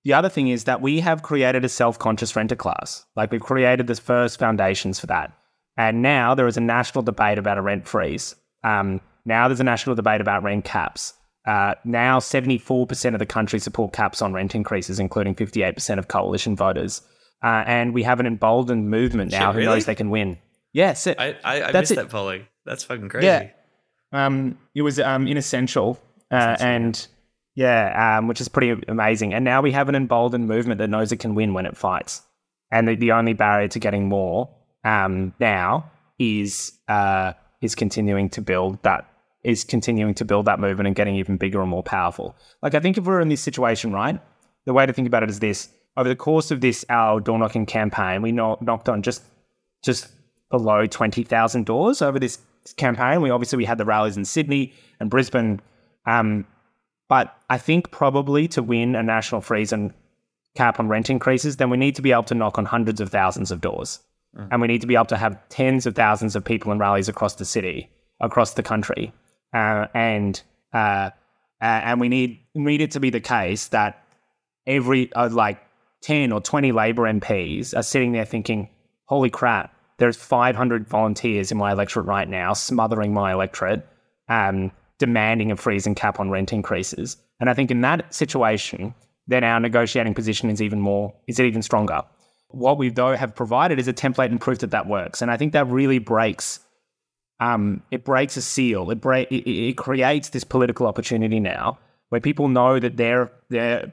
the 0.05 0.13
other 0.13 0.29
thing 0.29 0.49
is 0.49 0.65
that 0.65 0.81
we 0.81 1.01
have 1.01 1.23
created 1.23 1.65
a 1.65 1.69
self-conscious 1.69 2.35
renter 2.37 2.57
class. 2.57 3.07
Like 3.17 3.31
we've 3.31 3.41
created 3.41 3.87
the 3.87 3.95
first 3.95 4.39
foundations 4.39 4.99
for 4.99 5.07
that, 5.07 5.33
and 5.77 6.03
now 6.03 6.35
there 6.35 6.49
is 6.49 6.57
a 6.57 6.61
national 6.61 7.03
debate 7.03 7.39
about 7.39 7.59
a 7.59 7.63
rent 7.63 7.87
freeze. 7.87 8.35
Um, 8.65 9.01
now 9.25 9.47
there's 9.47 9.61
a 9.61 9.65
national 9.65 9.95
debate 9.95 10.21
about 10.21 10.43
rent 10.43 10.65
caps. 10.65 11.15
Uh, 11.47 11.75
now, 11.85 12.19
74% 12.21 13.13
of 13.13 13.19
the 13.19 13.27
country 13.27 13.59
support 13.59 13.93
caps 13.93 14.23
on 14.23 14.33
rent 14.33 14.55
increases, 14.55 14.99
including 14.99 15.35
58% 15.35 15.99
of 15.99 16.09
coalition 16.09 16.57
voters. 16.57 17.03
Uh, 17.43 17.63
and 17.67 17.93
we 17.93 18.03
have 18.03 18.21
an 18.21 18.27
emboldened 18.27 18.89
movement 18.89 19.31
now 19.31 19.53
Shit, 19.53 19.61
who 19.61 19.65
knows 19.67 19.85
they 19.85 19.95
can 19.95 20.09
win. 20.11 20.39
Yes, 20.73 21.07
it- 21.07 21.19
I, 21.21 21.37
I, 21.45 21.57
I 21.57 21.73
That's 21.73 21.75
missed 21.75 21.93
it. 21.93 21.97
that 21.97 22.09
polling. 22.11 22.47
That's 22.65 22.83
fucking 22.85 23.09
crazy. 23.11 23.27
yeah. 23.27 23.49
Um, 24.13 24.59
it 24.75 24.83
was 24.83 24.99
um, 25.01 25.27
in 25.27 25.37
Essential, 25.37 26.01
uh, 26.31 26.57
and 26.61 27.07
yeah, 27.57 28.17
um, 28.19 28.29
which 28.29 28.41
is 28.41 28.49
pretty 28.49 28.81
amazing. 28.89 29.35
And 29.35 29.45
now 29.45 29.61
we 29.61 29.73
have 29.73 29.89
an 29.89 29.95
emboldened 29.97 30.47
movement 30.49 30.79
that 30.79 30.89
knows 30.89 31.13
it 31.13 31.19
can 31.19 31.35
win 31.35 31.53
when 31.53 31.67
it 31.67 31.77
fights. 31.77 32.23
And 32.71 32.89
the, 32.89 32.95
the 32.95 33.13
only 33.13 33.33
barrier 33.35 33.69
to 33.69 33.79
getting 33.79 34.09
more 34.09 34.49
um, 34.85 35.35
now 35.41 35.91
is 36.19 36.73
uh, 36.89 37.33
is 37.61 37.75
continuing 37.75 38.31
to 38.31 38.41
build 38.41 38.83
that 38.85 39.05
is 39.45 39.63
continuing 39.63 40.15
to 40.15 40.25
build 40.25 40.47
that 40.47 40.59
movement 40.59 40.87
and 40.87 40.97
getting 40.97 41.17
even 41.17 41.37
bigger 41.37 41.61
and 41.61 41.71
more 41.71 41.83
powerful. 41.83 42.37
Like 42.63 42.75
I 42.75 42.81
think 42.81 42.99
if 42.99 43.05
we're 43.05 43.21
in 43.21 43.29
this 43.29 43.41
situation, 43.41 43.93
right, 43.93 44.21
the 44.65 44.73
way 44.73 44.87
to 44.87 44.93
think 44.93 45.07
about 45.07 45.23
it 45.23 45.31
is 45.31 45.41
this: 45.41 45.69
over 45.97 46.09
the 46.09 46.17
course 46.17 46.51
of 46.51 46.61
this 46.61 46.85
our 46.89 47.21
door 47.21 47.39
knocking 47.39 47.67
campaign, 47.67 48.23
we 48.23 48.33
knocked 48.33 48.89
on 48.89 49.03
just 49.03 49.23
just 49.83 50.09
below 50.51 50.87
20,000 50.87 51.67
doors 51.67 52.01
over 52.01 52.19
this 52.19 52.39
campaign. 52.77 53.21
We 53.21 53.31
obviously 53.31 53.59
we 53.59 53.65
had 53.65 53.79
the 53.79 53.85
rallies 53.85 54.17
in 54.17 54.25
Sydney 54.25 54.73
and 55.01 55.11
Brisbane. 55.11 55.61
Um, 56.07 56.47
but 57.09 57.37
I 57.51 57.59
think 57.59 57.91
probably 57.91 58.49
to 58.49 58.63
win 58.63 58.95
a 58.95 59.03
national 59.03 59.41
freeze 59.41 59.73
and 59.73 59.93
cap 60.57 60.81
on 60.81 60.89
rent 60.89 61.11
increases, 61.11 61.57
then 61.57 61.71
we 61.71 61.77
need 61.77 61.97
to 61.97 62.03
be 62.03 62.13
able 62.13 62.23
to 62.25 62.35
knock 62.35 62.59
on 62.59 62.65
hundreds 62.65 63.01
of 63.01 63.11
thousands 63.11 63.51
of 63.51 63.61
doors. 63.61 64.01
And 64.51 64.61
we 64.61 64.69
need 64.69 64.81
to 64.81 64.87
be 64.87 64.95
able 64.95 65.05
to 65.07 65.17
have 65.17 65.39
tens 65.49 65.87
of 65.87 65.95
thousands 65.95 66.35
of 66.35 66.45
people 66.45 66.73
in 66.73 66.79
rallies 66.79 67.09
across 67.09 67.35
the 67.35 67.45
city, 67.45 67.91
across 68.21 68.55
the 68.55 68.63
country. 68.63 69.13
Uh, 69.55 69.87
and 69.95 70.43
uh, 70.73 71.11
and 71.61 72.01
we 72.01 72.09
need 72.09 72.41
need 72.55 72.81
it 72.81 72.91
to 72.91 73.01
be 73.01 73.11
the 73.11 73.21
case 73.21 73.69
that 73.69 74.05
every 74.67 75.13
uh, 75.15 75.29
like 75.31 75.61
10 76.03 76.33
or 76.33 76.41
20 76.41 76.73
Labor 76.73 77.03
MPs 77.05 77.77
are 77.77 77.83
sitting 77.83 78.13
there 78.13 78.25
thinking, 78.25 78.69
holy 79.07 79.31
crap, 79.31 79.75
there's 79.99 80.17
500 80.17 80.87
volunteers 80.87 81.51
in 81.51 81.59
my 81.59 81.73
electorate 81.73 82.07
right 82.07 82.29
now 82.29 82.53
smothering 82.53 83.15
my 83.15 83.33
electorate, 83.33 83.87
um, 84.29 84.71
demanding 84.99 85.51
a 85.51 85.57
freeze 85.57 85.87
and 85.87 85.97
cap 85.97 86.21
on 86.21 86.31
rent 86.31 86.53
increases. 86.53 87.17
And 87.41 87.49
I 87.49 87.55
think 87.55 87.71
in 87.71 87.81
that 87.83 88.13
situation, 88.13 88.95
then 89.27 89.45
our 89.45 89.61
negotiating 89.61 90.15
position 90.15 90.51
is 90.51 90.61
even 90.61 90.81
more, 90.81 91.15
is 91.27 91.39
it 91.39 91.47
even 91.47 91.63
stronger. 91.63 92.03
What 92.49 92.79
we 92.79 92.91
though 92.91 93.17
have 93.17 93.35
provided 93.35 93.79
is 93.79 93.89
a 93.89 93.93
template 93.93 94.27
and 94.27 94.41
proof 94.41 94.59
that 94.59 94.71
that 94.73 94.87
works. 94.87 95.23
And 95.23 95.31
I 95.31 95.37
think 95.37 95.53
that 95.53 95.67
really 95.69 95.99
breaks 95.99 96.61
um, 97.41 97.83
it 97.91 98.05
breaks 98.05 98.37
a 98.37 98.43
seal. 98.43 98.91
It, 98.91 99.05
it, 99.05 99.47
it 99.49 99.77
creates 99.77 100.31
this 100.31 100.45
political 100.45 100.87
opportunity 100.87 101.41
now 101.41 101.79
where 102.09 102.21
people 102.21 102.49
know 102.49 102.79
that 102.79 102.97
their 102.97 103.33
their 103.51 103.93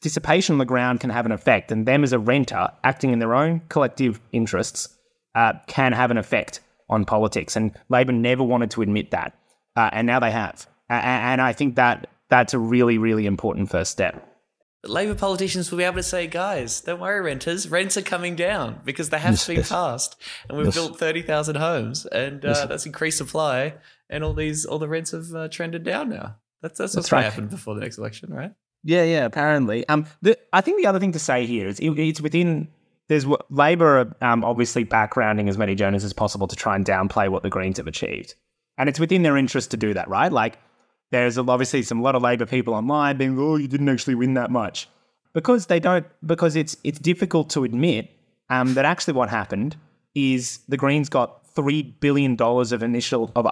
participation 0.00 0.54
on 0.54 0.58
the 0.58 0.64
ground 0.64 1.00
can 1.00 1.10
have 1.10 1.24
an 1.26 1.32
effect, 1.32 1.72
and 1.72 1.86
them 1.86 2.04
as 2.04 2.12
a 2.12 2.18
renter 2.18 2.68
acting 2.82 3.12
in 3.12 3.18
their 3.18 3.34
own 3.34 3.62
collective 3.68 4.20
interests 4.32 4.88
uh, 5.34 5.54
can 5.66 5.92
have 5.92 6.10
an 6.10 6.18
effect 6.18 6.60
on 6.90 7.04
politics. 7.04 7.56
And 7.56 7.72
Labor 7.88 8.12
never 8.12 8.42
wanted 8.42 8.70
to 8.72 8.82
admit 8.82 9.10
that, 9.12 9.32
uh, 9.76 9.90
and 9.92 10.06
now 10.06 10.20
they 10.20 10.30
have. 10.30 10.66
A- 10.90 10.94
a- 10.94 10.96
and 11.32 11.40
I 11.40 11.52
think 11.54 11.76
that 11.76 12.08
that's 12.28 12.54
a 12.54 12.58
really 12.58 12.98
really 12.98 13.26
important 13.26 13.70
first 13.70 13.90
step. 13.92 14.33
Labor 14.88 15.14
politicians 15.14 15.70
will 15.70 15.78
be 15.78 15.84
able 15.84 15.96
to 15.96 16.02
say, 16.02 16.26
guys, 16.26 16.80
don't 16.80 17.00
worry, 17.00 17.20
renters. 17.20 17.68
Rents 17.68 17.96
are 17.96 18.02
coming 18.02 18.36
down 18.36 18.80
because 18.84 19.10
they 19.10 19.18
have 19.18 19.32
Yes, 19.32 19.46
to 19.46 19.52
be 19.52 19.56
yes. 19.56 19.68
passed. 19.68 20.16
And 20.48 20.56
we've 20.58 20.66
Yes. 20.66 20.74
built 20.74 20.98
30,000 20.98 21.56
homes 21.56 22.06
and 22.06 22.44
uh, 22.44 22.66
that's 22.66 22.86
increased 22.86 23.18
supply. 23.18 23.74
And 24.10 24.22
all 24.22 24.34
these, 24.34 24.64
all 24.64 24.78
the 24.78 24.88
rents 24.88 25.10
have 25.12 25.32
uh, 25.34 25.48
trended 25.48 25.82
down 25.84 26.08
now. 26.10 26.36
That's, 26.62 26.78
that's 26.78 26.94
what's 26.94 27.08
That's 27.08 27.10
going 27.10 27.22
right. 27.22 27.28
to 27.28 27.34
happen 27.34 27.48
before 27.48 27.74
the 27.74 27.80
next 27.80 27.98
election, 27.98 28.32
right? 28.32 28.52
Yeah, 28.82 29.02
yeah. 29.04 29.24
Apparently, 29.24 29.88
um, 29.88 30.06
the, 30.22 30.38
I 30.52 30.60
think 30.60 30.80
the 30.80 30.86
other 30.86 30.98
thing 31.00 31.12
to 31.12 31.18
say 31.18 31.46
here 31.46 31.66
is 31.68 31.78
it, 31.80 31.90
it's 31.98 32.20
within. 32.20 32.68
There's 33.08 33.26
Labor, 33.50 34.14
um, 34.22 34.44
obviously 34.44 34.84
backgrounding 34.86 35.48
as 35.50 35.58
many 35.58 35.74
journalists 35.74 36.06
as 36.06 36.14
possible 36.14 36.46
to 36.46 36.56
try 36.56 36.74
and 36.74 36.86
downplay 36.86 37.28
what 37.28 37.42
the 37.42 37.50
Greens 37.50 37.76
have 37.76 37.86
achieved, 37.86 38.34
and 38.78 38.88
it's 38.88 38.98
within 38.98 39.22
their 39.22 39.36
interest 39.36 39.70
to 39.72 39.76
do 39.76 39.92
that, 39.92 40.08
right? 40.08 40.32
Like, 40.32 40.58
there's 41.14 41.38
obviously 41.38 41.82
some 41.82 42.02
lot 42.02 42.16
of 42.16 42.22
Labor 42.22 42.46
people 42.46 42.74
online 42.74 43.16
being, 43.16 43.38
"Oh, 43.38 43.56
you 43.56 43.68
didn't 43.68 43.88
actually 43.88 44.16
win 44.16 44.34
that 44.34 44.50
much," 44.50 44.88
because 45.32 45.66
they 45.66 45.78
don't. 45.78 46.06
Because 46.26 46.56
it's 46.56 46.76
it's 46.82 46.98
difficult 46.98 47.50
to 47.50 47.62
admit 47.62 48.10
um, 48.50 48.74
that 48.74 48.84
actually 48.84 49.14
what 49.14 49.28
happened 49.28 49.76
is 50.14 50.58
the 50.68 50.76
Greens 50.76 51.08
got 51.08 51.46
three 51.54 51.82
billion 51.82 52.34
dollars 52.34 52.72
of 52.72 52.82
initial 52.82 53.30
of 53.36 53.46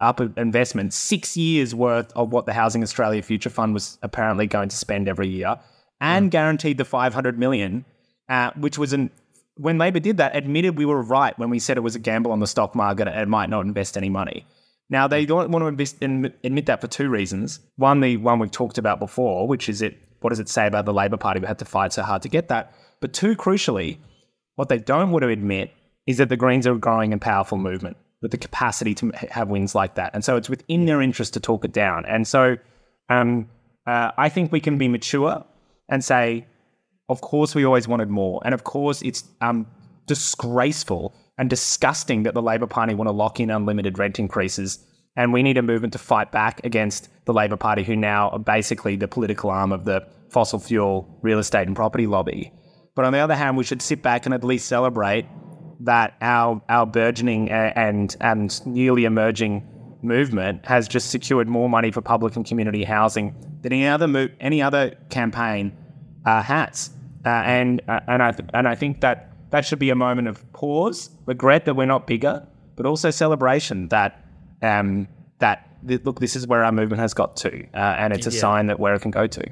up 0.00 0.20
investment, 0.36 0.92
six 0.92 1.36
years 1.36 1.74
worth 1.74 2.12
of 2.14 2.32
what 2.32 2.44
the 2.44 2.52
Housing 2.52 2.82
Australia 2.82 3.22
Future 3.22 3.50
Fund 3.50 3.72
was 3.72 3.98
apparently 4.02 4.46
going 4.46 4.68
to 4.68 4.76
spend 4.76 5.08
every 5.08 5.28
year, 5.28 5.56
and 6.00 6.30
guaranteed 6.30 6.76
the 6.76 6.84
500 6.84 7.38
million, 7.38 7.86
uh, 8.28 8.50
which 8.56 8.76
was 8.76 8.92
an 8.92 9.10
when 9.56 9.78
Labor 9.78 10.00
did 10.00 10.18
that, 10.18 10.36
admitted 10.36 10.76
we 10.76 10.84
were 10.84 11.00
right 11.00 11.38
when 11.38 11.48
we 11.48 11.58
said 11.58 11.78
it 11.78 11.80
was 11.80 11.94
a 11.94 12.00
gamble 12.00 12.32
on 12.32 12.40
the 12.40 12.46
stock 12.46 12.74
market 12.74 13.08
and 13.08 13.18
it 13.18 13.28
might 13.28 13.48
not 13.48 13.64
invest 13.64 13.96
any 13.96 14.10
money. 14.10 14.44
Now 14.90 15.08
they 15.08 15.24
don't 15.24 15.50
want 15.50 15.62
to 15.62 15.66
invest, 15.66 16.02
admit 16.02 16.66
that 16.66 16.80
for 16.80 16.86
two 16.86 17.08
reasons. 17.08 17.60
One, 17.76 18.00
the 18.00 18.16
one 18.16 18.38
we've 18.38 18.50
talked 18.50 18.78
about 18.78 18.98
before, 18.98 19.48
which 19.48 19.68
is 19.68 19.82
it. 19.82 19.98
What 20.20 20.30
does 20.30 20.40
it 20.40 20.48
say 20.48 20.66
about 20.66 20.86
the 20.86 20.94
Labor 20.94 21.18
Party 21.18 21.40
who 21.40 21.46
had 21.46 21.58
to 21.58 21.66
fight 21.66 21.92
so 21.92 22.02
hard 22.02 22.22
to 22.22 22.30
get 22.30 22.48
that? 22.48 22.74
But 23.00 23.12
two, 23.12 23.36
crucially, 23.36 23.98
what 24.56 24.70
they 24.70 24.78
don't 24.78 25.10
want 25.10 25.22
to 25.22 25.28
admit 25.28 25.70
is 26.06 26.16
that 26.16 26.30
the 26.30 26.36
Greens 26.36 26.66
are 26.66 26.72
a 26.72 26.78
growing 26.78 27.12
and 27.12 27.20
powerful 27.20 27.58
movement 27.58 27.98
with 28.22 28.30
the 28.30 28.38
capacity 28.38 28.94
to 28.94 29.10
have 29.30 29.48
wins 29.48 29.74
like 29.74 29.96
that. 29.96 30.12
And 30.14 30.24
so 30.24 30.36
it's 30.36 30.48
within 30.48 30.86
their 30.86 31.02
interest 31.02 31.34
to 31.34 31.40
talk 31.40 31.64
it 31.66 31.72
down. 31.72 32.06
And 32.06 32.26
so 32.26 32.56
um, 33.10 33.50
uh, 33.86 34.12
I 34.16 34.30
think 34.30 34.50
we 34.50 34.60
can 34.60 34.78
be 34.78 34.88
mature 34.88 35.44
and 35.90 36.02
say, 36.02 36.46
of 37.10 37.20
course, 37.20 37.54
we 37.54 37.64
always 37.64 37.86
wanted 37.86 38.08
more. 38.08 38.40
And 38.44 38.54
of 38.54 38.64
course, 38.64 39.02
it's 39.02 39.24
um, 39.42 39.66
disgraceful 40.06 41.14
and 41.38 41.50
disgusting 41.50 42.22
that 42.24 42.34
the 42.34 42.42
Labor 42.42 42.66
Party 42.66 42.94
want 42.94 43.08
to 43.08 43.12
lock 43.12 43.40
in 43.40 43.50
unlimited 43.50 43.98
rent 43.98 44.18
increases. 44.18 44.78
And 45.16 45.32
we 45.32 45.42
need 45.42 45.58
a 45.58 45.62
movement 45.62 45.92
to 45.92 45.98
fight 45.98 46.32
back 46.32 46.60
against 46.64 47.08
the 47.24 47.32
Labor 47.32 47.56
Party, 47.56 47.82
who 47.84 47.96
now 47.96 48.30
are 48.30 48.38
basically 48.38 48.96
the 48.96 49.08
political 49.08 49.50
arm 49.50 49.72
of 49.72 49.84
the 49.84 50.06
fossil 50.30 50.58
fuel, 50.58 51.18
real 51.22 51.38
estate, 51.38 51.66
and 51.66 51.76
property 51.76 52.06
lobby. 52.06 52.52
But 52.94 53.04
on 53.04 53.12
the 53.12 53.18
other 53.18 53.34
hand, 53.34 53.56
we 53.56 53.64
should 53.64 53.82
sit 53.82 54.02
back 54.02 54.26
and 54.26 54.34
at 54.34 54.44
least 54.44 54.66
celebrate 54.66 55.26
that 55.80 56.14
our 56.20 56.62
our 56.68 56.86
burgeoning 56.86 57.50
and 57.50 58.16
and 58.20 58.66
newly 58.66 59.04
emerging 59.04 59.68
movement 60.02 60.64
has 60.66 60.86
just 60.86 61.10
secured 61.10 61.48
more 61.48 61.68
money 61.68 61.90
for 61.90 62.00
public 62.00 62.36
and 62.36 62.46
community 62.46 62.84
housing 62.84 63.34
than 63.62 63.72
any 63.72 63.86
other 63.86 64.06
mo- 64.06 64.28
any 64.40 64.62
other 64.62 64.94
campaign 65.10 65.76
uh, 66.24 66.42
has. 66.42 66.90
Uh, 67.24 67.28
and 67.28 67.80
uh, 67.88 68.00
and 68.06 68.22
I 68.22 68.32
th- 68.32 68.48
and 68.52 68.68
I 68.68 68.74
think 68.74 69.00
that 69.00 69.33
that 69.54 69.64
should 69.64 69.78
be 69.78 69.90
a 69.90 69.94
moment 69.94 70.26
of 70.26 70.52
pause, 70.52 71.10
regret 71.26 71.64
that 71.66 71.74
we're 71.74 71.86
not 71.86 72.08
bigger, 72.08 72.44
but 72.74 72.86
also 72.86 73.08
celebration 73.12 73.86
that 73.90 74.26
um, 74.62 75.06
that 75.38 75.58
th- 75.86 76.00
look, 76.04 76.18
this 76.18 76.34
is 76.34 76.44
where 76.44 76.64
our 76.64 76.72
movement 76.72 76.98
has 77.00 77.14
got 77.14 77.36
to, 77.36 77.62
uh, 77.72 77.76
and 78.02 78.12
it's 78.12 78.26
a 78.26 78.32
Yeah. 78.32 78.40
sign 78.40 78.66
that 78.66 78.80
where 78.80 78.94
it 78.94 79.02
can 79.02 79.12
go 79.12 79.28
to. 79.28 79.44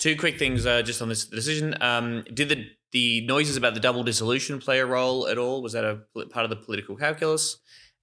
Two 0.00 0.16
quick 0.16 0.40
things 0.40 0.66
uh, 0.66 0.82
just 0.82 1.00
on 1.00 1.08
this 1.08 1.24
decision. 1.26 1.76
Um, 1.80 2.24
did 2.34 2.48
the 2.48 2.66
the 2.90 3.24
noises 3.28 3.56
about 3.56 3.74
the 3.74 3.80
double 3.80 4.02
dissolution 4.02 4.58
play 4.58 4.80
a 4.80 4.86
role 4.86 5.28
at 5.28 5.38
all? 5.38 5.62
Was 5.62 5.72
that 5.74 5.84
a 5.84 6.00
part 6.34 6.44
of 6.44 6.50
the 6.50 6.56
political 6.56 6.96
calculus? 6.96 7.58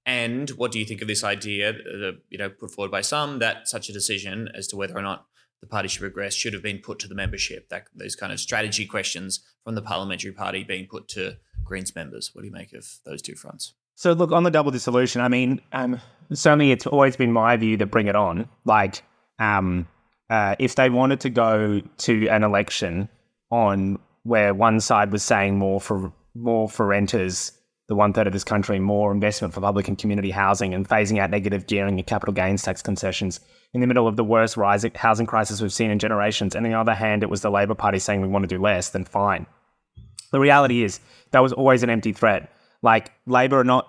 And 0.06 0.50
what 0.52 0.72
do 0.72 0.80
you 0.80 0.86
think 0.86 1.02
of 1.02 1.08
this 1.10 1.24
idea, 1.24 1.72
uh, 1.72 2.12
you 2.30 2.38
know, 2.38 2.50
put 2.50 2.72
forward 2.74 2.92
by 2.92 3.02
some 3.02 3.40
that 3.40 3.68
such 3.68 3.90
a 3.90 3.94
decision 3.94 4.48
as 4.56 4.68
to 4.70 4.78
whether 4.78 4.98
or 4.98 5.02
not 5.02 5.26
the 5.62 5.68
party 5.68 5.88
should 5.88 6.02
progress 6.02 6.34
should 6.34 6.54
have 6.54 6.64
been 6.64 6.80
put 6.80 7.00
to 7.00 7.08
the 7.08 7.16
membership? 7.16 7.70
That 7.70 7.88
those 7.96 8.16
kind 8.16 8.34
of 8.34 8.40
strategy 8.40 8.86
questions 8.86 9.42
from 9.64 9.76
the 9.76 9.82
parliamentary 9.82 10.32
party 10.32 10.64
being 10.64 10.88
put 10.88 11.08
to 11.10 11.38
Greens 11.64 11.96
members. 11.96 12.32
What 12.34 12.42
do 12.42 12.48
you 12.48 12.54
make 12.54 12.74
of 12.74 12.86
those 13.06 13.22
two 13.22 13.36
fronts? 13.36 13.74
So 13.96 14.14
look 14.14 14.32
on 14.32 14.44
the 14.44 14.52
double 14.52 14.72
dissolution. 14.72 15.22
I 15.22 15.28
mean, 15.28 15.62
um, 15.74 16.02
certainly 16.34 16.72
it's 16.72 16.88
always 16.88 17.16
been 17.16 17.32
my 17.32 17.56
view 17.58 17.78
that 17.78 17.88
bring 17.88 18.08
it 18.08 18.16
on. 18.16 18.50
Like, 18.66 19.04
um, 19.38 19.88
uh, 20.30 20.56
if 20.58 20.76
they 20.76 20.90
wanted 20.90 21.20
to 21.22 21.30
go 21.30 21.82
to 21.98 22.28
an 22.30 22.44
election 22.44 23.10
on 23.52 24.00
where 24.24 24.54
one 24.54 24.80
side 24.80 25.12
was 25.12 25.24
saying 25.24 25.58
more 25.58 25.80
for 25.80 26.12
more 26.34 26.70
for 26.70 26.88
renters, 26.88 27.52
the 27.90 27.96
one 27.96 28.14
third 28.14 28.26
of 28.26 28.34
this 28.34 28.44
country, 28.44 28.80
more 28.80 29.12
investment 29.12 29.54
for 29.54 29.62
public 29.62 29.88
and 29.88 29.98
community 29.98 30.32
housing, 30.32 30.74
and 30.74 30.88
phasing 30.88 31.20
out 31.20 31.30
negative 31.30 31.68
gearing 31.68 32.00
and 32.00 32.08
capital 32.08 32.34
gains 32.34 32.64
tax 32.64 32.82
concessions 32.82 33.40
in 33.74 33.82
the 33.82 33.88
middle 33.88 34.08
of 34.08 34.16
the 34.16 34.24
worst 34.24 34.58
rising 34.58 34.92
housing 34.96 35.26
crisis 35.26 35.62
we've 35.62 35.74
seen 35.74 35.92
in 35.92 36.00
generations. 36.00 36.56
And 36.56 36.66
on 36.66 36.72
the 36.72 36.78
other 36.78 36.94
hand, 36.94 37.24
it 37.24 37.30
was 37.30 37.42
the 37.42 37.52
Labor 37.52 37.76
Party 37.76 38.00
saying 38.00 38.22
we 38.22 38.28
want 38.28 38.44
to 38.44 38.56
do 38.56 38.62
less. 38.62 38.90
Then 38.90 39.06
fine. 39.06 39.46
The 40.32 40.40
reality 40.40 40.84
is 40.84 41.00
that 41.32 41.40
was 41.40 41.54
always 41.54 41.84
an 41.84 41.90
empty 41.90 42.14
threat. 42.14 42.52
Like 42.82 43.12
Labor 43.26 43.60
are 43.60 43.64
not 43.64 43.88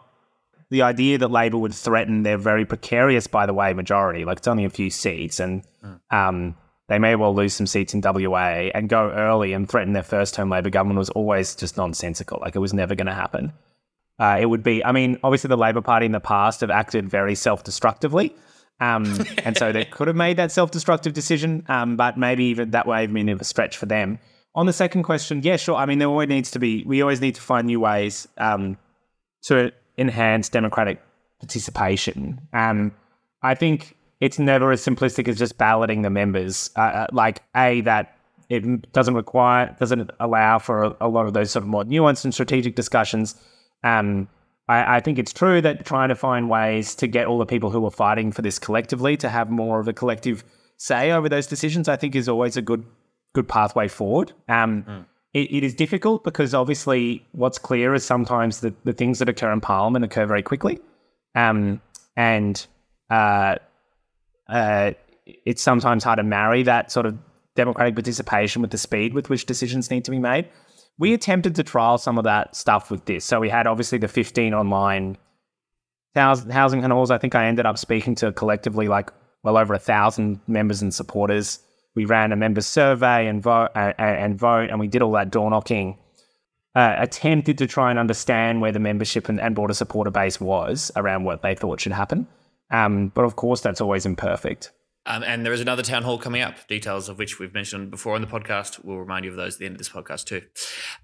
the 0.71 0.83
idea 0.83 1.19
that 1.19 1.31
Labor 1.31 1.59
would 1.59 1.75
threaten 1.75 2.23
their 2.23 2.39
very 2.39 2.65
precarious, 2.65 3.27
by 3.27 3.47
the 3.47 3.55
way, 3.55 3.73
majority. 3.75 4.25
Like 4.25 4.39
it's 4.39 4.49
only 4.49 4.65
a 4.65 4.71
few 4.71 4.91
seats, 4.91 5.39
and 5.39 5.63
um, 6.11 6.57
they 6.89 6.99
may 6.99 7.15
well 7.15 7.35
lose 7.35 7.55
some 7.55 7.67
seats 7.67 7.95
in 7.95 8.01
WA 8.03 8.71
and 8.75 8.89
go 8.89 9.11
early 9.11 9.53
and 9.53 9.69
threaten 9.69 9.93
their 9.93 10.03
first 10.03 10.35
term 10.35 10.51
Labor 10.51 10.71
government 10.71 10.99
was 10.99 11.11
always 11.11 11.55
just 11.55 11.77
nonsensical. 11.77 12.39
Like 12.41 12.57
it 12.57 12.61
was 12.61 12.75
never 12.75 12.95
going 12.95 13.07
to 13.07 13.15
happen. 13.15 13.53
Uh, 14.19 14.39
it 14.41 14.47
would 14.47 14.63
be, 14.63 14.85
I 14.85 14.93
mean, 14.93 15.19
obviously 15.25 15.49
the 15.49 15.57
Labor 15.57 15.81
Party 15.81 16.07
in 16.07 16.13
the 16.13 16.21
past 16.21 16.61
have 16.61 16.71
acted 16.71 17.09
very 17.09 17.35
self 17.35 17.65
destructively. 17.65 18.35
Um, 18.81 19.25
and 19.45 19.57
so 19.57 19.71
they 19.73 19.85
could 19.85 20.09
have 20.09 20.17
made 20.17 20.37
that 20.39 20.51
self 20.51 20.71
destructive 20.71 21.13
decision, 21.13 21.65
um, 21.69 21.97
but 21.97 22.19
maybe 22.19 22.45
even 22.47 22.71
that 22.73 22.87
way, 22.87 23.05
of 23.05 23.41
a 23.41 23.45
stretch 23.45 23.77
for 23.77 23.87
them. 23.87 24.19
On 24.55 24.67
the 24.67 24.73
second 24.73 25.05
question, 25.05 25.41
yeah, 25.43 25.57
sure. 25.57 25.77
I 25.77 25.87
mean, 25.87 25.99
there 25.99 26.09
always 26.09 26.29
needs 26.29 26.51
to 26.51 26.59
be, 26.59 26.85
we 26.85 27.01
always 27.01 27.21
need 27.21 27.35
to 27.37 27.41
find 27.41 27.67
new 27.67 27.81
ways 27.81 28.29
um, 28.39 28.77
to 29.45 29.73
enhance 29.97 30.49
democratic 30.49 31.01
participation. 31.41 32.41
Um, 32.53 32.93
I 33.43 33.55
think 33.55 33.97
it's 34.21 34.39
never 34.39 34.71
as 34.71 34.85
simplistic 34.85 35.27
as 35.27 35.39
just 35.39 35.57
balloting 35.57 36.03
the 36.03 36.11
members. 36.11 36.71
Uh, 36.77 36.81
uh, 36.81 37.07
like, 37.13 37.43
A, 37.57 37.81
that 37.83 38.17
it 38.51 38.93
doesn't 38.93 39.15
require, 39.15 39.75
doesn't 39.81 40.11
allow 40.21 40.59
for 40.59 40.85
a, 40.85 40.97
a 41.01 41.09
lot 41.09 41.27
of 41.27 41.33
those 41.33 41.51
sort 41.51 41.63
of 41.63 41.69
more 41.69 41.85
nuanced 41.85 42.25
and 42.25 42.35
strategic 42.35 42.77
discussions. 42.77 43.35
Um, 43.83 44.29
I, 44.73 44.97
I 44.97 45.01
think 45.01 45.19
it's 45.19 45.33
true 45.33 45.61
that 45.61 45.85
trying 45.85 46.09
to 46.09 46.15
find 46.15 46.49
ways 46.49 46.95
to 46.97 47.07
get 47.07 47.27
all 47.27 47.39
the 47.39 47.47
people 47.47 47.71
who 47.71 47.85
are 47.87 47.91
fighting 47.91 48.33
for 48.33 48.43
this 48.43 48.59
collectively 48.59 49.17
to 49.19 49.29
have 49.29 49.51
more 49.51 49.81
of 49.81 49.89
a 49.89 49.93
collective 49.93 50.45
say 50.79 51.13
over 51.13 51.29
those 51.29 51.47
decisions, 51.47 51.89
I 51.89 51.97
think 51.97 52.15
is 52.15 52.29
always 52.29 52.57
a 52.57 52.63
good 52.63 52.85
good 53.35 53.49
pathway 53.49 53.89
forward. 53.89 54.33
Um, 54.49 54.85
it, 55.33 55.51
it 55.51 55.65
is 55.65 55.75
difficult 55.75 56.25
because 56.25 56.55
obviously 56.55 57.27
what's 57.33 57.59
clear 57.59 57.95
is 57.95 58.05
sometimes 58.05 58.61
the, 58.61 58.75
the 58.85 58.93
things 58.93 59.19
that 59.21 59.29
occur 59.29 59.53
in 59.53 59.61
Parliament 59.61 60.05
occur 60.05 60.27
very 60.27 60.43
quickly. 60.43 60.81
Um, 61.35 61.81
and 62.15 62.67
uh, 63.11 63.57
uh, 64.49 64.93
it's 65.25 65.63
sometimes 65.63 66.05
hard 66.05 66.19
to 66.19 66.23
marry 66.23 66.63
that 66.65 66.93
sort 66.93 67.07
of 67.07 67.17
democratic 67.55 67.95
participation 67.95 68.61
with 68.61 68.71
the 68.71 68.79
speed 68.79 69.15
with 69.15 69.31
which 69.31 69.47
decisions 69.47 69.91
need 69.91 70.05
to 70.05 70.11
be 70.11 70.19
made. 70.19 70.49
We 70.99 71.15
attempted 71.15 71.55
to 71.57 71.63
trial 71.63 71.99
some 71.99 72.19
of 72.19 72.25
that 72.25 72.55
stuff 72.55 72.91
with 72.91 73.05
this. 73.07 73.25
So 73.25 73.41
we 73.41 73.49
had 73.49 73.67
obviously 73.67 73.99
the 73.99 74.09
15 74.09 74.55
online 74.55 75.17
housing, 76.15 76.51
housing 76.51 76.83
halls. 76.83 77.11
I 77.11 77.19
think 77.19 77.35
I 77.35 77.47
ended 77.47 77.67
up 77.67 77.79
speaking 77.79 78.15
to 78.17 78.33
collectively 78.33 78.89
like 78.89 79.11
well 79.43 79.57
over 79.57 79.75
a 79.75 79.79
thousand 79.79 80.41
members 80.47 80.83
and 80.83 80.95
supporters. 80.95 81.59
We 81.95 82.05
ran 82.05 82.33
a 82.33 82.37
member 82.37 82.61
survey 82.61 83.27
and 83.27 83.43
vote 83.43 83.71
uh, 83.75 83.93
and 83.99 84.39
vote, 84.39 84.71
and 84.71 84.81
we 84.81 84.89
did 84.89 85.03
all 85.03 85.13
that 85.13 85.31
door 85.31 85.51
knocking. 85.51 85.99
Uh, 86.75 86.95
attempted 86.99 87.59
to 87.59 87.67
try 87.67 87.91
and 87.91 87.99
understand 87.99 88.63
where 88.63 88.73
the 88.73 88.79
membership 88.79 89.29
and, 89.29 89.39
and 89.39 89.55
broader 89.55 89.75
supporter 89.75 90.11
base 90.11 90.41
was 90.41 90.91
around 90.97 91.25
what 91.25 91.43
they 91.43 91.55
thought 91.55 91.81
should 91.81 91.93
happen. 91.93 92.27
Um, 92.71 93.09
but 93.09 93.25
of 93.25 93.37
course, 93.37 93.61
that's 93.61 93.83
always 93.83 94.07
imperfect. 94.07 94.73
Um, 95.05 95.25
and 95.25 95.45
there 95.45 95.53
is 95.53 95.61
another 95.61 95.83
town 95.83 96.05
hall 96.05 96.19
coming 96.19 96.43
up, 96.43 96.67
details 96.69 97.09
of 97.09 97.19
which 97.19 97.39
we've 97.39 97.53
mentioned 97.53 97.91
before 97.91 98.15
on 98.15 98.21
the 98.21 98.27
podcast. 98.27 98.85
We'll 98.85 98.99
remind 98.99 99.25
you 99.25 99.33
of 99.33 99.37
those 99.37 99.55
at 99.55 99.59
the 99.59 99.67
end 99.67 99.75
of 99.75 99.79
this 99.79 99.89
podcast 99.89 100.27
too. 100.27 100.43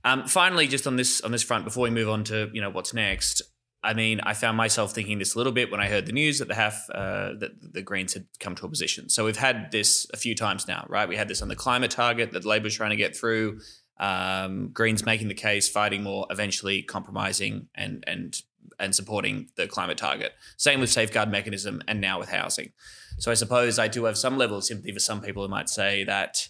Um, 0.04 0.26
finally, 0.26 0.68
just 0.68 0.86
on 0.86 0.96
this 0.96 1.20
on 1.20 1.32
this 1.32 1.42
front, 1.42 1.64
before 1.64 1.82
we 1.82 1.90
move 1.90 2.08
on 2.08 2.24
to 2.24 2.50
you 2.52 2.60
know 2.60 2.70
what's 2.70 2.94
next, 2.94 3.42
I 3.82 3.94
mean, 3.94 4.20
I 4.20 4.34
found 4.34 4.56
myself 4.56 4.92
thinking 4.92 5.18
this 5.18 5.34
a 5.34 5.38
little 5.38 5.52
bit 5.52 5.70
when 5.70 5.80
I 5.80 5.88
heard 5.88 6.06
the 6.06 6.12
news 6.12 6.40
that 6.40 6.48
the 6.48 6.54
HAF 6.54 6.90
uh, 6.90 7.34
that 7.38 7.52
the 7.60 7.82
Greens 7.82 8.14
had 8.14 8.26
come 8.40 8.54
to 8.56 8.66
a 8.66 8.68
position. 8.68 9.08
So 9.08 9.24
we've 9.24 9.36
had 9.36 9.70
this 9.70 10.06
a 10.12 10.16
few 10.16 10.34
times 10.34 10.66
now, 10.66 10.84
right? 10.88 11.08
We 11.08 11.16
had 11.16 11.28
this 11.28 11.42
on 11.42 11.48
the 11.48 11.56
climate 11.56 11.90
target 11.90 12.32
that 12.32 12.44
Labor's 12.44 12.76
trying 12.76 12.90
to 12.90 12.96
get 12.96 13.16
through. 13.16 13.60
Um, 14.00 14.70
Greens 14.72 15.04
making 15.04 15.28
the 15.28 15.34
case, 15.34 15.68
fighting 15.68 16.02
more, 16.02 16.26
eventually 16.30 16.82
compromising 16.82 17.68
and 17.74 18.04
and 18.06 18.40
and 18.80 18.94
supporting 18.94 19.48
the 19.56 19.66
climate 19.66 19.98
target. 19.98 20.32
Same 20.56 20.80
with 20.80 20.90
safeguard 20.90 21.30
mechanism, 21.30 21.82
and 21.88 22.00
now 22.00 22.18
with 22.18 22.28
housing. 22.28 22.72
So 23.18 23.32
I 23.32 23.34
suppose 23.34 23.78
I 23.80 23.88
do 23.88 24.04
have 24.04 24.16
some 24.16 24.38
level 24.38 24.58
of 24.58 24.64
sympathy 24.64 24.92
for 24.92 25.00
some 25.00 25.20
people 25.20 25.42
who 25.42 25.48
might 25.48 25.68
say 25.68 26.04
that 26.04 26.48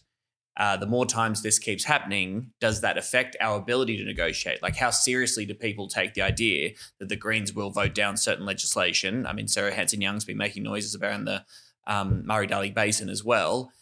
uh, 0.59 0.77
the 0.77 0.87
more 0.87 1.07
times 1.07 1.41
this 1.41 1.59
keeps 1.59 1.85
happening, 1.85 2.51
does 2.61 2.83
that 2.83 2.99
affect 2.99 3.37
our 3.41 3.57
ability 3.57 3.97
to 3.97 4.05
negotiate? 4.05 4.61
Like, 4.61 4.77
how 4.77 4.91
seriously 4.91 5.47
do 5.47 5.55
people 5.55 5.89
take 5.89 6.15
the 6.15 6.23
idea 6.23 6.73
that 6.99 7.09
the 7.09 7.17
Greens 7.17 7.55
will 7.55 7.71
vote 7.71 7.95
down 7.95 8.17
certain 8.17 8.45
legislation? 8.45 9.25
I 9.25 9.33
mean, 9.33 9.49
Sarah 9.49 9.73
Hanson 9.73 10.01
Young's 10.01 10.25
been 10.25 10.37
making 10.37 10.65
noises 10.65 10.97
around 10.97 11.25
the 11.25 11.45
um, 11.87 12.27
Murray 12.27 12.49
Darling 12.49 12.75
Basin 12.75 13.09
as 13.09 13.25
well. 13.25 13.73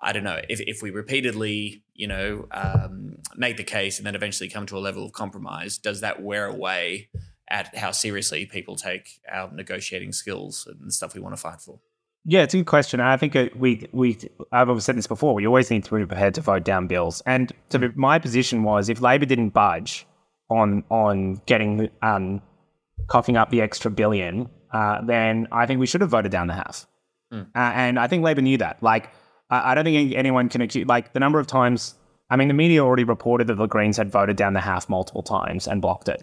I 0.00 0.12
don't 0.12 0.24
know 0.24 0.40
if, 0.48 0.60
if 0.62 0.82
we 0.82 0.90
repeatedly, 0.90 1.84
you 1.94 2.08
know, 2.08 2.48
um, 2.50 3.18
make 3.36 3.56
the 3.56 3.62
case 3.62 3.98
and 3.98 4.06
then 4.06 4.16
eventually 4.16 4.48
come 4.48 4.66
to 4.66 4.78
a 4.78 4.80
level 4.80 5.04
of 5.04 5.12
compromise, 5.12 5.78
does 5.78 6.00
that 6.00 6.22
wear 6.22 6.46
away 6.46 7.08
at 7.48 7.76
how 7.76 7.92
seriously 7.92 8.46
people 8.46 8.74
take 8.74 9.20
our 9.30 9.52
negotiating 9.52 10.10
skills 10.10 10.66
and 10.66 10.88
the 10.88 10.92
stuff 10.92 11.14
we 11.14 11.20
want 11.20 11.36
to 11.36 11.40
fight 11.40 11.60
for? 11.60 11.78
Yeah, 12.24 12.42
it's 12.42 12.54
a 12.54 12.58
good 12.58 12.66
question. 12.66 13.00
I 13.00 13.16
think 13.16 13.34
it, 13.34 13.56
we 13.56 13.88
we 13.92 14.18
I've 14.52 14.68
always 14.68 14.84
said 14.84 14.96
this 14.96 15.08
before. 15.08 15.34
We 15.34 15.46
always 15.46 15.70
need 15.70 15.84
to 15.84 15.94
be 15.94 16.06
prepared 16.06 16.34
to 16.34 16.40
vote 16.40 16.64
down 16.64 16.86
bills. 16.86 17.20
And 17.26 17.52
to 17.70 17.78
be, 17.80 17.88
my 17.94 18.18
position 18.18 18.62
was, 18.62 18.88
if 18.88 19.00
Labor 19.00 19.26
didn't 19.26 19.50
budge 19.50 20.06
on 20.48 20.84
on 20.88 21.40
getting 21.46 21.90
um, 22.00 22.40
coughing 23.08 23.36
up 23.36 23.50
the 23.50 23.60
extra 23.60 23.90
billion, 23.90 24.48
uh, 24.72 25.00
then 25.02 25.48
I 25.50 25.66
think 25.66 25.80
we 25.80 25.86
should 25.86 26.00
have 26.00 26.10
voted 26.10 26.30
down 26.30 26.46
the 26.46 26.54
HAF. 26.54 26.86
Uh, 27.56 27.72
and 27.74 27.98
I 27.98 28.06
think 28.06 28.22
Labor 28.22 28.42
knew 28.42 28.58
that. 28.58 28.82
Like, 28.82 29.10
I, 29.50 29.72
I 29.72 29.74
don't 29.74 29.84
think 29.84 30.14
anyone 30.14 30.48
can 30.48 30.60
accuse 30.60 30.86
like 30.86 31.12
the 31.14 31.20
number 31.20 31.40
of 31.40 31.46
times. 31.48 31.94
I 32.30 32.36
mean, 32.36 32.48
the 32.48 32.54
media 32.54 32.84
already 32.84 33.04
reported 33.04 33.48
that 33.48 33.56
the 33.56 33.66
Greens 33.66 33.96
had 33.96 34.10
voted 34.10 34.36
down 34.36 34.52
the 34.52 34.60
HAF 34.60 34.88
multiple 34.88 35.22
times 35.22 35.66
and 35.66 35.82
blocked 35.82 36.08
it. 36.08 36.22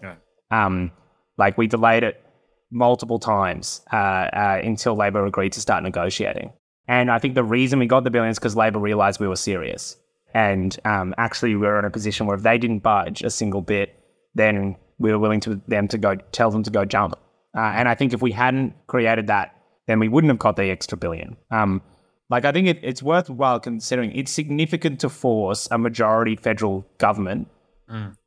Um, 0.50 0.92
like 1.36 1.58
we 1.58 1.66
delayed 1.66 2.04
it 2.04 2.24
multiple 2.70 3.18
times 3.18 3.80
uh, 3.92 3.96
uh, 3.96 4.60
until 4.62 4.94
Labor 4.94 5.26
agreed 5.26 5.52
to 5.52 5.60
start 5.60 5.82
negotiating. 5.82 6.52
And 6.88 7.10
I 7.10 7.18
think 7.18 7.34
the 7.34 7.44
reason 7.44 7.78
we 7.78 7.86
got 7.86 8.04
the 8.04 8.10
billions 8.10 8.38
because 8.38 8.56
Labor 8.56 8.78
realized 8.78 9.20
we 9.20 9.28
were 9.28 9.36
serious. 9.36 9.96
And 10.34 10.76
um, 10.84 11.14
actually, 11.18 11.54
we 11.54 11.66
were 11.66 11.78
in 11.78 11.84
a 11.84 11.90
position 11.90 12.26
where 12.26 12.36
if 12.36 12.42
they 12.42 12.58
didn't 12.58 12.80
budge 12.80 13.22
a 13.22 13.30
single 13.30 13.60
bit, 13.60 13.98
then 14.34 14.76
we 14.98 15.10
were 15.10 15.18
willing 15.18 15.40
to 15.40 15.60
them 15.66 15.88
to 15.88 15.98
go 15.98 16.16
tell 16.32 16.50
them 16.50 16.62
to 16.62 16.70
go 16.70 16.84
jump. 16.84 17.14
Uh, 17.56 17.60
and 17.60 17.88
I 17.88 17.94
think 17.94 18.12
if 18.12 18.22
we 18.22 18.30
hadn't 18.30 18.74
created 18.86 19.26
that, 19.26 19.56
then 19.86 19.98
we 19.98 20.08
wouldn't 20.08 20.30
have 20.30 20.38
got 20.38 20.56
the 20.56 20.70
extra 20.70 20.96
billion. 20.96 21.36
Um, 21.50 21.82
like 22.28 22.44
I 22.44 22.52
think 22.52 22.68
it, 22.68 22.78
it's 22.82 23.02
worthwhile 23.02 23.58
considering 23.58 24.12
it's 24.12 24.30
significant 24.30 25.00
to 25.00 25.08
force 25.08 25.66
a 25.70 25.78
majority 25.78 26.36
federal 26.36 26.86
government 26.98 27.48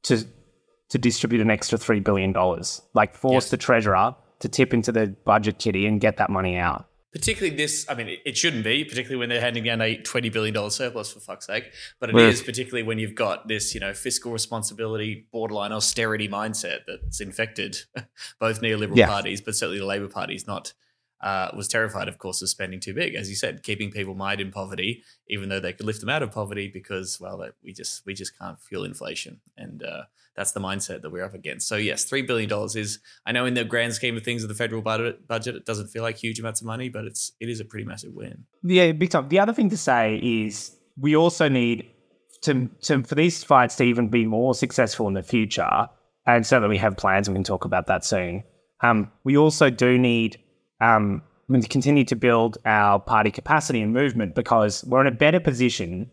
to 0.03 0.25
to 0.89 0.97
distribute 0.97 1.41
an 1.41 1.49
extra 1.49 1.77
three 1.77 2.01
billion 2.01 2.33
dollars. 2.33 2.81
Like 2.93 3.15
force 3.15 3.49
the 3.49 3.57
treasurer 3.57 4.15
to 4.39 4.47
tip 4.49 4.73
into 4.73 4.91
the 4.91 5.07
budget 5.25 5.59
kitty 5.59 5.85
and 5.85 5.99
get 6.01 6.17
that 6.17 6.29
money 6.29 6.57
out. 6.57 6.85
particularly 7.13 7.55
this. 7.55 7.85
I 7.87 7.93
mean, 7.93 8.17
it, 8.25 8.35
shouldn't 8.35 8.63
be, 8.63 8.83
particularly 8.83 9.17
when 9.17 9.29
they're 9.29 9.39
handing 9.39 9.63
down 9.65 9.81
a 9.81 9.97
twenty 9.97 10.29
billion 10.29 10.51
dollars 10.55 10.75
surplus 10.75 11.13
for 11.13 11.19
fuck's 11.19 11.45
sake. 11.45 11.71
But 11.99 12.09
it 12.09 12.15
is 12.15 12.39
Yeah. 12.39 12.45
particularly 12.47 12.81
when 12.81 12.97
you've 12.97 13.13
got 13.13 13.47
this, 13.47 13.75
you 13.75 13.79
know, 13.79 13.93
fiscal 13.93 14.31
responsibility, 14.31 15.27
borderline 15.31 15.71
austerity 15.71 16.27
mindset 16.27 16.79
that's 16.87 17.21
infected 17.21 17.77
both 18.39 18.61
neoliberal 18.61 18.95
Yeah. 18.97 19.07
parties, 19.07 19.41
but 19.41 19.55
certainly 19.55 19.77
the 19.79 19.85
Labor 19.85 20.07
Party's 20.07 20.47
not. 20.47 20.73
Uh, 21.23 21.49
was 21.55 21.69
terrified, 21.69 22.09
of 22.09 22.17
course, 22.17 22.41
of 22.41 22.49
spending 22.49 22.81
too 22.81 22.93
big, 22.93 23.15
as 23.15 23.29
you 23.29 23.35
said, 23.35 23.63
keeping 23.63 23.89
people 23.89 24.13
mired 24.13 24.41
in 24.41 24.51
poverty, 24.51 25.01
even 25.29 25.47
though 25.47 25.61
they 25.61 25.71
could 25.71 25.85
lift 25.85 26.01
them 26.01 26.09
out 26.09 26.21
of 26.21 26.29
poverty, 26.33 26.67
because 26.67 27.17
well, 27.17 27.41
we 27.63 27.71
just 27.71 28.05
we 28.05 28.13
just 28.13 28.37
can't 28.37 28.59
fuel 28.59 28.83
inflation, 28.83 29.39
and 29.55 29.83
uh, 29.83 30.03
that's 30.35 30.51
the 30.51 30.59
mindset 30.59 31.01
that 31.01 31.11
we're 31.11 31.23
up 31.23 31.33
against. 31.33 31.65
So 31.67 31.77
yes, 31.77 32.03
three 32.03 32.23
billion 32.23 32.49
dollars 32.49 32.75
is 32.75 32.99
I 33.25 33.31
know 33.31 33.45
in 33.45 33.53
the 33.53 33.63
grand 33.63 33.93
scheme 33.93 34.17
of 34.17 34.23
things 34.23 34.43
of 34.43 34.49
the 34.49 34.55
federal 34.55 34.81
budget, 34.81 35.25
budget 35.25 35.55
it 35.55 35.65
doesn't 35.65 35.87
feel 35.87 36.03
like 36.03 36.17
huge 36.17 36.41
amounts 36.41 36.59
of 36.59 36.67
money, 36.67 36.89
but 36.89 37.05
it's 37.05 37.31
it 37.39 37.47
is 37.47 37.61
a 37.61 37.65
pretty 37.65 37.85
massive 37.85 38.13
win. 38.13 38.43
Yeah, 38.61 38.91
big 38.91 39.11
time. 39.11 39.29
The 39.29 39.39
other 39.39 39.53
thing 39.53 39.69
to 39.69 39.77
say 39.77 40.19
is 40.21 40.75
we 40.97 41.15
also 41.15 41.47
need 41.47 41.89
to, 42.41 42.69
to 42.81 43.03
for 43.03 43.15
these 43.15 43.45
fights 43.45 43.77
to 43.77 43.83
even 43.83 44.09
be 44.09 44.25
more 44.25 44.53
successful 44.53 45.07
in 45.07 45.13
the 45.13 45.23
future, 45.23 45.87
and 46.25 46.45
certainly 46.45 46.75
we 46.75 46.79
have 46.79 46.97
plans. 46.97 47.29
and 47.29 47.35
We 47.35 47.37
can 47.37 47.45
talk 47.45 47.63
about 47.63 47.87
that 47.87 48.03
soon. 48.03 48.43
Um, 48.81 49.09
we 49.23 49.37
also 49.37 49.69
do 49.69 49.97
need 49.97 50.37
um, 50.81 51.21
to 51.51 51.67
continue 51.67 52.03
to 52.05 52.15
build 52.15 52.57
our 52.65 52.99
party 52.99 53.31
capacity 53.31 53.81
and 53.81 53.93
movement 53.93 54.35
because 54.35 54.83
we're 54.85 55.01
in 55.01 55.07
a 55.07 55.11
better 55.15 55.39
position, 55.39 56.09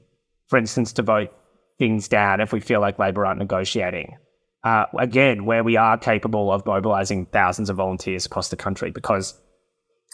for 0.49 0.59
instance, 0.59 0.93
to 0.95 1.03
vote 1.03 1.33
things 1.79 2.09
down 2.09 2.41
if 2.41 2.53
we 2.53 2.61
feel 2.61 2.81
like 2.81 2.99
Labor 2.99 3.25
aren't 3.27 3.39
negotiating. 3.39 4.17
Uh, 4.63 4.85
again, 4.99 5.47
where 5.47 5.65
we 5.65 5.77
are 5.77 5.97
capable 5.97 6.53
of 6.53 6.67
mobilizing 6.67 7.27
thousands 7.27 7.71
of 7.71 7.77
volunteers 7.77 8.27
across 8.27 8.51
the 8.51 8.57
country 8.57 8.91
because 8.91 9.41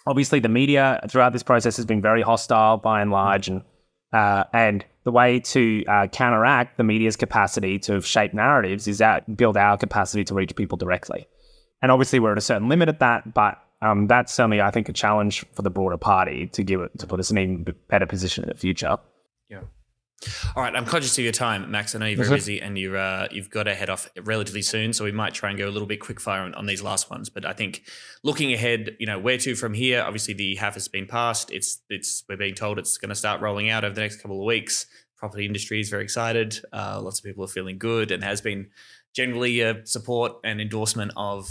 obviously 0.07 0.39
the 0.39 0.49
media 0.49 1.01
throughout 1.09 1.33
this 1.33 1.43
process 1.43 1.77
has 1.77 1.85
been 1.85 2.01
very 2.01 2.23
hostile 2.23 2.77
by 2.77 3.03
and 3.03 3.11
large 3.11 3.49
and 3.49 3.63
uh, 4.13 4.45
and 4.53 4.85
the 5.03 5.11
way 5.11 5.41
to 5.41 5.85
uh, 5.87 6.07
counteract 6.07 6.77
the 6.77 6.85
media's 6.85 7.17
capacity 7.17 7.79
to 7.79 8.01
shape 8.01 8.33
narratives 8.33 8.87
is 8.87 8.99
that 8.99 9.37
build 9.37 9.57
our 9.57 9.77
capacity 9.77 10.23
to 10.25 10.33
reach 10.33 10.55
people 10.55 10.79
directly 10.79 11.27
and 11.83 11.91
obviously 11.91 12.21
we're 12.21 12.33
at 12.33 12.39
a 12.39 12.43
certain 12.43 12.69
limit 12.69 12.89
at 12.89 13.01
that 13.01 13.35
but 13.35 13.61
um, 13.83 14.07
that's 14.07 14.33
certainly 14.33 14.61
i 14.61 14.71
think 14.71 14.89
a 14.89 14.93
challenge 14.93 15.45
for 15.53 15.63
the 15.63 15.71
broader 15.71 15.97
party 15.97 16.47
to 16.49 16.63
give 16.63 16.81
it 16.81 16.99
to 16.99 17.07
put 17.07 17.21
us 17.21 17.31
in 17.31 17.39
an 17.39 17.43
even 17.45 17.75
better 17.89 18.07
position 18.07 18.45
in 18.45 18.49
the 18.49 18.57
future 18.57 18.97
Yeah. 19.49 19.63
All 20.57 20.63
right, 20.63 20.75
I'm 20.75 20.87
conscious 20.87 21.17
of 21.19 21.25
your 21.25 21.33
time, 21.33 21.71
Max. 21.71 21.95
I 21.95 21.99
know 21.99 22.07
you're 22.07 22.25
very 22.25 22.37
busy 22.37 22.61
and 22.61 22.79
you're 22.79 22.97
uh, 22.97 23.29
you've 23.31 23.51
got 23.51 23.65
to 23.65 23.75
head 23.75 23.91
off 23.91 24.09
relatively 24.25 24.63
soon, 24.63 24.95
so 24.95 25.05
we 25.05 25.13
might 25.13 25.35
try 25.35 25.51
and 25.51 25.59
go 25.59 25.69
a 25.69 25.71
little 25.71 25.87
bit 25.87 26.01
quick 26.01 26.21
fire 26.21 26.41
on, 26.41 26.55
on 26.55 26.65
these 26.65 26.83
last 26.83 27.11
ones. 27.11 27.29
But 27.29 27.45
I 27.45 27.53
think 27.53 27.83
looking 28.23 28.53
ahead, 28.53 28.97
you 28.99 29.07
know, 29.07 29.19
where 29.19 29.37
to 29.37 29.55
from 29.55 29.75
here? 29.75 30.03
Obviously, 30.03 30.33
the 30.33 30.57
HAF 30.57 30.75
has 30.75 30.89
been 30.89 31.07
passed. 31.07 31.51
It's 31.53 31.83
it's 31.91 32.25
we're 32.29 32.39
being 32.39 32.55
told 32.55 32.79
it's 32.79 32.97
going 32.97 33.11
to 33.11 33.15
start 33.15 33.43
rolling 33.43 33.69
out 33.69 33.85
over 33.85 33.95
the 33.95 34.01
next 34.01 34.23
couple 34.23 34.41
of 34.41 34.47
weeks. 34.47 34.87
Property 35.19 35.45
industry 35.45 35.81
is 35.81 35.91
very 35.91 36.03
excited. 36.03 36.59
Uh, 36.73 36.99
lots 37.01 37.19
of 37.19 37.25
people 37.25 37.45
are 37.45 37.49
feeling 37.49 37.77
good, 37.77 38.11
and 38.11 38.25
has 38.25 38.41
been 38.41 38.71
generally 39.15 39.61
a 39.61 39.85
support 39.85 40.33
and 40.45 40.63
endorsement 40.63 41.13
of 41.15 41.51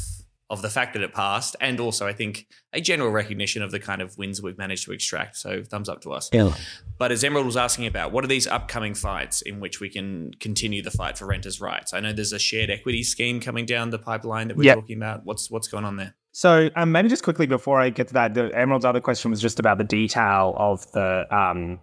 of 0.49 0.61
the 0.61 0.69
fact 0.69 0.93
that 0.93 1.01
it 1.01 1.11
passed, 1.13 1.55
and 1.59 1.79
also 1.79 2.05
I 2.05 2.13
think 2.13 2.47
a 2.71 2.79
general 2.79 3.09
recognition 3.09 3.63
of 3.63 3.71
the 3.71 3.79
kind 3.79 3.99
of 4.01 4.15
wins 4.17 4.41
we've 4.43 4.57
managed 4.59 4.85
to 4.85 4.91
extract. 4.91 5.37
So 5.37 5.63
thumbs 5.63 5.89
up 5.89 6.01
to 6.01 6.11
us. 6.13 6.29
Yeah. 6.31 6.53
But 6.99 7.11
as 7.11 7.23
Emerald 7.23 7.47
was 7.47 7.57
asking 7.57 7.87
about, 7.87 8.11
what 8.11 8.23
are 8.23 8.27
these 8.27 8.45
upcoming 8.45 8.93
fights 8.93 9.41
in 9.41 9.59
which 9.59 9.79
we 9.79 9.89
can 9.89 10.31
continue 10.39 10.83
the 10.83 10.91
fight 10.91 11.17
for 11.17 11.25
renters' 11.25 11.59
rights? 11.59 11.93
I 11.93 11.99
know 11.99 12.13
there's 12.13 12.31
a 12.31 12.37
shared 12.39 12.69
equity 12.69 13.01
scheme 13.01 13.39
coming 13.39 13.65
down 13.65 13.89
the 13.89 13.97
pipeline 13.97 14.47
that 14.49 14.57
we're 14.57 14.65
Yep. 14.65 14.75
talking 14.75 14.97
about. 14.97 15.25
What's 15.25 15.49
what's 15.49 15.67
going 15.67 15.83
on 15.83 15.95
there? 15.97 16.13
So 16.31 16.69
um, 16.75 16.91
maybe 16.91 17.09
just 17.09 17.23
quickly 17.23 17.47
before 17.47 17.79
I 17.79 17.89
get 17.89 18.09
to 18.09 18.13
that, 18.13 18.33
the 18.35 18.51
Emerald's 18.55 18.85
other 18.85 19.01
question 19.01 19.31
was 19.31 19.41
just 19.41 19.59
about 19.59 19.77
the 19.79 19.83
detail 19.83 20.53
of 20.57 20.91
the 20.91 21.25
um, 21.35 21.79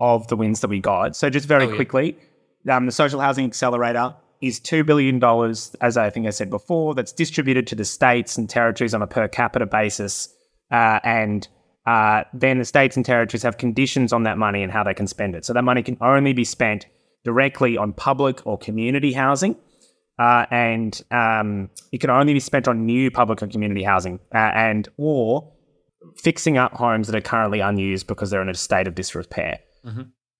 of 0.00 0.26
the 0.28 0.36
wins 0.36 0.60
that 0.60 0.68
we 0.68 0.80
got. 0.80 1.16
So 1.16 1.30
just 1.30 1.46
very 1.46 1.64
Oh, 1.64 1.70
yeah. 1.70 1.76
quickly, 1.76 2.18
um, 2.68 2.84
the 2.86 2.92
social 2.92 3.20
housing 3.20 3.46
accelerator 3.46 4.14
is 4.40 4.60
two 4.60 4.84
billion 4.84 5.18
dollars, 5.18 5.74
as 5.80 5.96
I 5.96 6.10
think 6.10 6.26
I 6.26 6.30
said 6.30 6.50
before, 6.50 6.94
that's 6.94 7.12
distributed 7.12 7.66
to 7.68 7.74
the 7.74 7.84
states 7.84 8.38
and 8.38 8.48
territories 8.48 8.94
on 8.94 9.02
a 9.02 9.06
per 9.06 9.28
capita 9.28 9.66
basis, 9.66 10.28
uh, 10.70 11.00
and 11.04 11.46
uh, 11.86 12.24
then 12.32 12.58
the 12.58 12.64
states 12.64 12.96
and 12.96 13.04
territories 13.04 13.42
have 13.42 13.58
conditions 13.58 14.12
on 14.12 14.22
that 14.24 14.38
money 14.38 14.62
and 14.62 14.72
how 14.72 14.84
they 14.84 14.94
can 14.94 15.06
spend 15.06 15.34
it. 15.34 15.44
So 15.44 15.52
that 15.52 15.62
money 15.62 15.82
can 15.82 15.96
only 16.00 16.32
be 16.32 16.44
spent 16.44 16.86
directly 17.24 17.76
on 17.76 17.92
public 17.92 18.46
or 18.46 18.56
community 18.56 19.12
housing 19.12 19.56
uh, 20.20 20.44
and 20.50 21.02
um, 21.10 21.70
it 21.92 21.98
can 21.98 22.10
only 22.10 22.34
be 22.34 22.40
spent 22.40 22.68
on 22.68 22.84
new 22.84 23.10
public 23.10 23.42
or 23.42 23.46
community 23.46 23.82
housing 23.82 24.20
uh, 24.34 24.50
and 24.54 24.86
or 24.98 25.50
fixing 26.18 26.58
up 26.58 26.74
homes 26.74 27.06
that 27.08 27.16
are 27.16 27.22
currently 27.22 27.60
unused 27.60 28.06
because 28.06 28.28
they're 28.28 28.42
in 28.42 28.50
a 28.50 28.54
state 28.54 28.86
of 28.86 28.94
disrepair. 28.94 29.58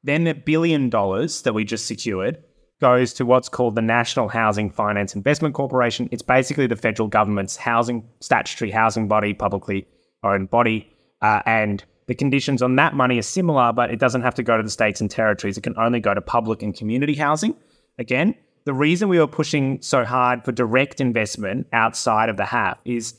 Then 0.03 0.24
the 0.24 0.34
billion 0.34 0.90
dollars 0.90 1.42
that 1.42 1.55
we 1.55 1.64
just 1.64 1.86
secured 1.86 2.42
goes 2.81 3.12
to 3.12 3.26
what's 3.26 3.49
called 3.49 3.74
the 3.74 3.83
National 3.83 4.28
Housing 4.28 4.70
Finance 4.70 5.14
Investment 5.14 5.55
Corporation. 5.55 6.09
It's 6.11 6.22
basically 6.22 6.66
the 6.66 6.76
federal 6.76 7.09
government's 7.09 7.57
housing 7.57 8.09
statutory 8.20 8.70
housing 8.70 9.07
body, 9.07 9.35
publicly 9.35 9.87
owned 10.24 10.51
body, 10.51 10.91
uh, 11.20 11.43
and 11.45 11.85
the 12.07 12.14
conditions 12.14 12.62
on 12.62 12.76
that 12.76 12.95
money 12.95 13.18
are 13.18 13.22
similar, 13.22 13.72
but 13.72 13.91
it 13.91 14.01
doesn't 14.01 14.22
have 14.22 14.35
to 14.35 14.43
go 14.43 14.57
to 14.57 14.62
the 14.62 14.70
states 14.70 15.01
and 15.01 15.11
territories. 15.11 15.57
It 15.57 15.61
can 15.61 15.78
only 15.78 16.01
go 16.01 16.14
to 16.14 16.20
public 16.20 16.62
and 16.62 16.74
community 16.74 17.14
housing. 17.14 17.55
Again, 17.99 18.35
the 18.64 18.72
reason 18.72 19.09
we 19.09 19.18
were 19.18 19.26
pushing 19.26 19.81
so 19.81 20.05
hard 20.05 20.45
for 20.45 20.53
direct 20.53 21.01
investment 21.01 21.66
outside 21.72 22.28
of 22.28 22.37
the 22.37 22.47
HAF 22.47 22.78
is 22.85 23.14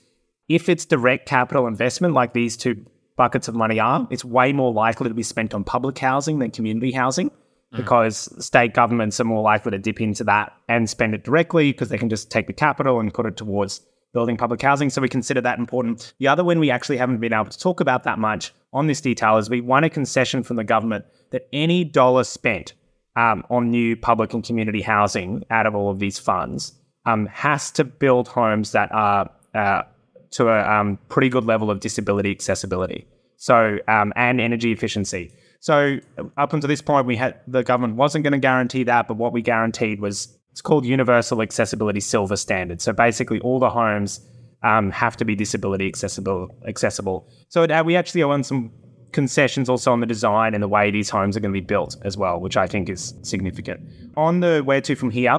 if 0.49 0.67
it's 0.67 0.85
direct 0.85 1.27
capital 1.27 1.67
investment, 1.67 2.13
like 2.13 2.33
these 2.33 2.57
two 2.57 2.85
buckets 3.15 3.47
of 3.47 3.55
money 3.55 3.79
are, 3.79 4.07
it's 4.09 4.25
way 4.25 4.51
more 4.51 4.73
likely 4.73 5.07
to 5.07 5.13
be 5.13 5.23
spent 5.23 5.53
on 5.53 5.63
public 5.63 5.97
housing 5.97 6.39
than 6.39 6.51
community 6.51 6.91
housing 6.91 7.31
because 7.75 8.29
state 8.43 8.73
governments 8.73 9.19
are 9.19 9.23
more 9.23 9.41
likely 9.41 9.71
to 9.71 9.77
dip 9.77 10.01
into 10.01 10.23
that 10.25 10.53
and 10.67 10.89
spend 10.89 11.13
it 11.13 11.23
directly 11.23 11.71
because 11.71 11.89
they 11.89 11.97
can 11.97 12.09
just 12.09 12.29
take 12.29 12.47
the 12.47 12.53
capital 12.53 12.99
and 12.99 13.13
put 13.13 13.25
it 13.25 13.37
towards 13.37 13.81
building 14.13 14.35
public 14.35 14.61
housing. 14.61 14.89
So 14.89 15.01
we 15.01 15.07
consider 15.07 15.41
that 15.41 15.57
important. 15.57 16.13
The 16.19 16.27
other 16.27 16.43
one 16.43 16.59
we 16.59 16.69
actually 16.69 16.97
haven't 16.97 17.19
been 17.19 17.33
able 17.33 17.45
to 17.45 17.57
talk 17.57 17.79
about 17.79 18.03
that 18.03 18.19
much 18.19 18.53
on 18.73 18.87
this 18.87 18.99
detail 18.99 19.37
is 19.37 19.49
we 19.49 19.61
won 19.61 19.83
a 19.83 19.89
concession 19.89 20.43
from 20.43 20.57
the 20.57 20.63
government 20.63 21.05
that 21.31 21.47
any 21.53 21.83
dollar 21.83 22.23
spent 22.23 22.73
um, 23.15 23.43
on 23.49 23.69
new 23.69 23.95
public 23.95 24.33
and 24.33 24.43
community 24.43 24.81
housing 24.81 25.43
out 25.49 25.65
of 25.65 25.75
all 25.75 25.89
of 25.89 25.99
these 25.99 26.19
funds 26.19 26.73
um, 27.05 27.25
has 27.27 27.71
to 27.71 27.83
build 27.83 28.27
homes 28.27 28.71
that 28.73 28.91
are 28.91 29.29
uh, 29.55 29.83
to 30.31 30.47
a 30.47 30.79
um, 30.79 30.97
pretty 31.09 31.29
good 31.29 31.45
level 31.45 31.69
of 31.69 31.79
disability 31.79 32.31
accessibility. 32.31 33.05
So 33.37 33.79
um, 33.87 34.13
and 34.15 34.39
energy 34.39 34.71
efficiency. 34.71 35.33
So 35.61 35.99
up 36.37 36.53
until 36.53 36.67
this 36.67 36.81
point, 36.81 37.05
we 37.05 37.15
had 37.15 37.39
the 37.47 37.63
government 37.63 37.95
wasn't 37.95 38.23
going 38.23 38.33
to 38.33 38.39
guarantee 38.39 38.83
that, 38.83 39.07
but 39.07 39.17
what 39.17 39.31
we 39.31 39.43
guaranteed 39.43 40.01
was 40.01 40.37
it's 40.51 40.61
called 40.61 40.85
Universal 40.85 41.41
Accessibility 41.41 41.99
Silver 41.99 42.35
Standard. 42.35 42.81
So 42.81 42.91
basically, 42.91 43.39
all 43.41 43.59
the 43.59 43.69
homes 43.69 44.27
um, 44.63 44.89
have 44.89 45.15
to 45.17 45.25
be 45.25 45.35
disability 45.35 45.87
accessible. 45.87 46.49
Accessible. 46.67 47.29
So 47.49 47.61
it, 47.61 47.71
uh, 47.71 47.83
we 47.85 47.95
actually 47.95 48.23
own 48.23 48.43
some 48.43 48.71
concessions 49.11 49.69
also 49.69 49.91
on 49.91 49.99
the 49.99 50.07
design 50.07 50.55
and 50.55 50.63
the 50.63 50.67
way 50.67 50.89
these 50.89 51.11
homes 51.11 51.37
are 51.37 51.39
going 51.39 51.53
to 51.53 51.61
be 51.61 51.65
built 51.65 51.95
as 52.03 52.17
well, 52.17 52.39
which 52.39 52.57
I 52.57 52.65
think 52.65 52.89
is 52.89 53.13
significant. 53.21 53.81
On 54.17 54.39
the 54.39 54.61
where 54.65 54.81
to 54.81 54.95
from 54.95 55.11
here. 55.11 55.37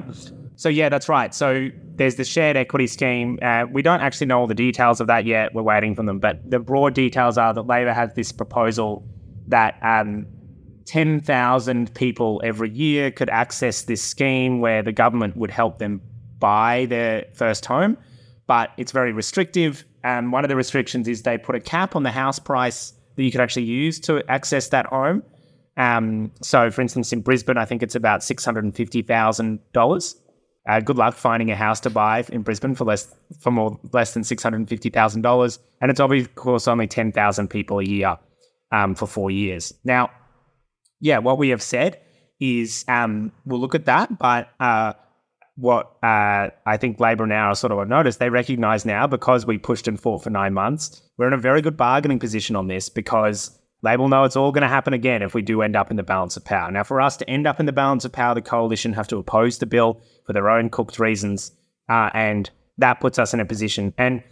So 0.55 0.69
yeah, 0.69 0.87
that's 0.87 1.09
right. 1.09 1.33
So 1.33 1.67
there's 1.95 2.15
the 2.15 2.23
shared 2.23 2.55
equity 2.55 2.87
scheme. 2.87 3.39
Uh, 3.41 3.65
we 3.69 3.81
don't 3.81 3.99
actually 3.99 4.27
know 4.27 4.39
all 4.39 4.47
the 4.47 4.55
details 4.55 5.01
of 5.01 5.07
that 5.07 5.25
yet. 5.25 5.53
We're 5.53 5.63
waiting 5.63 5.95
for 5.95 6.03
them, 6.03 6.19
but 6.19 6.49
the 6.49 6.59
broad 6.59 6.93
details 6.93 7.37
are 7.37 7.53
that 7.53 7.63
Labor 7.63 7.91
has 7.91 8.13
this 8.13 8.31
proposal 8.31 9.03
that 9.47 9.77
um, 9.81 10.25
10,000 10.85 11.93
people 11.93 12.41
every 12.43 12.69
year 12.69 13.11
could 13.11 13.29
access 13.29 13.83
this 13.83 14.01
scheme 14.01 14.59
where 14.59 14.81
the 14.83 14.91
government 14.91 15.37
would 15.37 15.51
help 15.51 15.77
them 15.79 16.01
buy 16.39 16.85
their 16.89 17.25
first 17.33 17.65
home, 17.65 17.97
but 18.47 18.71
it's 18.77 18.91
very 18.91 19.13
restrictive. 19.13 19.85
And 20.03 20.31
one 20.31 20.43
of 20.43 20.49
the 20.49 20.55
restrictions 20.55 21.07
is 21.07 21.23
they 21.23 21.37
put 21.37 21.55
a 21.55 21.59
cap 21.59 21.95
on 21.95 22.03
the 22.03 22.11
house 22.11 22.39
price 22.39 22.93
that 23.15 23.23
you 23.23 23.31
could 23.31 23.41
actually 23.41 23.63
use 23.63 23.99
to 24.01 24.23
access 24.29 24.69
that 24.69 24.87
home. 24.87 25.23
Um, 25.77 26.31
so, 26.41 26.69
for 26.69 26.81
instance, 26.81 27.13
in 27.13 27.21
Brisbane, 27.21 27.57
I 27.57 27.65
think 27.65 27.81
it's 27.81 27.95
about 27.95 28.19
$650,000. 28.19 30.15
Uh, 30.65 30.79
good 30.79 30.97
luck 30.97 31.15
finding 31.15 31.51
a 31.51 31.55
house 31.55 31.79
to 31.81 31.89
buy 31.89 32.23
in 32.29 32.41
Brisbane 32.41 32.73
for 32.75 32.85
less 32.85 33.13
for 33.39 33.51
more 33.51 33.77
less 33.91 34.13
than 34.13 34.23
six 34.23 34.41
hundred 34.41 34.59
and 34.59 34.69
fifty 34.69 34.89
thousand 34.89 35.21
dollars, 35.21 35.59
and 35.81 35.91
it's 35.91 35.99
obviously, 35.99 36.29
of 36.29 36.35
course, 36.35 36.69
only 36.69 36.87
ten 36.87 37.11
thousand 37.11 37.49
people 37.49 37.79
a 37.79 37.83
year 37.83 38.17
um, 38.73 38.95
for 38.95 39.07
four 39.07 39.31
years. 39.31 39.73
Now, 39.85 40.09
yeah, 40.99 41.19
what 41.19 41.37
we 41.37 41.49
have 41.49 41.61
said 41.61 42.01
is 42.39 42.83
um, 42.89 43.31
we'll 43.45 43.61
look 43.61 43.75
at 43.75 43.85
that, 43.85 44.17
but 44.17 44.49
uh, 44.59 44.93
what 45.55 45.95
uh, 46.03 46.49
I 46.65 46.77
think 46.77 46.99
Labor 46.99 47.27
now 47.27 47.49
are 47.49 47.55
sort 47.55 47.71
of 47.71 47.77
on 47.77 47.87
notice, 47.87 48.17
they 48.17 48.29
recognise 48.29 48.85
now 48.85 49.07
because 49.07 49.45
we 49.45 49.57
pushed 49.57 49.87
and 49.87 49.99
fought 49.99 50.23
for 50.23 50.31
nine 50.31 50.53
months, 50.53 51.01
we're 51.17 51.27
in 51.27 51.33
a 51.33 51.37
very 51.37 51.61
good 51.61 51.77
bargaining 51.77 52.19
position 52.19 52.55
on 52.55 52.67
this 52.67 52.89
because 52.89 53.57
Labor 53.83 54.07
know 54.07 54.23
it's 54.23 54.35
all 54.35 54.51
going 54.51 54.63
to 54.63 54.67
happen 54.67 54.93
again 54.93 55.21
if 55.21 55.33
we 55.33 55.43
do 55.43 55.61
end 55.61 55.75
up 55.75 55.91
in 55.91 55.97
the 55.97 56.03
balance 56.03 56.35
of 56.35 56.43
power. 56.43 56.71
Now, 56.71 56.83
for 56.83 56.99
us 56.99 57.15
to 57.17 57.29
end 57.29 57.45
up 57.45 57.59
in 57.59 57.67
the 57.67 57.71
balance 57.71 58.05
of 58.05 58.11
power, 58.11 58.33
the 58.33 58.41
coalition 58.41 58.93
have 58.93 59.07
to 59.09 59.17
oppose 59.17 59.59
the 59.59 59.65
bill 59.67 60.01
for 60.25 60.33
their 60.33 60.49
own 60.49 60.69
cooked 60.69 60.97
reasons, 60.97 61.51
uh, 61.89 62.09
and 62.13 62.49
that 62.79 62.99
puts 62.99 63.19
us 63.19 63.33
in 63.33 63.39
a 63.39 63.45
position. 63.45 63.93
And 63.97 64.23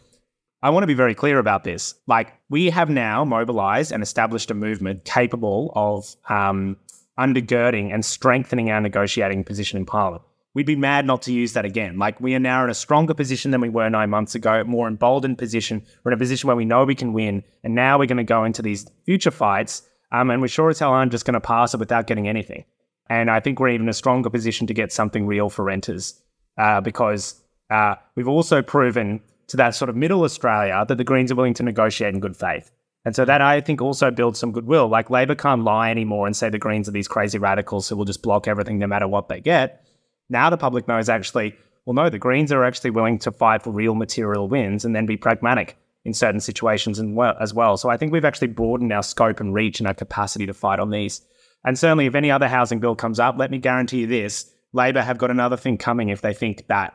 I 0.63 0.69
want 0.69 0.83
to 0.83 0.87
be 0.87 0.93
very 0.93 1.15
clear 1.15 1.39
about 1.39 1.63
this. 1.63 1.95
Like, 2.05 2.33
we 2.49 2.69
have 2.69 2.89
now 2.89 3.25
mobilized 3.25 3.91
and 3.91 4.03
established 4.03 4.51
a 4.51 4.53
movement 4.53 5.05
capable 5.05 5.71
of 5.75 6.15
um, 6.29 6.77
undergirding 7.19 7.91
and 7.91 8.05
strengthening 8.05 8.69
our 8.69 8.79
negotiating 8.79 9.43
position 9.43 9.77
in 9.77 9.85
Parliament. 9.87 10.23
We'd 10.53 10.67
be 10.67 10.75
mad 10.75 11.05
not 11.05 11.23
to 11.23 11.33
use 11.33 11.53
that 11.53 11.65
again. 11.65 11.97
Like, 11.97 12.21
we 12.21 12.35
are 12.35 12.39
now 12.39 12.63
in 12.63 12.69
a 12.69 12.75
stronger 12.75 13.15
position 13.15 13.49
than 13.49 13.61
we 13.61 13.69
were 13.69 13.89
nine 13.89 14.11
months 14.11 14.35
ago, 14.35 14.63
more 14.65 14.87
emboldened 14.87 15.39
position. 15.39 15.83
We're 16.03 16.11
in 16.11 16.17
a 16.17 16.19
position 16.19 16.45
where 16.45 16.55
we 16.55 16.65
know 16.65 16.83
we 16.83 16.93
can 16.93 17.13
win. 17.13 17.43
And 17.63 17.73
now 17.73 17.97
we're 17.97 18.05
going 18.05 18.17
to 18.17 18.23
go 18.23 18.43
into 18.43 18.61
these 18.61 18.85
future 19.05 19.31
fights. 19.31 19.81
Um, 20.11 20.29
and 20.29 20.41
we 20.41 20.47
sure 20.47 20.69
as 20.69 20.77
hell 20.77 20.91
aren't 20.91 21.11
just 21.11 21.25
going 21.25 21.35
to 21.35 21.41
pass 21.41 21.73
it 21.73 21.79
without 21.79 22.05
getting 22.05 22.27
anything. 22.27 22.65
And 23.09 23.31
I 23.31 23.39
think 23.39 23.59
we're 23.59 23.69
even 23.69 23.89
a 23.89 23.93
stronger 23.93 24.29
position 24.29 24.67
to 24.67 24.73
get 24.73 24.91
something 24.91 25.25
real 25.25 25.49
for 25.49 25.65
renters 25.65 26.21
uh, 26.57 26.81
because 26.81 27.41
uh, 27.69 27.95
we've 28.15 28.27
also 28.27 28.61
proven 28.61 29.21
to 29.51 29.57
that 29.57 29.75
sort 29.75 29.89
of 29.89 29.95
middle 29.95 30.23
Australia 30.23 30.83
that 30.87 30.97
the 30.97 31.03
Greens 31.03 31.31
are 31.31 31.35
willing 31.35 31.53
to 31.53 31.63
negotiate 31.63 32.13
in 32.13 32.19
good 32.19 32.35
faith. 32.35 32.71
And 33.03 33.15
so 33.15 33.25
that 33.25 33.41
I 33.41 33.61
think 33.61 33.81
also 33.81 34.11
builds 34.11 34.39
some 34.39 34.51
goodwill. 34.51 34.87
Like 34.87 35.09
Labor 35.09 35.35
can't 35.35 35.63
lie 35.63 35.91
anymore 35.91 36.25
and 36.25 36.35
say 36.35 36.49
the 36.49 36.57
Greens 36.57 36.87
are 36.87 36.91
these 36.93 37.07
crazy 37.07 37.37
radicals 37.37 37.89
who 37.89 37.95
will 37.95 38.05
just 38.05 38.21
block 38.21 38.47
everything 38.47 38.79
no 38.79 38.87
matter 38.87 39.07
what 39.07 39.27
they 39.27 39.41
get. 39.41 39.85
Now 40.29 40.49
the 40.49 40.57
public 40.57 40.87
knows 40.87 41.09
actually, 41.09 41.55
well, 41.85 41.93
no, 41.93 42.09
the 42.09 42.19
Greens 42.19 42.51
are 42.51 42.63
actually 42.63 42.91
willing 42.91 43.19
to 43.19 43.31
fight 43.31 43.63
for 43.63 43.71
real 43.71 43.95
material 43.95 44.47
wins 44.47 44.85
and 44.85 44.95
then 44.95 45.05
be 45.05 45.17
pragmatic 45.17 45.77
in 46.05 46.13
certain 46.13 46.39
situations 46.39 47.01
as 47.39 47.53
well. 47.53 47.77
So 47.77 47.89
I 47.89 47.97
think 47.97 48.11
we've 48.11 48.25
actually 48.25 48.47
broadened 48.47 48.93
our 48.93 49.03
scope 49.03 49.39
and 49.39 49.53
reach 49.53 49.79
and 49.79 49.87
our 49.87 49.93
capacity 49.93 50.45
to 50.45 50.53
fight 50.53 50.79
on 50.79 50.91
these. 50.91 51.21
And 51.63 51.77
certainly, 51.77 52.05
if 52.05 52.15
any 52.15 52.31
other 52.31 52.47
housing 52.47 52.79
bill 52.79 52.95
comes 52.95 53.19
up, 53.19 53.37
let 53.37 53.51
me 53.51 53.59
guarantee 53.59 54.01
you 54.01 54.07
this: 54.07 54.51
Labor 54.73 55.01
have 55.01 55.19
got 55.19 55.29
another 55.29 55.57
thing 55.57 55.77
coming 55.77 56.09
if 56.09 56.21
they 56.21 56.33
think 56.33 56.65
that 56.67 56.93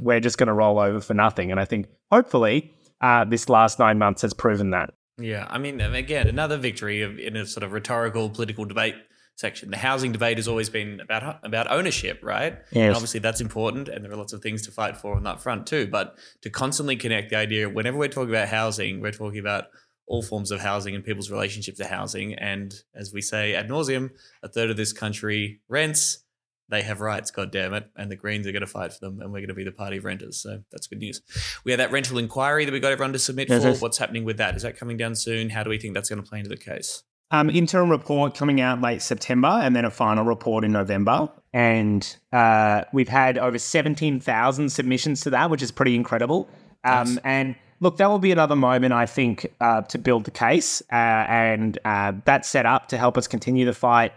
we're 0.00 0.20
just 0.20 0.38
going 0.38 0.48
to 0.48 0.52
roll 0.52 0.78
over 0.78 1.00
for 1.00 1.14
nothing. 1.14 1.50
And 1.50 1.60
I 1.60 1.64
think 1.64 1.86
hopefully 2.10 2.72
uh, 3.00 3.24
this 3.24 3.48
last 3.48 3.78
nine 3.78 3.98
months 3.98 4.22
has 4.22 4.34
proven 4.34 4.70
that. 4.70 4.90
Yeah, 5.20 5.46
I 5.48 5.58
mean, 5.58 5.80
again, 5.80 6.28
another 6.28 6.56
victory 6.56 7.02
of, 7.02 7.18
in 7.18 7.36
a 7.36 7.44
sort 7.44 7.64
of 7.64 7.72
rhetorical 7.72 8.30
political 8.30 8.64
debate 8.64 8.94
section. 9.34 9.70
The 9.70 9.76
housing 9.76 10.12
debate 10.12 10.36
has 10.36 10.48
always 10.48 10.68
been 10.68 11.00
about 11.00 11.44
about 11.44 11.70
ownership, 11.70 12.20
right? 12.22 12.58
Yes. 12.72 12.86
And 12.86 12.94
obviously 12.94 13.20
that's 13.20 13.40
important, 13.40 13.88
and 13.88 14.04
there 14.04 14.12
are 14.12 14.16
lots 14.16 14.32
of 14.32 14.42
things 14.42 14.62
to 14.62 14.72
fight 14.72 14.96
for 14.96 15.16
on 15.16 15.22
that 15.24 15.40
front 15.40 15.66
too. 15.66 15.86
But 15.86 16.18
to 16.42 16.50
constantly 16.50 16.96
connect 16.96 17.30
the 17.30 17.36
idea, 17.36 17.68
whenever 17.68 17.96
we're 17.96 18.08
talking 18.08 18.30
about 18.30 18.48
housing, 18.48 19.00
we're 19.00 19.12
talking 19.12 19.38
about 19.38 19.64
all 20.06 20.22
forms 20.22 20.50
of 20.50 20.60
housing 20.60 20.94
and 20.94 21.04
people's 21.04 21.30
relationship 21.30 21.76
to 21.76 21.86
housing. 21.86 22.34
And 22.34 22.74
as 22.94 23.12
we 23.12 23.20
say 23.20 23.54
ad 23.54 23.68
nauseum, 23.68 24.10
a 24.42 24.48
third 24.48 24.70
of 24.70 24.76
this 24.76 24.92
country 24.92 25.60
rents. 25.68 26.24
They 26.70 26.82
have 26.82 27.00
rights, 27.00 27.30
God 27.30 27.50
damn 27.50 27.72
it, 27.72 27.86
and 27.96 28.10
the 28.10 28.16
Greens 28.16 28.46
are 28.46 28.52
going 28.52 28.60
to 28.60 28.66
fight 28.66 28.92
for 28.92 29.00
them, 29.00 29.20
and 29.20 29.32
we're 29.32 29.38
going 29.40 29.48
to 29.48 29.54
be 29.54 29.64
the 29.64 29.72
party 29.72 29.96
of 29.96 30.04
renters. 30.04 30.36
So 30.36 30.60
that's 30.70 30.86
good 30.86 30.98
news. 30.98 31.22
We 31.64 31.72
had 31.72 31.80
that 31.80 31.90
rental 31.90 32.18
inquiry 32.18 32.64
that 32.66 32.72
we 32.72 32.80
got 32.80 32.92
everyone 32.92 33.14
to 33.14 33.18
submit 33.18 33.48
Yes, 33.48 33.62
for. 33.62 33.68
yes. 33.68 33.80
What's 33.80 33.96
happening 33.98 34.24
with 34.24 34.36
that? 34.36 34.54
Is 34.54 34.62
that 34.62 34.76
coming 34.76 34.96
down 34.98 35.14
soon? 35.14 35.48
How 35.50 35.62
do 35.62 35.70
we 35.70 35.78
think 35.78 35.94
that's 35.94 36.08
going 36.10 36.22
to 36.22 36.28
play 36.28 36.38
into 36.40 36.50
the 36.50 36.56
case? 36.58 37.02
Um, 37.30 37.50
interim 37.50 37.90
report 37.90 38.34
coming 38.34 38.60
out 38.60 38.80
late 38.80 39.02
September 39.02 39.48
and 39.48 39.76
then 39.76 39.84
a 39.84 39.90
final 39.90 40.24
report 40.24 40.64
in 40.64 40.72
November. 40.72 41.28
And 41.52 42.16
uh, 42.32 42.84
we've 42.92 43.08
had 43.08 43.36
over 43.38 43.58
17,000 43.58 44.68
submissions 44.70 45.20
to 45.22 45.30
that, 45.30 45.50
which 45.50 45.62
is 45.62 45.70
pretty 45.70 45.94
incredible. 45.94 46.48
Um, 46.84 47.18
And 47.24 47.54
look, 47.80 47.98
that 47.98 48.08
will 48.08 48.18
be 48.18 48.32
another 48.32 48.56
moment, 48.56 48.92
I 48.94 49.06
think, 49.06 49.52
uh, 49.60 49.82
to 49.82 49.98
build 49.98 50.24
the 50.24 50.30
case. 50.30 50.82
Uh, 50.90 50.94
and 50.94 51.78
uh, 51.84 52.12
that's 52.24 52.48
set 52.48 52.66
up 52.66 52.88
to 52.88 52.96
help 52.98 53.18
us 53.18 53.26
continue 53.26 53.66
the 53.66 53.74
fight. 53.74 54.12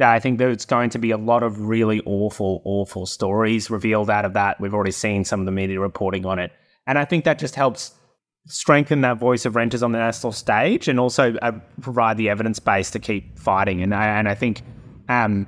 I 0.00 0.18
think 0.18 0.38
there's 0.38 0.64
going 0.64 0.90
to 0.90 0.98
be 0.98 1.12
a 1.12 1.16
lot 1.16 1.42
of 1.42 1.60
really 1.60 2.00
awful, 2.04 2.62
awful 2.64 3.06
stories 3.06 3.70
revealed 3.70 4.10
out 4.10 4.24
of 4.24 4.32
that. 4.34 4.60
We've 4.60 4.74
already 4.74 4.90
seen 4.90 5.24
some 5.24 5.40
of 5.40 5.46
the 5.46 5.52
media 5.52 5.78
reporting 5.80 6.26
on 6.26 6.38
it. 6.38 6.50
And 6.86 6.98
I 6.98 7.04
think 7.04 7.24
that 7.24 7.38
just 7.38 7.54
helps 7.54 7.94
strengthen 8.46 9.00
that 9.02 9.18
voice 9.18 9.46
of 9.46 9.56
renters 9.56 9.82
on 9.82 9.92
the 9.92 9.98
national 9.98 10.32
stage 10.32 10.88
and 10.88 11.00
also 11.00 11.34
uh, 11.36 11.52
provide 11.80 12.16
the 12.16 12.28
evidence 12.28 12.58
base 12.58 12.90
to 12.90 12.98
keep 12.98 13.38
fighting. 13.38 13.82
And 13.82 13.94
I, 13.94 14.06
and 14.18 14.28
I 14.28 14.34
think 14.34 14.62
um, 15.08 15.46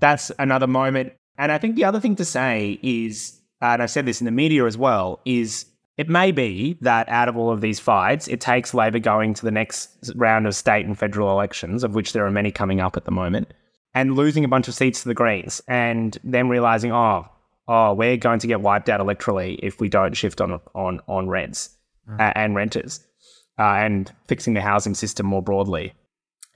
that's 0.00 0.30
another 0.38 0.66
moment. 0.66 1.12
And 1.38 1.50
I 1.50 1.58
think 1.58 1.76
the 1.76 1.84
other 1.84 2.00
thing 2.00 2.16
to 2.16 2.24
say 2.24 2.78
is, 2.82 3.40
uh, 3.62 3.66
and 3.66 3.82
I've 3.82 3.90
said 3.90 4.06
this 4.06 4.20
in 4.20 4.24
the 4.24 4.30
media 4.30 4.66
as 4.66 4.76
well, 4.76 5.20
is 5.24 5.66
it 5.96 6.08
may 6.08 6.32
be 6.32 6.76
that 6.80 7.08
out 7.08 7.28
of 7.28 7.36
all 7.36 7.50
of 7.50 7.60
these 7.60 7.78
fights, 7.78 8.28
it 8.28 8.40
takes 8.40 8.74
Labor 8.74 8.98
going 8.98 9.34
to 9.34 9.44
the 9.44 9.50
next 9.50 10.12
round 10.16 10.46
of 10.46 10.54
state 10.54 10.84
and 10.84 10.98
federal 10.98 11.30
elections, 11.30 11.84
of 11.84 11.94
which 11.94 12.12
there 12.12 12.26
are 12.26 12.30
many 12.30 12.50
coming 12.50 12.80
up 12.80 12.96
at 12.96 13.04
the 13.04 13.12
moment, 13.12 13.54
and 13.94 14.16
losing 14.16 14.44
a 14.44 14.48
bunch 14.48 14.68
of 14.68 14.74
seats 14.74 15.02
to 15.02 15.08
the 15.08 15.14
Greens, 15.14 15.62
and 15.68 16.18
then 16.24 16.48
realizing, 16.48 16.92
oh, 16.92 17.26
oh, 17.68 17.94
we're 17.94 18.16
going 18.16 18.40
to 18.40 18.46
get 18.46 18.60
wiped 18.60 18.88
out 18.88 19.00
electorally 19.00 19.58
if 19.62 19.80
we 19.80 19.88
don't 19.88 20.14
shift 20.14 20.40
on 20.40 20.60
on 20.74 21.00
on 21.06 21.28
rents 21.28 21.70
uh, 22.18 22.32
and 22.34 22.54
renters, 22.54 23.00
uh, 23.58 23.62
and 23.62 24.12
fixing 24.28 24.54
the 24.54 24.60
housing 24.60 24.94
system 24.94 25.26
more 25.26 25.42
broadly. 25.42 25.94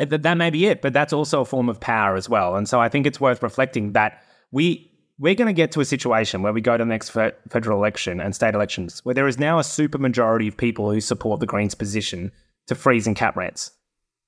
Uh, 0.00 0.04
That, 0.04 0.22
that 0.22 0.34
may 0.34 0.50
be 0.50 0.66
it, 0.66 0.82
but 0.82 0.92
that's 0.92 1.12
also 1.12 1.40
a 1.40 1.44
form 1.44 1.68
of 1.68 1.80
power 1.80 2.16
as 2.16 2.28
well. 2.28 2.56
And 2.56 2.68
so 2.68 2.80
I 2.80 2.88
think 2.88 3.06
it's 3.06 3.20
worth 3.20 3.42
reflecting 3.42 3.92
that 3.92 4.22
we 4.52 4.84
we're 5.18 5.34
going 5.34 5.48
to 5.48 5.52
get 5.52 5.72
to 5.72 5.80
a 5.80 5.84
situation 5.84 6.42
where 6.42 6.52
we 6.52 6.60
go 6.60 6.76
to 6.76 6.84
the 6.84 6.88
next 6.88 7.10
fe- 7.10 7.32
federal 7.48 7.78
election 7.78 8.20
and 8.20 8.34
state 8.34 8.54
elections 8.54 9.04
where 9.04 9.14
there 9.14 9.26
is 9.26 9.36
now 9.36 9.58
a 9.58 9.64
super 9.64 9.98
majority 9.98 10.46
of 10.46 10.56
people 10.56 10.92
who 10.92 11.00
support 11.00 11.40
the 11.40 11.46
Greens' 11.46 11.74
position 11.74 12.30
to 12.68 12.76
freeze 12.76 13.06
and 13.08 13.16
cap 13.16 13.36
rents. 13.36 13.72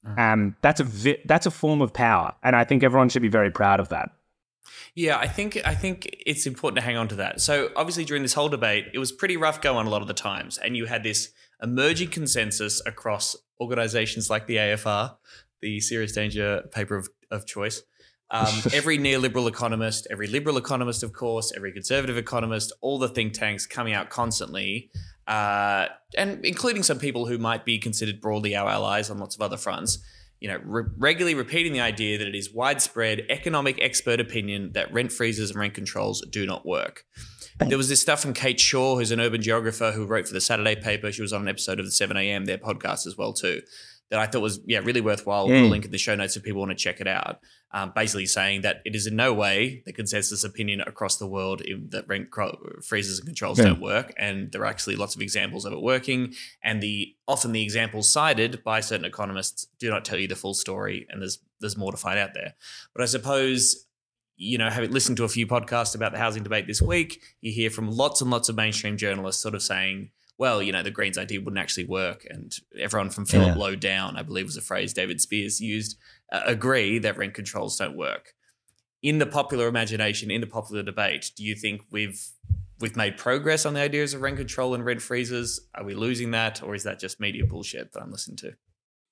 Um, 0.04 0.56
that's 0.62 0.80
a 0.80 0.84
vi- 0.84 1.20
that's 1.26 1.46
a 1.46 1.50
form 1.50 1.82
of 1.82 1.92
power, 1.92 2.34
and 2.42 2.56
I 2.56 2.64
think 2.64 2.82
everyone 2.82 3.08
should 3.08 3.22
be 3.22 3.28
very 3.28 3.50
proud 3.50 3.80
of 3.80 3.90
that. 3.90 4.10
Yeah, 4.94 5.18
I 5.18 5.28
think 5.28 5.60
I 5.64 5.74
think 5.74 6.08
it's 6.26 6.46
important 6.46 6.78
to 6.78 6.82
hang 6.82 6.96
on 6.96 7.08
to 7.08 7.16
that. 7.16 7.40
So 7.40 7.70
obviously 7.76 8.04
during 8.04 8.22
this 8.22 8.32
whole 8.32 8.48
debate, 8.48 8.86
it 8.94 8.98
was 8.98 9.12
pretty 9.12 9.36
rough 9.36 9.60
going 9.60 9.86
a 9.86 9.90
lot 9.90 10.02
of 10.02 10.08
the 10.08 10.14
times, 10.14 10.58
and 10.58 10.76
you 10.76 10.86
had 10.86 11.02
this 11.02 11.32
emerging 11.62 12.08
consensus 12.08 12.80
across 12.86 13.36
organisations 13.60 14.30
like 14.30 14.46
the 14.46 14.56
AFR, 14.56 15.16
the 15.60 15.80
Serious 15.80 16.12
Danger 16.12 16.62
paper 16.72 16.96
of, 16.96 17.08
of 17.30 17.46
choice. 17.46 17.82
Um, 18.30 18.62
every 18.72 18.98
neoliberal 18.98 19.48
economist, 19.48 20.06
every 20.10 20.26
liberal 20.26 20.56
economist, 20.56 21.02
of 21.02 21.12
course, 21.12 21.52
every 21.56 21.72
conservative 21.72 22.16
economist, 22.16 22.72
all 22.80 22.98
the 22.98 23.08
think 23.08 23.32
tanks 23.32 23.66
coming 23.66 23.92
out 23.92 24.10
constantly, 24.10 24.90
uh, 25.26 25.86
and 26.16 26.44
including 26.44 26.82
some 26.82 26.98
people 26.98 27.26
who 27.26 27.38
might 27.38 27.64
be 27.64 27.78
considered 27.78 28.20
broadly 28.20 28.54
our 28.54 28.68
allies 28.68 29.10
on 29.10 29.18
lots 29.18 29.34
of 29.34 29.42
other 29.42 29.56
fronts 29.56 29.98
you 30.40 30.48
know, 30.48 30.58
re- 30.64 30.84
regularly 30.96 31.34
repeating 31.34 31.72
the 31.72 31.80
idea 31.80 32.18
that 32.18 32.26
it 32.26 32.34
is 32.34 32.52
widespread 32.52 33.26
economic 33.28 33.78
expert 33.80 34.20
opinion 34.20 34.72
that 34.72 34.92
rent 34.92 35.12
freezes 35.12 35.50
and 35.50 35.60
rent 35.60 35.74
controls 35.74 36.24
do 36.30 36.46
not 36.46 36.66
work. 36.66 37.04
There 37.58 37.76
was 37.76 37.90
this 37.90 38.00
stuff 38.00 38.22
from 38.22 38.32
Kate 38.32 38.58
Shaw, 38.58 38.96
who's 38.96 39.10
an 39.10 39.20
urban 39.20 39.42
geographer 39.42 39.92
who 39.92 40.06
wrote 40.06 40.26
for 40.26 40.32
the 40.32 40.40
Saturday 40.40 40.76
paper. 40.76 41.12
She 41.12 41.20
was 41.20 41.34
on 41.34 41.42
an 41.42 41.48
episode 41.48 41.78
of 41.78 41.84
the 41.84 41.92
7 41.92 42.16
a.m., 42.16 42.46
their 42.46 42.56
podcast 42.56 43.06
as 43.06 43.18
well, 43.18 43.34
too, 43.34 43.60
that 44.10 44.18
I 44.18 44.26
thought 44.26 44.42
was, 44.42 44.60
yeah, 44.66 44.78
really 44.80 45.00
worthwhile. 45.00 45.46
We'll 45.48 45.66
Mm. 45.66 45.70
link 45.70 45.84
in 45.84 45.90
the 45.92 45.98
show 45.98 46.14
notes 46.16 46.36
if 46.36 46.42
people 46.42 46.60
want 46.60 46.70
to 46.72 46.76
check 46.76 47.00
it 47.00 47.06
out. 47.06 47.40
Um, 47.72 47.92
basically 47.94 48.26
saying 48.26 48.62
that 48.62 48.82
it 48.84 48.96
is 48.96 49.06
in 49.06 49.14
no 49.14 49.32
way 49.32 49.82
the 49.86 49.92
consensus 49.92 50.42
opinion 50.42 50.80
across 50.80 51.18
the 51.18 51.26
world 51.28 51.60
in- 51.60 51.88
that 51.90 52.08
rent 52.08 52.30
cro- 52.30 52.58
freezes 52.84 53.18
and 53.20 53.26
controls 53.28 53.58
Yeah. 53.58 53.66
don't 53.66 53.80
work. 53.80 54.12
And 54.18 54.50
there 54.50 54.62
are 54.62 54.66
actually 54.66 54.96
lots 54.96 55.14
of 55.14 55.22
examples 55.22 55.64
of 55.64 55.72
it 55.72 55.80
working. 55.80 56.34
And 56.64 56.82
the 56.82 57.14
often 57.28 57.52
the 57.52 57.62
examples 57.62 58.08
cited 58.08 58.64
by 58.64 58.80
certain 58.80 59.04
economists 59.06 59.68
do 59.78 59.88
not 59.88 60.04
tell 60.04 60.18
you 60.18 60.26
the 60.26 60.34
full 60.34 60.54
story. 60.54 61.06
And 61.08 61.22
there's 61.22 61.38
there's 61.60 61.76
more 61.76 61.92
to 61.92 61.98
find 61.98 62.18
out 62.18 62.34
there. 62.34 62.54
But 62.94 63.02
I 63.02 63.06
suppose 63.06 63.86
you 64.42 64.56
know, 64.56 64.70
having 64.70 64.90
listened 64.90 65.18
to 65.18 65.24
a 65.24 65.28
few 65.28 65.46
podcasts 65.46 65.94
about 65.94 66.12
the 66.12 66.18
housing 66.18 66.42
debate 66.42 66.66
this 66.66 66.80
week, 66.80 67.20
you 67.42 67.52
hear 67.52 67.68
from 67.68 67.90
lots 67.90 68.22
and 68.22 68.30
lots 68.30 68.48
of 68.48 68.56
mainstream 68.56 68.96
journalists 68.96 69.42
sort 69.42 69.54
of 69.54 69.60
saying, 69.62 70.10
well, 70.40 70.62
you 70.62 70.72
know, 70.72 70.82
the 70.82 70.90
Greens 70.90 71.18
idea 71.18 71.38
wouldn't 71.38 71.60
actually 71.60 71.84
work. 71.84 72.26
And 72.30 72.50
everyone 72.78 73.10
from 73.10 73.26
Philip 73.26 73.48
Yeah. 73.48 73.54
Lowe 73.56 73.76
down, 73.76 74.16
I 74.16 74.22
believe 74.22 74.46
was 74.46 74.56
a 74.56 74.62
phrase 74.62 74.94
David 74.94 75.20
Speers 75.20 75.60
used, 75.60 75.98
uh, 76.32 76.40
agree 76.46 76.98
that 76.98 77.18
rent 77.18 77.34
controls 77.34 77.76
don't 77.76 77.94
work. 77.94 78.32
In 79.02 79.18
the 79.18 79.26
popular 79.26 79.68
imagination, 79.68 80.30
in 80.30 80.40
the 80.40 80.46
popular 80.46 80.82
debate, 80.82 81.32
do 81.36 81.44
you 81.44 81.54
think 81.54 81.82
we've 81.90 82.26
we've 82.80 82.96
made 82.96 83.18
progress 83.18 83.66
on 83.66 83.74
the 83.74 83.80
ideas 83.80 84.14
of 84.14 84.22
rent 84.22 84.38
control 84.38 84.72
and 84.72 84.82
rent 84.82 85.02
freezes? 85.02 85.60
Are 85.74 85.84
we 85.84 85.94
losing 85.94 86.30
that, 86.30 86.62
or 86.62 86.74
is 86.74 86.84
that 86.84 86.98
just 86.98 87.20
media 87.20 87.44
bullshit 87.44 87.92
that 87.92 88.02
I'm 88.02 88.10
listening 88.10 88.38
to? 88.38 88.54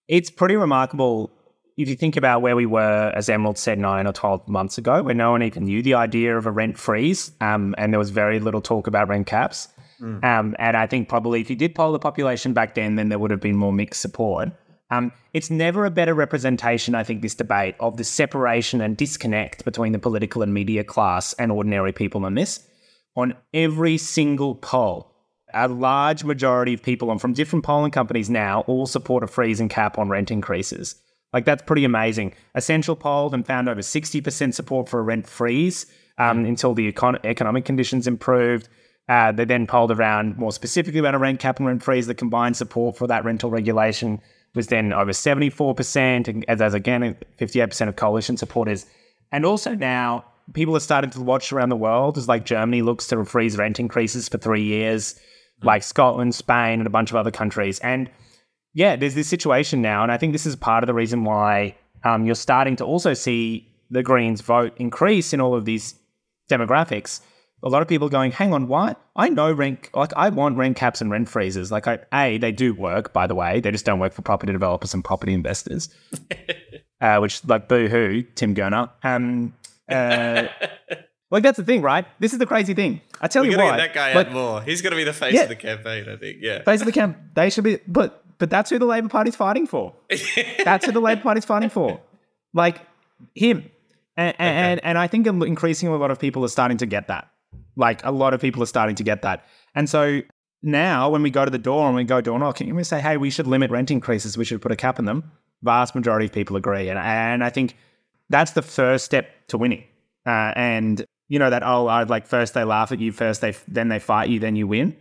It's 0.08 0.30
pretty 0.30 0.56
remarkable 0.56 1.30
if 1.76 1.90
you 1.90 1.94
think 1.94 2.16
about 2.16 2.40
where 2.40 2.56
we 2.56 2.64
were, 2.64 3.12
as 3.14 3.28
Emerald 3.28 3.58
said, 3.58 3.78
nine 3.78 4.06
or 4.06 4.14
12 4.14 4.48
months 4.48 4.78
ago, 4.78 5.02
where 5.02 5.14
no 5.14 5.32
one 5.32 5.42
even 5.42 5.66
knew 5.66 5.82
the 5.82 5.92
idea 5.92 6.38
of 6.38 6.46
a 6.46 6.50
rent 6.50 6.78
freeze, 6.78 7.32
um, 7.42 7.74
and 7.76 7.92
there 7.92 7.98
was 7.98 8.08
very 8.08 8.40
little 8.40 8.62
talk 8.62 8.86
about 8.86 9.08
rent 9.08 9.26
caps. 9.26 9.68
Um, 10.00 10.56
and 10.58 10.76
I 10.76 10.86
think 10.86 11.08
probably 11.08 11.40
if 11.40 11.50
you 11.50 11.56
did 11.56 11.74
poll 11.74 11.92
the 11.92 11.98
population 11.98 12.52
back 12.52 12.74
then, 12.74 12.96
then 12.96 13.08
there 13.08 13.18
would 13.18 13.30
have 13.30 13.40
been 13.40 13.56
more 13.56 13.72
mixed 13.72 14.00
support. 14.00 14.50
Um, 14.90 15.12
it's 15.34 15.50
never 15.50 15.84
a 15.84 15.90
better 15.90 16.14
representation, 16.14 16.94
I 16.94 17.04
think, 17.04 17.20
this 17.20 17.34
debate 17.34 17.74
of 17.78 17.96
the 17.96 18.04
separation 18.04 18.80
and 18.80 18.96
disconnect 18.96 19.64
between 19.64 19.92
the 19.92 19.98
political 19.98 20.42
and 20.42 20.54
media 20.54 20.82
class 20.82 21.34
and 21.34 21.52
ordinary 21.52 21.92
people 21.92 22.24
on 22.24 22.34
this. 22.34 22.66
On 23.16 23.34
every 23.52 23.98
single 23.98 24.54
poll, 24.54 25.12
a 25.52 25.68
large 25.68 26.24
majority 26.24 26.74
of 26.74 26.82
people 26.82 27.10
and 27.10 27.20
from 27.20 27.32
different 27.32 27.64
polling 27.64 27.90
companies 27.90 28.30
now 28.30 28.60
all 28.66 28.86
support 28.86 29.24
a 29.24 29.26
freeze 29.26 29.60
and 29.60 29.70
cap 29.70 29.98
on 29.98 30.08
rent 30.08 30.30
increases. 30.30 30.94
Like 31.32 31.44
that's 31.44 31.62
pretty 31.62 31.84
amazing. 31.84 32.34
Essential 32.54 32.96
polled 32.96 33.34
and 33.34 33.46
found 33.46 33.68
over 33.68 33.80
60% 33.80 34.54
support 34.54 34.88
for 34.88 35.00
a 35.00 35.02
rent 35.02 35.26
freeze 35.26 35.86
um, 36.16 36.44
until 36.44 36.74
the 36.74 36.90
econ- 36.90 37.24
economic 37.24 37.64
conditions 37.64 38.06
improved. 38.06 38.68
Uh, 39.08 39.32
they 39.32 39.44
then 39.44 39.66
polled 39.66 39.90
around 39.90 40.36
more 40.36 40.52
specifically 40.52 41.00
about 41.00 41.14
a 41.14 41.18
rent 41.18 41.40
cap 41.40 41.58
and 41.58 41.66
rent 41.66 41.82
freeze. 41.82 42.06
The 42.06 42.14
combined 42.14 42.56
support 42.56 42.96
for 42.96 43.06
that 43.06 43.24
rental 43.24 43.50
regulation 43.50 44.20
was 44.54 44.66
then 44.66 44.92
over 44.92 45.12
74%, 45.12 46.28
and 46.28 46.44
as, 46.48 46.60
as 46.60 46.74
again, 46.74 47.16
58% 47.38 47.88
of 47.88 47.96
coalition 47.96 48.36
supporters. 48.36 48.86
And 49.32 49.44
also 49.44 49.74
now, 49.74 50.24
people 50.52 50.76
are 50.76 50.80
starting 50.80 51.10
to 51.10 51.20
watch 51.20 51.52
around 51.52 51.68
the 51.68 51.76
world 51.76 52.18
as 52.18 52.28
like 52.28 52.44
Germany 52.44 52.82
looks 52.82 53.06
to 53.08 53.24
freeze 53.24 53.56
rent 53.56 53.80
increases 53.80 54.28
for 54.28 54.38
three 54.38 54.62
years, 54.62 55.18
like 55.62 55.82
Scotland, 55.82 56.34
Spain, 56.34 56.80
and 56.80 56.86
a 56.86 56.90
bunch 56.90 57.10
of 57.10 57.16
other 57.16 57.30
countries. 57.30 57.78
And 57.80 58.10
yeah, 58.74 58.96
there's 58.96 59.14
this 59.14 59.28
situation 59.28 59.82
now, 59.82 60.02
and 60.02 60.12
I 60.12 60.18
think 60.18 60.32
this 60.32 60.46
is 60.46 60.56
part 60.56 60.82
of 60.82 60.86
the 60.86 60.94
reason 60.94 61.24
why 61.24 61.76
um, 62.04 62.26
you're 62.26 62.34
starting 62.34 62.76
to 62.76 62.84
also 62.84 63.14
see 63.14 63.68
the 63.90 64.02
Greens 64.02 64.40
vote 64.40 64.74
increase 64.76 65.32
in 65.32 65.40
all 65.40 65.54
of 65.54 65.64
these 65.64 65.94
demographics. 66.50 67.20
A 67.62 67.68
lot 67.68 67.82
of 67.82 67.88
people 67.88 68.06
are 68.06 68.10
going, 68.10 68.30
hang 68.30 68.52
on, 68.52 68.68
why? 68.68 68.94
I 69.16 69.28
know 69.30 69.52
rent, 69.52 69.88
like 69.92 70.12
I 70.16 70.28
want 70.28 70.56
rent 70.56 70.76
caps 70.76 71.00
and 71.00 71.10
rent 71.10 71.28
freezes. 71.28 71.72
Like, 71.72 71.88
I, 71.88 71.98
a 72.12 72.38
they 72.38 72.52
do 72.52 72.72
work, 72.72 73.12
by 73.12 73.26
the 73.26 73.34
way. 73.34 73.60
They 73.60 73.72
just 73.72 73.84
don't 73.84 73.98
work 73.98 74.12
for 74.12 74.22
property 74.22 74.52
developers 74.52 74.94
and 74.94 75.04
property 75.04 75.34
investors. 75.34 75.88
uh, 77.00 77.18
which, 77.18 77.44
like, 77.46 77.68
boo 77.68 77.88
hoo, 77.88 78.22
Tim 78.36 78.54
Gurner. 78.54 78.90
Um, 79.02 79.54
uh, 79.88 80.46
like 81.30 81.42
that's 81.42 81.56
the 81.56 81.64
thing, 81.64 81.82
right? 81.82 82.06
This 82.20 82.32
is 82.32 82.38
the 82.38 82.46
crazy 82.46 82.74
thing. 82.74 83.00
I 83.20 83.26
tell 83.28 83.42
We're 83.42 83.50
you 83.52 83.58
what. 83.58 83.76
that 83.76 83.92
guy 83.92 84.14
like, 84.14 84.28
out 84.28 84.32
more. 84.32 84.62
He's 84.62 84.80
going 84.82 84.92
to 84.92 84.96
be 84.96 85.04
the 85.04 85.12
face 85.12 85.34
Yeah. 85.34 85.42
of 85.42 85.48
the 85.48 85.56
campaign, 85.56 86.06
I 86.08 86.16
think. 86.16 86.38
Yeah. 86.40 86.62
Face 86.62 86.80
of 86.80 86.86
the 86.86 86.92
camp. 86.92 87.18
They 87.34 87.50
should 87.50 87.64
be, 87.64 87.78
but 87.88 88.24
but 88.38 88.50
that's 88.50 88.70
who 88.70 88.78
the 88.78 88.86
Labor 88.86 89.08
Party's 89.08 89.34
fighting 89.36 89.66
for. 89.66 89.94
that's 90.64 90.86
who 90.86 90.92
the 90.92 91.00
Labor 91.00 91.22
Party's 91.22 91.44
fighting 91.44 91.70
for. 91.70 92.00
Like 92.54 92.80
him, 93.34 93.68
and 94.16 94.34
and, 94.38 94.84
and 94.84 94.96
I 94.96 95.08
think 95.08 95.26
increasingly 95.26 95.94
a 95.94 95.98
lot 95.98 96.10
of 96.12 96.18
people 96.20 96.44
are 96.44 96.48
starting 96.48 96.76
to 96.78 96.86
get 96.86 97.08
that. 97.08 97.28
Like 97.78 98.04
a 98.04 98.10
lot 98.10 98.34
of 98.34 98.40
people 98.40 98.62
are 98.62 98.66
starting 98.66 98.96
to 98.96 99.02
get 99.02 99.22
that, 99.22 99.46
and 99.74 99.88
so 99.88 100.20
now 100.62 101.08
when 101.08 101.22
we 101.22 101.30
go 101.30 101.44
to 101.44 101.50
the 101.50 101.58
door 101.58 101.86
and 101.86 101.96
we 101.96 102.04
go 102.04 102.20
door 102.20 102.38
knocking, 102.38 102.68
and 102.68 102.76
we 102.76 102.84
say, 102.84 103.00
hey, 103.00 103.16
we 103.16 103.30
should 103.30 103.46
limit 103.46 103.70
rent 103.70 103.90
increases. 103.90 104.36
We 104.36 104.44
should 104.44 104.60
put 104.60 104.72
a 104.72 104.76
cap 104.76 104.98
on 104.98 105.06
them. 105.06 105.30
Vast 105.62 105.94
majority 105.94 106.26
of 106.26 106.32
people 106.32 106.56
agree, 106.56 106.88
and 106.90 106.98
and 106.98 107.42
I 107.42 107.50
think 107.50 107.76
that's 108.28 108.52
the 108.52 108.62
first 108.62 109.04
step 109.04 109.30
to 109.48 109.58
winning. 109.58 109.84
Uh, 110.26 110.52
and 110.56 111.04
you 111.28 111.38
know 111.38 111.50
that 111.50 111.62
oh, 111.62 111.84
like 112.08 112.26
first 112.26 112.54
they 112.54 112.64
laugh 112.64 112.92
at 112.92 113.00
you, 113.00 113.12
first 113.12 113.40
they 113.40 113.54
then 113.66 113.88
they 113.88 113.98
fight 113.98 114.28
you, 114.28 114.38
then 114.38 114.56
you 114.56 114.66
win. 114.66 114.96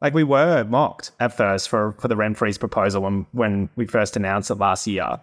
Like 0.00 0.14
we 0.14 0.24
were 0.24 0.64
mocked 0.64 1.12
at 1.20 1.36
first 1.36 1.68
for 1.68 1.92
for 2.00 2.08
the 2.08 2.16
rent 2.16 2.36
freeze 2.36 2.58
proposal 2.58 3.02
when 3.02 3.26
when 3.32 3.68
we 3.76 3.86
first 3.86 4.16
announced 4.16 4.50
it 4.50 4.56
last 4.56 4.86
year, 4.86 5.20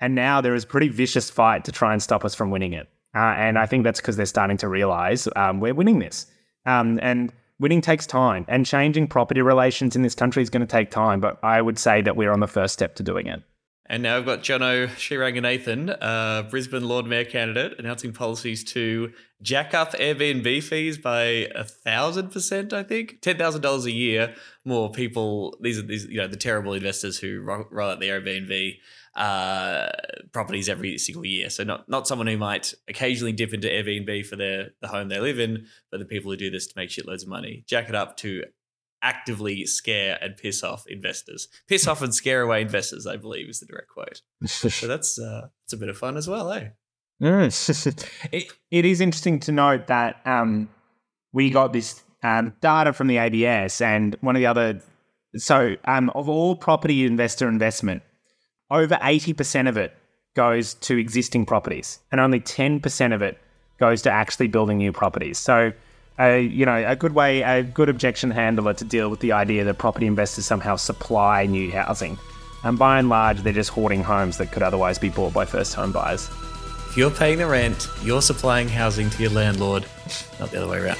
and 0.00 0.14
now 0.14 0.40
there 0.40 0.54
is 0.54 0.64
a 0.64 0.66
pretty 0.66 0.88
vicious 0.88 1.28
fight 1.28 1.64
to 1.64 1.72
try 1.72 1.92
and 1.92 2.02
stop 2.02 2.24
us 2.24 2.34
from 2.34 2.50
winning 2.50 2.72
it. 2.72 2.88
Uh, 3.14 3.34
and 3.36 3.58
I 3.58 3.66
think 3.66 3.84
that's 3.84 4.00
because 4.00 4.16
they're 4.16 4.24
starting 4.26 4.56
to 4.58 4.68
realize 4.68 5.28
um, 5.36 5.60
we're 5.60 5.74
winning 5.74 5.98
this, 5.98 6.26
um, 6.66 6.98
and 7.02 7.32
winning 7.58 7.80
takes 7.80 8.06
time, 8.06 8.44
and 8.48 8.66
changing 8.66 9.06
property 9.06 9.40
relations 9.40 9.96
in 9.96 10.02
this 10.02 10.14
country 10.14 10.42
is 10.42 10.50
going 10.50 10.60
to 10.60 10.66
take 10.66 10.90
time. 10.90 11.20
But 11.20 11.38
I 11.42 11.62
would 11.62 11.78
say 11.78 12.02
that 12.02 12.16
we're 12.16 12.32
on 12.32 12.40
the 12.40 12.48
first 12.48 12.74
step 12.74 12.94
to 12.96 13.02
doing 13.02 13.26
it. 13.26 13.42
And 13.86 14.04
now 14.04 14.16
I've 14.16 14.24
got 14.24 14.40
Jono 14.40 14.86
Sriranganathan, 14.88 15.98
uh, 16.00 16.44
Brisbane 16.44 16.88
Lord 16.88 17.04
Mayor 17.04 17.26
candidate, 17.26 17.78
announcing 17.78 18.12
policies 18.12 18.64
to 18.72 19.12
jack 19.42 19.74
up 19.74 19.92
Airbnb 19.92 20.62
fees 20.62 20.96
by 20.96 21.48
a 21.54 21.64
thousand 21.64 22.30
percent. 22.30 22.72
I 22.72 22.84
think 22.84 23.20
ten 23.20 23.36
thousand 23.36 23.60
dollars 23.60 23.84
a 23.84 23.92
year. 23.92 24.34
More 24.64 24.90
people. 24.90 25.58
These 25.60 25.78
are 25.78 25.82
these 25.82 26.06
you 26.06 26.18
know 26.18 26.28
the 26.28 26.36
terrible 26.36 26.72
investors 26.72 27.18
who 27.18 27.42
ro- 27.42 27.66
roll 27.70 27.90
out 27.90 28.00
the 28.00 28.08
Airbnb 28.08 28.78
uh, 29.14 29.88
properties 30.32 30.68
every 30.68 30.98
single 30.98 31.24
year. 31.24 31.50
So 31.50 31.64
not 31.64 31.88
not 31.88 32.06
someone 32.06 32.26
who 32.26 32.38
might 32.38 32.74
occasionally 32.88 33.32
dip 33.32 33.52
into 33.52 33.68
Airbnb 33.68 34.26
for 34.26 34.36
their 34.36 34.70
the 34.80 34.88
home 34.88 35.08
they 35.08 35.20
live 35.20 35.38
in, 35.38 35.66
but 35.90 35.98
the 35.98 36.06
people 36.06 36.30
who 36.30 36.36
do 36.36 36.50
this 36.50 36.66
to 36.68 36.74
make 36.76 36.90
shitloads 36.90 37.22
of 37.22 37.28
money. 37.28 37.64
Jack 37.66 37.88
it 37.88 37.94
up 37.94 38.16
to 38.18 38.44
actively 39.02 39.66
scare 39.66 40.16
and 40.22 40.36
piss 40.36 40.62
off 40.62 40.84
investors. 40.86 41.48
Piss 41.68 41.86
off 41.86 42.02
and 42.02 42.14
scare 42.14 42.40
away 42.40 42.62
investors, 42.62 43.06
I 43.06 43.16
believe, 43.16 43.48
is 43.48 43.60
the 43.60 43.66
direct 43.66 43.88
quote. 43.88 44.22
So 44.46 44.86
that's 44.86 45.18
uh, 45.18 45.48
that's 45.64 45.72
a 45.72 45.76
bit 45.76 45.88
of 45.88 45.98
fun 45.98 46.16
as 46.16 46.28
well, 46.28 46.50
eh? 46.52 46.68
it, 48.32 48.52
it 48.70 48.84
is 48.84 49.00
interesting 49.00 49.38
to 49.40 49.52
note 49.52 49.86
that 49.88 50.20
um, 50.24 50.68
we 51.32 51.50
got 51.50 51.72
this 51.72 52.02
um, 52.22 52.54
data 52.60 52.92
from 52.92 53.08
the 53.08 53.18
ABS, 53.18 53.80
and 53.80 54.16
one 54.20 54.36
of 54.36 54.40
the 54.40 54.46
other. 54.46 54.80
So, 55.36 55.76
um, 55.86 56.10
of 56.10 56.28
all 56.28 56.56
property 56.56 57.06
investor 57.06 57.48
investment, 57.48 58.02
over 58.72 58.96
80% 58.96 59.68
of 59.68 59.76
it 59.76 59.94
goes 60.34 60.74
to 60.74 60.96
existing 60.96 61.44
properties, 61.44 62.00
and 62.10 62.20
only 62.20 62.40
10% 62.40 63.14
of 63.14 63.22
it 63.22 63.38
goes 63.78 64.02
to 64.02 64.10
actually 64.10 64.48
building 64.48 64.78
new 64.78 64.92
properties. 64.92 65.38
So, 65.38 65.72
uh, 66.18 66.30
you 66.30 66.64
know, 66.64 66.82
a 66.86 66.96
good 66.96 67.14
way, 67.14 67.42
a 67.42 67.62
good 67.62 67.90
objection 67.90 68.30
handler 68.30 68.72
to 68.74 68.84
deal 68.84 69.10
with 69.10 69.20
the 69.20 69.32
idea 69.32 69.62
that 69.64 69.78
property 69.78 70.06
investors 70.06 70.46
somehow 70.46 70.76
supply 70.76 71.44
new 71.46 71.70
housing. 71.70 72.18
And 72.64 72.78
by 72.78 72.98
and 72.98 73.08
large, 73.08 73.42
they're 73.42 73.52
just 73.52 73.70
hoarding 73.70 74.02
homes 74.02 74.38
that 74.38 74.52
could 74.52 74.62
otherwise 74.62 74.98
be 74.98 75.10
bought 75.10 75.34
by 75.34 75.44
first 75.44 75.74
home 75.74 75.92
buyers. 75.92 76.30
If 76.88 76.96
you're 76.96 77.10
paying 77.10 77.38
the 77.38 77.46
rent, 77.46 77.88
you're 78.02 78.22
supplying 78.22 78.68
housing 78.68 79.10
to 79.10 79.22
your 79.22 79.32
landlord, 79.32 79.84
not 80.40 80.50
the 80.50 80.58
other 80.58 80.68
way 80.68 80.78
around. 80.78 80.98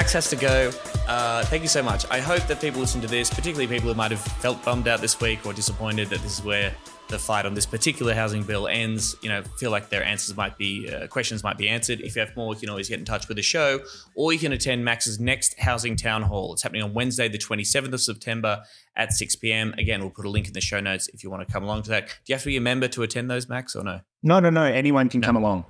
Max 0.00 0.14
has 0.14 0.30
to 0.30 0.36
go. 0.36 0.72
Uh, 1.06 1.44
thank 1.44 1.60
you 1.60 1.68
so 1.68 1.82
much. 1.82 2.06
I 2.10 2.20
hope 2.20 2.40
that 2.44 2.58
people 2.58 2.80
listen 2.80 3.02
to 3.02 3.06
this, 3.06 3.28
particularly 3.28 3.66
people 3.66 3.90
who 3.90 3.94
might 3.94 4.10
have 4.10 4.22
felt 4.22 4.64
bummed 4.64 4.88
out 4.88 5.02
this 5.02 5.20
week 5.20 5.44
or 5.44 5.52
disappointed 5.52 6.08
that 6.08 6.22
this 6.22 6.38
is 6.38 6.42
where 6.42 6.74
the 7.08 7.18
fight 7.18 7.44
on 7.44 7.52
this 7.52 7.66
particular 7.66 8.14
housing 8.14 8.42
bill 8.42 8.66
ends. 8.66 9.14
You 9.20 9.28
know, 9.28 9.42
feel 9.58 9.70
like 9.70 9.90
their 9.90 10.02
answers 10.02 10.34
might 10.34 10.56
be 10.56 10.90
uh, 10.90 11.06
questions 11.08 11.44
might 11.44 11.58
be 11.58 11.68
answered. 11.68 12.00
If 12.00 12.16
you 12.16 12.20
have 12.20 12.34
more, 12.34 12.54
you 12.54 12.60
can 12.60 12.70
always 12.70 12.88
get 12.88 12.98
in 12.98 13.04
touch 13.04 13.28
with 13.28 13.36
the 13.36 13.42
show, 13.42 13.80
or 14.14 14.32
you 14.32 14.38
can 14.38 14.52
attend 14.52 14.86
Max's 14.86 15.20
next 15.20 15.60
housing 15.60 15.96
town 15.96 16.22
hall. 16.22 16.54
It's 16.54 16.62
happening 16.62 16.82
on 16.82 16.94
Wednesday, 16.94 17.28
the 17.28 17.36
twenty 17.36 17.64
seventh 17.64 17.92
of 17.92 18.00
September 18.00 18.62
at 18.96 19.12
six 19.12 19.36
pm. 19.36 19.74
Again, 19.76 20.00
we'll 20.00 20.08
put 20.08 20.24
a 20.24 20.30
link 20.30 20.46
in 20.46 20.54
the 20.54 20.62
show 20.62 20.80
notes 20.80 21.08
if 21.08 21.22
you 21.22 21.28
want 21.28 21.46
to 21.46 21.52
come 21.52 21.62
along 21.62 21.82
to 21.82 21.90
that. 21.90 22.06
Do 22.06 22.14
you 22.28 22.36
have 22.36 22.42
to 22.44 22.48
be 22.48 22.56
a 22.56 22.62
member 22.62 22.88
to 22.88 23.02
attend 23.02 23.30
those, 23.30 23.50
Max, 23.50 23.76
or 23.76 23.84
no? 23.84 24.00
No, 24.22 24.40
no, 24.40 24.48
no. 24.48 24.64
Anyone 24.64 25.10
can 25.10 25.20
come 25.20 25.36
along, 25.36 25.66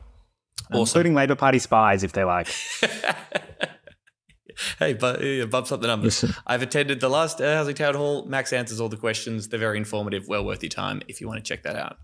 including 0.73 1.15
Labor 1.15 1.35
Party 1.35 1.59
spies 1.59 2.05
if 2.05 2.13
they 2.13 2.23
like. 2.23 2.47
Hey, 4.79 4.95
but 4.95 5.23
yeah, 5.23 5.45
bumps 5.45 5.73
up 5.73 5.81
the 5.81 5.87
numbers. 5.87 6.25
I've 6.47 6.63
attended 6.63 7.01
the 7.01 7.09
last 7.09 7.41
uh, 7.41 7.57
housing 7.57 7.75
town 7.75 7.95
hall. 7.95 8.25
Max 8.27 8.53
answers 8.53 8.81
all 8.81 8.89
the 8.89 8.97
questions. 8.97 9.49
They're 9.49 9.59
very 9.59 9.77
informative, 9.77 10.27
well 10.29 10.45
worth 10.45 10.63
your 10.63 10.71
time 10.71 11.03
if 11.09 11.21
you 11.21 11.29
want 11.29 11.39
to 11.39 11.49
check 11.49 11.63
that 11.65 11.77
out. 11.77 11.99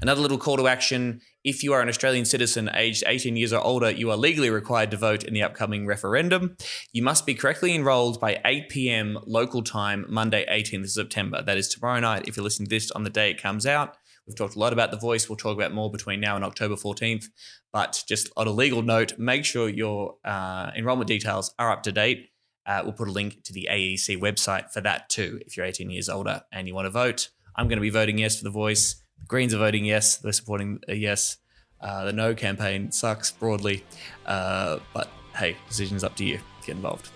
Another 0.00 0.20
little 0.20 0.38
call 0.38 0.56
to 0.56 0.68
action: 0.68 1.20
if 1.44 1.62
you 1.62 1.72
are 1.72 1.80
an 1.80 1.88
Australian 1.88 2.24
citizen 2.24 2.70
aged 2.74 3.04
18 3.06 3.36
years 3.36 3.52
or 3.52 3.60
older, 3.60 3.90
you 3.90 4.10
are 4.10 4.16
legally 4.16 4.50
required 4.50 4.90
to 4.92 4.96
vote 4.96 5.24
in 5.24 5.34
the 5.34 5.42
upcoming 5.42 5.86
referendum. 5.86 6.56
You 6.92 7.02
must 7.02 7.26
be 7.26 7.34
correctly 7.34 7.74
enrolled 7.74 8.20
by 8.20 8.40
8 8.44 8.68
p.m. 8.68 9.18
local 9.26 9.62
time, 9.62 10.06
Monday, 10.08 10.44
18th 10.50 10.84
of 10.84 10.90
September. 10.90 11.42
That 11.42 11.56
is 11.56 11.68
tomorrow 11.68 12.00
night. 12.00 12.26
If 12.26 12.36
you're 12.36 12.44
listening 12.44 12.68
to 12.68 12.76
this 12.76 12.90
on 12.90 13.04
the 13.04 13.10
day 13.10 13.30
it 13.30 13.40
comes 13.40 13.66
out. 13.66 13.96
We've 14.32 14.38
talked 14.38 14.56
a 14.56 14.58
lot 14.58 14.72
about 14.72 14.90
the 14.90 14.96
voice. 14.96 15.28
We'll 15.28 15.36
talk 15.36 15.58
about 15.58 15.74
more 15.74 15.90
between 15.90 16.18
now 16.18 16.36
and 16.36 16.44
October 16.44 16.74
14th. 16.74 17.26
But 17.70 18.02
just 18.08 18.30
on 18.34 18.46
a 18.46 18.50
legal 18.50 18.80
note, 18.80 19.18
make 19.18 19.44
sure 19.44 19.68
your 19.68 20.14
uh, 20.24 20.70
enrollment 20.74 21.06
details 21.06 21.54
are 21.58 21.70
up 21.70 21.82
to 21.82 21.92
date. 21.92 22.30
Uh, 22.64 22.80
we'll 22.82 22.94
put 22.94 23.08
a 23.08 23.12
link 23.12 23.42
to 23.44 23.52
the 23.52 23.68
AEC 23.70 24.18
website 24.18 24.70
for 24.70 24.80
that 24.80 25.10
too. 25.10 25.38
If 25.44 25.54
you're 25.54 25.66
18 25.66 25.90
years 25.90 26.08
older 26.08 26.44
and 26.50 26.66
you 26.66 26.74
want 26.74 26.86
to 26.86 26.90
vote, 26.90 27.28
I'm 27.56 27.68
going 27.68 27.76
to 27.76 27.82
be 27.82 27.90
voting 27.90 28.16
yes 28.16 28.38
for 28.38 28.44
the 28.44 28.50
voice. 28.50 29.02
The 29.18 29.26
Greens 29.26 29.52
are 29.52 29.58
voting 29.58 29.84
yes. 29.84 30.16
They're 30.16 30.32
supporting 30.32 30.80
a 30.88 30.94
yes. 30.94 31.36
Uh, 31.78 32.06
the 32.06 32.12
no 32.14 32.34
campaign 32.34 32.90
sucks 32.90 33.32
broadly. 33.32 33.84
Uh, 34.24 34.78
but 34.94 35.10
hey, 35.36 35.58
decision's 35.68 36.04
up 36.04 36.16
to 36.16 36.24
you. 36.24 36.40
Get 36.64 36.76
involved. 36.76 37.10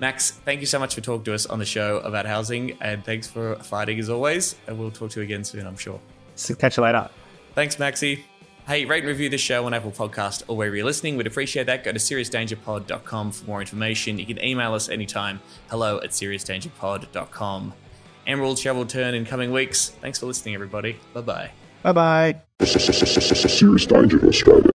Max, 0.00 0.32
thank 0.32 0.58
you 0.58 0.66
so 0.66 0.80
much 0.80 0.96
for 0.96 1.00
talking 1.00 1.22
to 1.26 1.34
us 1.34 1.46
on 1.46 1.60
the 1.60 1.64
show 1.64 1.98
about 1.98 2.26
housing, 2.26 2.76
and 2.80 3.04
thanks 3.04 3.28
for 3.28 3.54
fighting 3.56 4.00
as 4.00 4.10
always. 4.10 4.56
And 4.66 4.76
we'll 4.76 4.90
talk 4.90 5.10
to 5.10 5.20
you 5.20 5.24
again 5.24 5.44
soon, 5.44 5.64
I'm 5.68 5.76
sure. 5.76 6.00
So 6.36 6.54
catch 6.54 6.76
you 6.76 6.82
later. 6.82 7.08
Thanks, 7.54 7.76
Maxi. 7.76 8.22
Hey, 8.66 8.86
rate 8.86 9.00
and 9.00 9.08
review 9.08 9.28
this 9.28 9.42
show 9.42 9.66
on 9.66 9.74
Apple 9.74 9.90
Podcast 9.90 10.42
or 10.48 10.56
wherever 10.56 10.74
you're 10.74 10.86
listening. 10.86 11.18
We'd 11.18 11.26
appreciate 11.26 11.66
that. 11.66 11.84
Go 11.84 11.92
to 11.92 11.98
seriousdangerpod.com 11.98 13.32
for 13.32 13.44
more 13.44 13.60
information. 13.60 14.18
You 14.18 14.24
can 14.24 14.42
email 14.42 14.72
us 14.72 14.88
anytime. 14.88 15.40
Hello 15.68 15.98
at 15.98 16.10
seriousdangerpod.com. 16.10 17.74
Emerald 18.26 18.58
shall 18.58 18.78
return 18.78 19.14
in 19.14 19.26
coming 19.26 19.52
weeks. 19.52 19.90
Thanks 20.00 20.18
for 20.18 20.26
listening, 20.26 20.54
everybody. 20.54 20.98
Bye 21.12 21.20
bye. 21.20 21.50
Bye 21.82 21.92
bye. 21.92 22.40
Serious 22.64 23.84
danger 23.84 24.26
Australia. 24.26 24.70